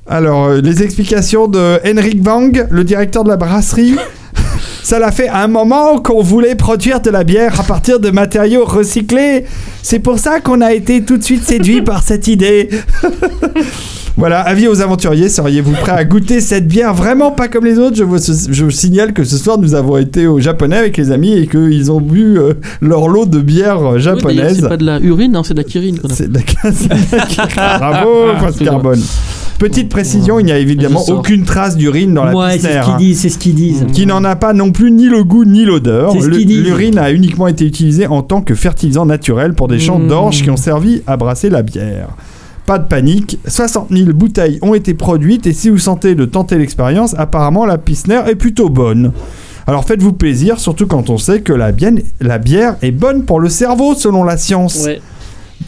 [0.08, 3.96] Alors, euh, les explications de Henrik Wang, le directeur de la brasserie.
[4.84, 8.66] Ça l'a fait un moment qu'on voulait produire de la bière à partir de matériaux
[8.66, 9.46] recyclés.
[9.84, 12.70] C'est pour ça qu'on a été tout de suite séduit par cette idée.
[14.18, 17.96] voilà, avis aux aventuriers, seriez-vous prêts à goûter cette bière vraiment pas comme les autres?
[17.96, 21.12] Je vous, je vous signale que ce soir nous avons été au Japonais avec les
[21.12, 24.60] amis et qu'ils ont bu euh, leur lot de bière euh, Oui, japonaise.
[24.62, 26.00] c'est pas de la urine, non, c'est de la kirine.
[26.10, 26.42] C'est de la
[26.72, 28.74] c'est de la- Bravo, Ah, excusez-moi.
[28.74, 29.02] Carbone.
[29.60, 32.94] Petite précision, il n'y a évidemment aucune trace d'urine dans la Ouais, c'est ce qu'ils
[32.94, 33.86] hein, disent, c'est ce qu'ils disent.
[33.94, 36.14] qui n'en a pas non plus ni le goût ni l'odeur.
[36.14, 36.64] C'est ce Le- qu'ils disent.
[36.64, 40.08] L'urine a uniquement été utilisée en tant que fertilisant naturel pour des champs Mmh.
[40.08, 42.08] d'orge qui ont servi à brasser la bière.
[42.72, 46.58] Pas de panique, 60 000 bouteilles ont été produites et si vous sentez de tenter
[46.58, 49.12] l'expérience, apparemment la Pilsner est plutôt bonne.
[49.68, 53.42] Alors faites-vous plaisir, surtout quand on sait que la, bienne- la bière est bonne pour
[53.42, 54.86] le cerveau selon la science.
[54.86, 55.02] Ouais.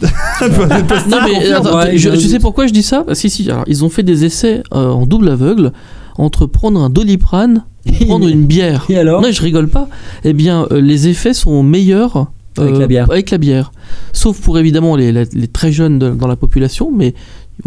[0.00, 3.04] Parce Non mais attends, Ouais, je, sais pourquoi je dis ça?
[3.12, 5.72] Si si, alors ils ont fait des essais euh, en double aveugle
[6.16, 8.86] entre prendre un doliprane et prendre une bière.
[8.88, 9.88] Et alors Non, je rigole pas.
[10.24, 13.10] Eh bien, euh, les effets sont meilleurs Avec euh, la bière.
[13.10, 13.72] Avec la bière.
[14.12, 17.14] Sauf pour évidemment les, les- les très jeunes de- dans la population, mais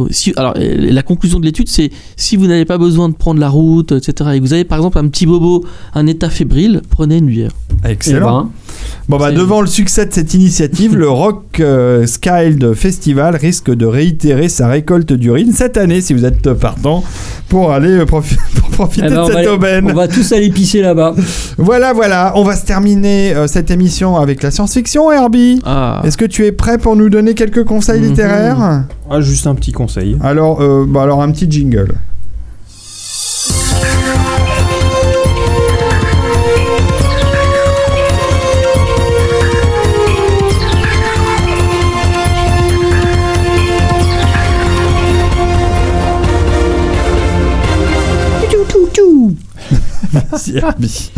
[0.10, 3.40] si, alors euh, la conclusion de l'étude, c'est si vous n'avez pas besoin de prendre
[3.40, 6.82] la route, etc., et que vous avez par exemple un petit bobo, un état fébrile,
[6.90, 7.52] prenez une bière.
[7.86, 8.52] Excellent.
[9.10, 13.74] Ben, Bon bah devant le succès de cette initiative, le Rock euh, Skyld Festival risque
[13.74, 17.04] de réitérer sa récolte d'urine cette année si vous êtes partant
[17.50, 19.90] pour aller euh, profi- pour profiter eh ben, de on, cette va, aubaine.
[19.90, 21.16] on va tous aller pisser là-bas.
[21.58, 25.60] Voilà voilà, on va se terminer euh, cette émission avec la science-fiction Herbie.
[25.66, 26.02] Ah.
[26.06, 28.08] Est-ce que tu es prêt pour nous donner quelques conseils Mhm.
[28.10, 28.84] littéraires?
[29.10, 30.18] Ah, juste un petit conseil.
[30.22, 31.94] Alors euh, bah alors un petit jingle.
[50.14, 51.12] Vas-y Herbie.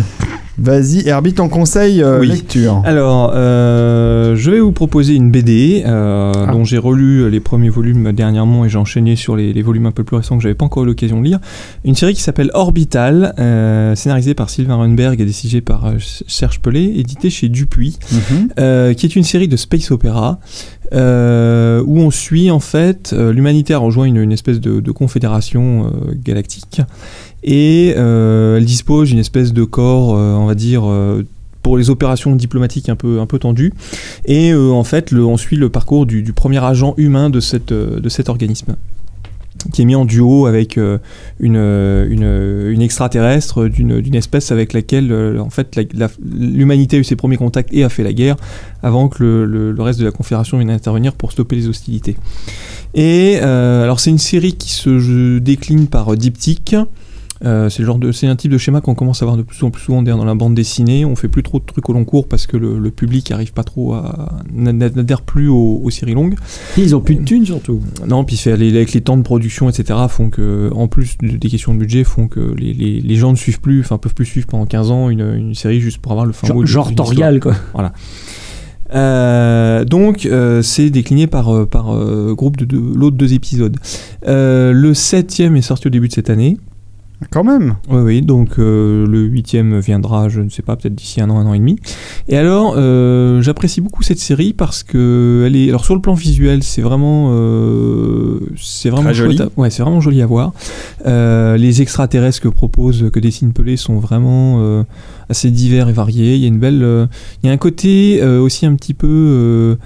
[0.62, 2.28] Vas-y Herbie, ton conseil euh, Oui.
[2.28, 2.82] lecture.
[2.86, 6.52] Alors, euh, je vais vous proposer une BD euh, Ah.
[6.52, 9.92] dont j'ai relu les premiers volumes dernièrement et j'ai enchaîné sur les, les volumes un
[9.92, 11.40] peu plus récents que j'avais pas encore eu l'occasion de lire.
[11.86, 15.94] Une série qui s'appelle Orbital, euh, scénarisée par Sylvain Runberg et dessinée par euh,
[16.28, 18.50] Serge Pelé, éditée chez Dupuis, Mhm.
[18.60, 20.40] euh, qui est une série de space opéra.
[20.92, 24.92] euh, où on suit en fait euh, l'humanité a rejoint une, une espèce de, de
[24.92, 26.82] confédération euh, galactique
[27.44, 31.24] et euh, elle dispose d'une espèce de corps, euh, on va dire, euh,
[31.64, 33.74] pour les opérations diplomatiques un peu, un peu tendues.
[34.26, 38.30] Et en fait, on suit le parcours du, premier agent humain de, cette, de cet
[38.30, 38.76] organisme
[39.74, 40.98] qui est mis en duo avec une,
[41.58, 45.78] une, extraterrestre d'une espèce avec laquelle en fait
[46.24, 48.38] l'humanité a eu ses premiers contacts et a fait la guerre
[48.84, 52.16] avant que le, le- reste de la confédération vienne intervenir pour stopper les hostilités.
[52.94, 56.78] Et alors c'est une série qui se décline par diptyque.
[57.46, 59.44] Euh, c'est le genre de, c'est un type de schéma qu'on commence à voir de
[59.44, 61.06] plus en plus souvent dans la bande dessinée.
[61.06, 63.54] On fait plus trop de trucs au long cours parce que le, le public arrive
[63.54, 66.36] pas trop à n'adhère plus aux, aux séries longues.
[66.78, 67.80] Ils ont plus de thunes surtout.
[68.08, 71.38] Non, puis fait, les- avec les temps de production, etc., font que, en plus de-
[71.38, 74.14] des questions de budget, font que les, les- les gens ne suivent plus, enfin peuvent
[74.16, 76.64] plus suivre pendant 15 ans une, une série juste pour avoir le fin Genre, mot.
[76.64, 77.54] de- genre Torial, quoi.
[77.54, 77.94] histoire.
[78.96, 83.78] Euh, donc, euh, c'est décliné par, euh, par euh, groupe de l'autre deux épisodes.
[84.28, 86.58] Euh, le septième est sorti au début de cette année.
[87.32, 87.76] Quand même.
[87.89, 91.38] Oui, oui, donc euh, le huitième viendra, je ne sais pas, peut-être d'ici un an,
[91.38, 91.76] un an et demi.
[92.30, 96.13] Et alors, euh, j'apprécie beaucoup cette série parce que elle est, alors sur le plan
[96.13, 99.36] visuel, c'est vraiment, euh, c'est vraiment Très joli.
[99.38, 100.53] chouette à- ouais, c'est vraiment joli à voir.
[101.05, 104.84] Euh, les extraterrestres que propose, que dessine Pelé, sont vraiment euh,
[105.28, 106.36] assez divers et variés.
[106.36, 107.05] Il y a une belle, euh,
[107.43, 109.78] il y a un côté euh, aussi un petit peu.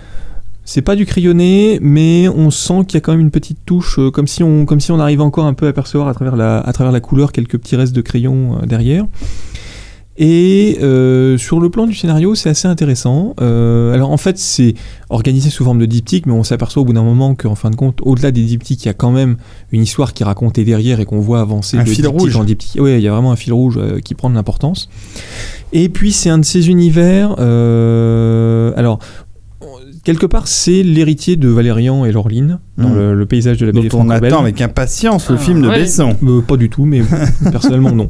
[0.65, 3.99] C'est pas du crayonné, mais on sent qu'il y a quand même une petite touche,
[3.99, 6.35] euh, comme si on, comme si on arrivait encore un peu à apercevoir à travers
[6.35, 9.05] la, à travers la couleur quelques petits restes de crayon euh, derrière.
[10.15, 13.33] Et euh, sur le plan du scénario, c'est assez intéressant.
[13.39, 14.75] Alors en fait, c'est
[15.09, 17.75] organisé sous forme de diptyque, mais on s'aperçoit au bout d'un moment qu'en fin de
[17.75, 19.37] compte, au-delà des diptyques, il y a quand même
[19.71, 22.35] une histoire qui est racontée derrière et qu'on voit avancer Un de fil diptyque rouge.
[22.35, 22.79] en diptyque.
[22.79, 24.87] Oui, il y a vraiment un fil rouge qui prend de l'importance.
[25.75, 27.35] Et puis c'est un de ces univers.
[27.39, 28.99] euh, alors
[30.03, 32.95] quelque part, c'est l'héritier de Valérian et Laureline dans Mm.
[32.95, 35.79] le, le paysage de la BD on attend avec impatience le Ah, film de ouais.
[35.81, 36.15] Besson.
[36.23, 37.01] Euh, pas du tout, mais
[37.51, 38.09] personnellement non.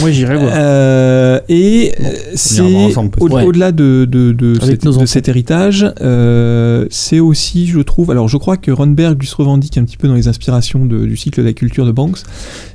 [0.00, 0.52] Moi, j'irai voir.
[0.54, 2.04] Euh, et euh,
[2.36, 8.10] c'est au- au-delà de, de, de, cet, de cet héritage, euh, c'est aussi, je trouve,
[8.12, 11.04] alors je crois que Ronberg lui se revendique un petit peu dans les inspirations de-
[11.04, 12.18] du cycle de la culture de Banks,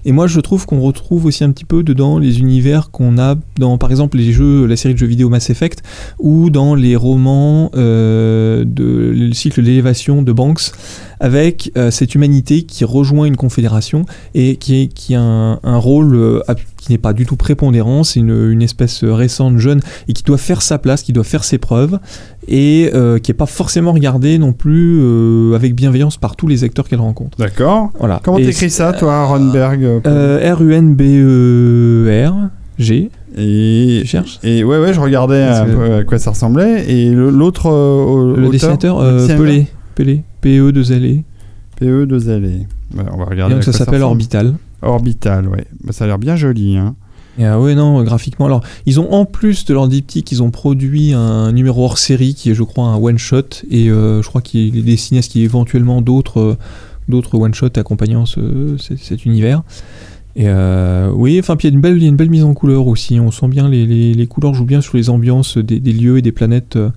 [0.06, 3.36] et moi je trouve qu'on retrouve aussi un petit peu dedans les univers qu'on a
[3.58, 5.84] dans, par exemple, les jeux, la série de jeux vidéo Mass Effect,
[6.20, 10.72] ou dans les romans euh, de le cycle d'élévation de Banks,
[11.20, 15.78] avec euh, cette humanité qui rejoint une confédération et qui, est, qui a un, un
[15.78, 16.42] rôle euh,
[16.78, 20.38] qui n'est pas du tout prépondérant, c'est une, une espèce récente, jeune, et qui doit
[20.38, 22.00] faire sa place, qui doit faire ses preuves,
[22.48, 26.64] et euh, qui n'est pas forcément regardée non plus euh, avec bienveillance par tous les
[26.64, 27.38] acteurs qu'elle rencontre.
[27.38, 27.92] D'accord.
[28.00, 28.22] Voilà.
[28.24, 33.12] Comment t'écris ça, toi, Ronberg euh, R-U-N-B-E-R, G.
[33.40, 36.90] Et Tu cherches Et ouais, ouais, je regardais un peu à quoi ça ressemblait.
[36.92, 39.68] Et le- l'autre euh, Le auteur, dessinateur, le euh, Pelé.
[39.96, 40.24] Pelé.
[40.42, 41.22] P-E-2-L-E.
[41.80, 42.44] PE 2 L.
[42.96, 43.56] Ouais, on va Et regarder.
[43.56, 44.02] donc ça s'appelle.
[44.04, 44.56] Orbital.
[44.82, 45.66] Orbital, ouais.
[45.84, 46.96] Bah, ça a l'air bien joli, hein.
[47.38, 48.46] Et, euh, ouais, non, graphiquement.
[48.48, 52.34] Alors, ils ont en plus de leur diptyque, ils ont produit un numéro hors série
[52.34, 53.44] qui est, je crois, un one shot.
[53.72, 56.58] Et euh, je crois qu'il est destiné à ce qu'il y ait éventuellement d'autres euh,
[57.08, 59.64] d'autres one shot accompagnant ce- cet univers.
[60.40, 62.30] Et euh, oui, enfin, puis il y a une belle, il y a une belle
[62.30, 63.20] mise en couleur aussi.
[63.20, 66.18] On sent bien les, les, les couleurs jouent bien sur les ambiances des, des lieux
[66.18, 66.78] et des planètes.
[66.78, 66.92] euh.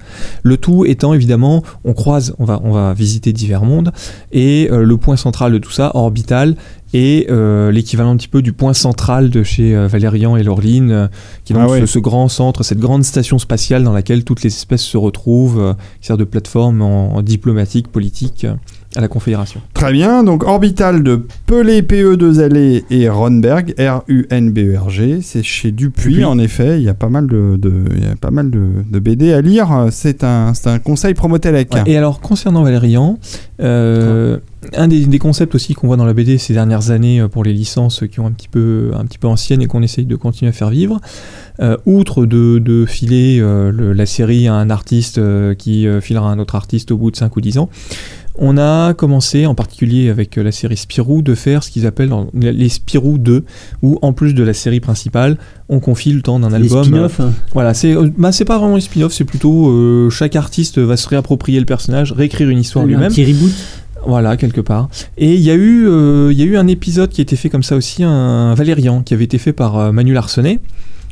[0.44, 3.90] Le tout étant évidemment, on croise, on va, on va visiter divers mondes.
[4.30, 6.54] Et euh, le point central de tout ça, orbital,
[6.94, 10.92] et euh, l'équivalent un petit peu du point central de chez euh, Valérian et Laureline,
[10.92, 11.08] euh,
[11.44, 11.80] qui est donc Ah ouais.
[11.80, 15.74] ce, ce grand centre, cette grande station spatiale dans laquelle toutes les espèces se retrouvent,
[16.00, 18.46] qui sert de plateforme en, en diplomatique, politique
[18.96, 19.60] à la Confédération.
[19.74, 20.22] Très bien.
[20.24, 25.20] Donc, Orbital de Pelé, PE 2 L et Ronberg, R-U-N-B-E-R-G.
[25.22, 26.24] C'est chez Dupuis, Dupuis.
[26.24, 26.78] en effet.
[26.78, 29.32] Il y a pas mal de, de- il y a pas mal de, de BD
[29.32, 29.86] à lire.
[29.90, 31.72] C'est un, un conseil Promotelec.
[31.74, 33.18] Ouais, Et alors, concernant Valérian,
[33.60, 34.38] euh,
[34.76, 37.42] un des, des concepts aussi qu'on voit dans la BD ces dernières années euh, pour
[37.44, 40.16] les licences qui ont un petit peu, un petit peu anciennes et qu'on essaye de
[40.16, 41.00] continuer à faire vivre,
[41.60, 45.20] euh, outre de, de filer euh, le- la série à un artiste
[45.56, 47.68] qui filera à un autre artiste au bout de 5 ou 10 ans,
[48.38, 52.12] on a commencé, en particulier avec euh, la série Spirou, de faire ce qu'ils appellent
[52.34, 53.44] les Spirou 2,
[53.82, 55.36] où en plus de la série principale,
[55.68, 56.84] on confie le temps d'un album.
[56.84, 57.20] spin-offs.
[57.20, 57.32] hein.
[57.52, 60.96] Voilà, c'est euh, bah, c'est pas vraiment les spin-offs, c'est plutôt euh, chaque artiste va
[60.96, 63.08] se réapproprier le personnage, réécrire une histoire Un lui-même.
[63.10, 63.52] petit reboot.
[64.04, 64.88] Voilà, quelque part.
[65.16, 67.48] Et il y, a eu, euh, y a eu un épisode qui a été fait
[67.50, 70.58] comme ça aussi, un Valérian, qui avait été fait par euh, Manu Larsenet,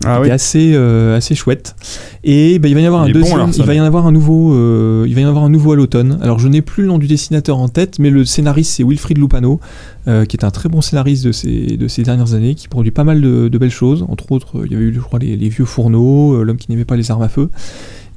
[0.05, 0.31] Ah oui.
[0.31, 1.77] assez, euh, assez chouette.
[2.25, 3.85] Et bah, il va y en avoir Il un bon, deuxième, il va y en
[3.85, 6.19] avoir un nouveau, euh, il va y en avoir un nouveau à l'automne.
[6.23, 9.19] Alors je n'ai plus le nom du dessinateur en tête, mais le scénariste c'est Wilfried
[9.19, 9.61] Lupano,
[10.09, 12.93] euh, qui est un très bon scénariste de ces, de ces dernières années, qui produit
[12.93, 14.07] pas mal de, de belles choses.
[14.09, 16.87] Entre autres, il y avait eu, je crois, les, les vieux fourneaux, l'homme qui n'aimait
[16.87, 17.51] pas les armes à feu.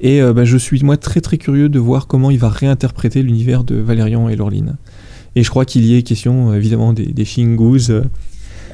[0.00, 3.62] Et bah, je suis moi très très curieux de voir comment il va réinterpréter l'univers
[3.62, 4.76] de Valérian et Laureline.
[5.36, 7.90] Et je crois qu'il y est question évidemment des, des Shingus,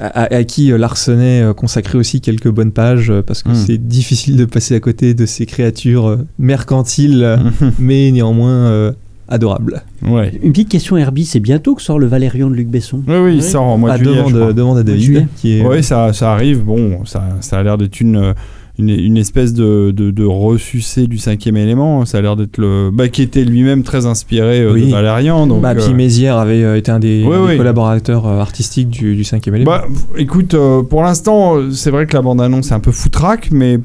[0.01, 3.55] à, qui euh, Larsenet euh, consacrait aussi quelques bonnes pages, euh, parce que Mm.
[3.55, 7.37] c'est difficile de passer à côté de ces créatures mercantiles,
[7.79, 8.91] mais néanmoins euh,
[9.27, 9.83] adorables.
[10.01, 10.31] Ouais.
[10.43, 13.01] Une petite question, Herbie, c'est bientôt que sort le Valérian de Luc Besson.
[13.07, 14.17] Oui, oui, il sort en mois Ah, de juillet.
[14.17, 14.53] demande, je crois.
[14.53, 15.27] demande à David, juillet.
[15.37, 15.65] qui est...
[15.65, 16.63] Oui, ça, ça arrive.
[16.63, 18.33] Bon, ça, ça a l'air d'être une,
[18.81, 22.05] une, une espèce de, de, de ressucé du cinquième élément.
[22.05, 22.89] Ça a l'air d'être le.
[22.91, 24.87] Bah, qui était lui-même très inspiré euh, Oui.
[24.87, 25.47] de Valérian.
[25.47, 29.15] Donc, bah, euh, puis Mézières avait euh, été un des, un collaborateurs euh, artistiques du,
[29.15, 29.71] du cinquième élément.
[29.71, 29.85] bah,
[30.17, 33.79] écoute, euh, pour l'instant, euh, c'est vrai que la bande-annonce est un peu foutraque, mais.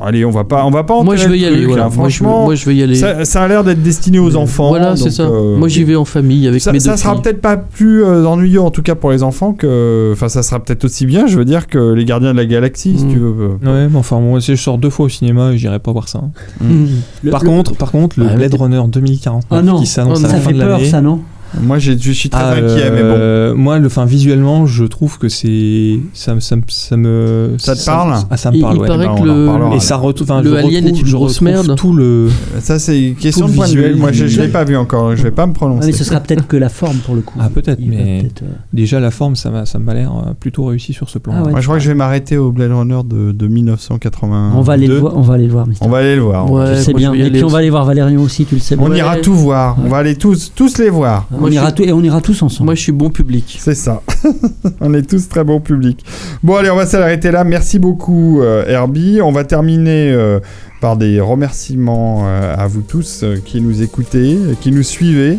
[0.00, 1.66] Allez, on va pas, on va pas Moi, je vais y le aller.
[1.66, 1.84] voilà.
[1.84, 1.90] là.
[1.94, 2.94] Moi, je veux- Franchement, moi, je vais y aller.
[2.94, 4.68] ça, ça a l'air d'être destiné aux enfants.
[4.68, 5.24] Voilà, c'est ça.
[5.24, 7.22] euh, Moi, j'y vais en famille avec ça, mes ça deux sera filles.
[7.22, 10.60] peut-être pas plus euh, ennuyeux en tout cas pour les enfants que enfin ça sera
[10.60, 13.12] peut-être aussi bien je veux dire que les gardiens de la galaxie si Mm.
[13.12, 15.92] tu veux Ouais, mais enfin, moi, si je sors deux fois au cinéma, j'irai pas
[15.92, 16.18] voir ça.
[16.18, 16.30] hein.
[16.60, 16.84] Mm.
[17.24, 19.78] Le- par, le- contre, par contre, le Ah, Blade Runner 2049 Ah non.
[19.80, 20.88] qui s'annonce Oh à la Ça fin fait de peur, l'année.
[20.90, 21.20] ça, non
[21.60, 25.18] moi je suis très Ah, inquiet mais bon euh, Moi, le, enfin, visuellement, je trouve
[25.18, 28.76] que c'est ça, me- ça, me- ça me Ça te parle Ah, ça me parle.
[28.76, 28.86] il ouais.
[28.86, 29.76] paraît bah, que le.
[29.76, 31.74] Et ça Le je alien retrouve- est une je grosse merde.
[31.76, 32.28] Tout le.
[32.60, 35.22] ça c'est question Tout de visuel moi je, je l'ai pas vu encore donc je
[35.22, 37.38] vais pas me Ah, prononcer mais ce sera peut-être que la forme pour le coup.
[37.40, 40.92] Ah, peut-être, mais- euh, Déjà, la forme, ça m'a, ça m'a l'air euh, plutôt réussi
[40.92, 41.34] sur ce plan.
[41.36, 41.50] Ah ouais.
[41.50, 44.72] moi je crois que je vais m'arrêter au Blade Runner de, de 1980 On va
[44.74, 46.82] aller le voir, on va aller le voir, on va aller le voir Ouais, tu
[46.82, 47.12] sais bien.
[47.12, 48.86] Et puis on va aller voir Valérian aussi, tu le sais bien.
[48.88, 51.82] on ira tout voir on va aller tous tous les voir On ira suis- tout,
[51.84, 52.66] et on ira tous ensemble.
[52.66, 53.58] Moi, je suis bon public.
[53.60, 54.02] C'est ça.
[54.80, 56.04] on est tous très bon public.
[56.42, 57.44] Bon, allez, on va s'arrêter là.
[57.44, 59.20] Merci beaucoup, euh, Herbie.
[59.22, 60.40] On va terminer euh,
[60.80, 65.38] par des remerciements euh, à vous tous euh, qui nous écoutez, qui nous suivez.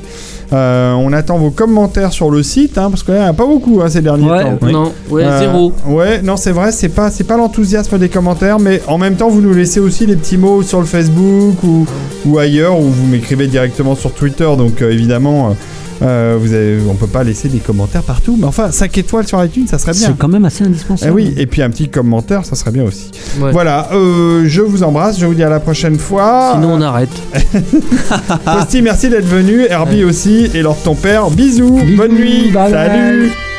[0.51, 3.45] Euh, on attend vos commentaires sur le site, hein, parce qu'il n'y en a pas
[3.47, 4.67] beaucoup hein, ces derniers Ouais, temps.
[4.67, 5.73] Non, ouais, Euh, zéro.
[5.87, 9.29] Ouais, non, c'est vrai, c'est pas, c'est pas l'enthousiasme des commentaires, mais en même temps,
[9.29, 11.87] vous nous laissez aussi les petits mots sur le Facebook ou,
[12.25, 15.55] ou ailleurs, ou vous m'écrivez directement sur Twitter, donc euh, évidemment,
[16.01, 19.43] euh, vous avez, on peut pas laisser des commentaires partout, mais enfin, 5 étoiles sur
[19.43, 20.07] iTunes, ça serait bien.
[20.07, 21.13] C'est quand même assez Eh indispensable.
[21.13, 23.11] oui, et puis un petit commentaire, ça serait bien aussi.
[23.39, 23.51] Ouais.
[23.51, 26.51] Voilà, euh, je vous embrasse, je vous dis à la prochaine fois.
[26.55, 27.09] Sinon, on arrête.
[28.45, 32.71] Posty, merci d'être venu, Herbie aussi, et Lord ton père, bisous, Bisous, bonne nuit, bye
[32.71, 32.89] bye.
[32.89, 33.52] salut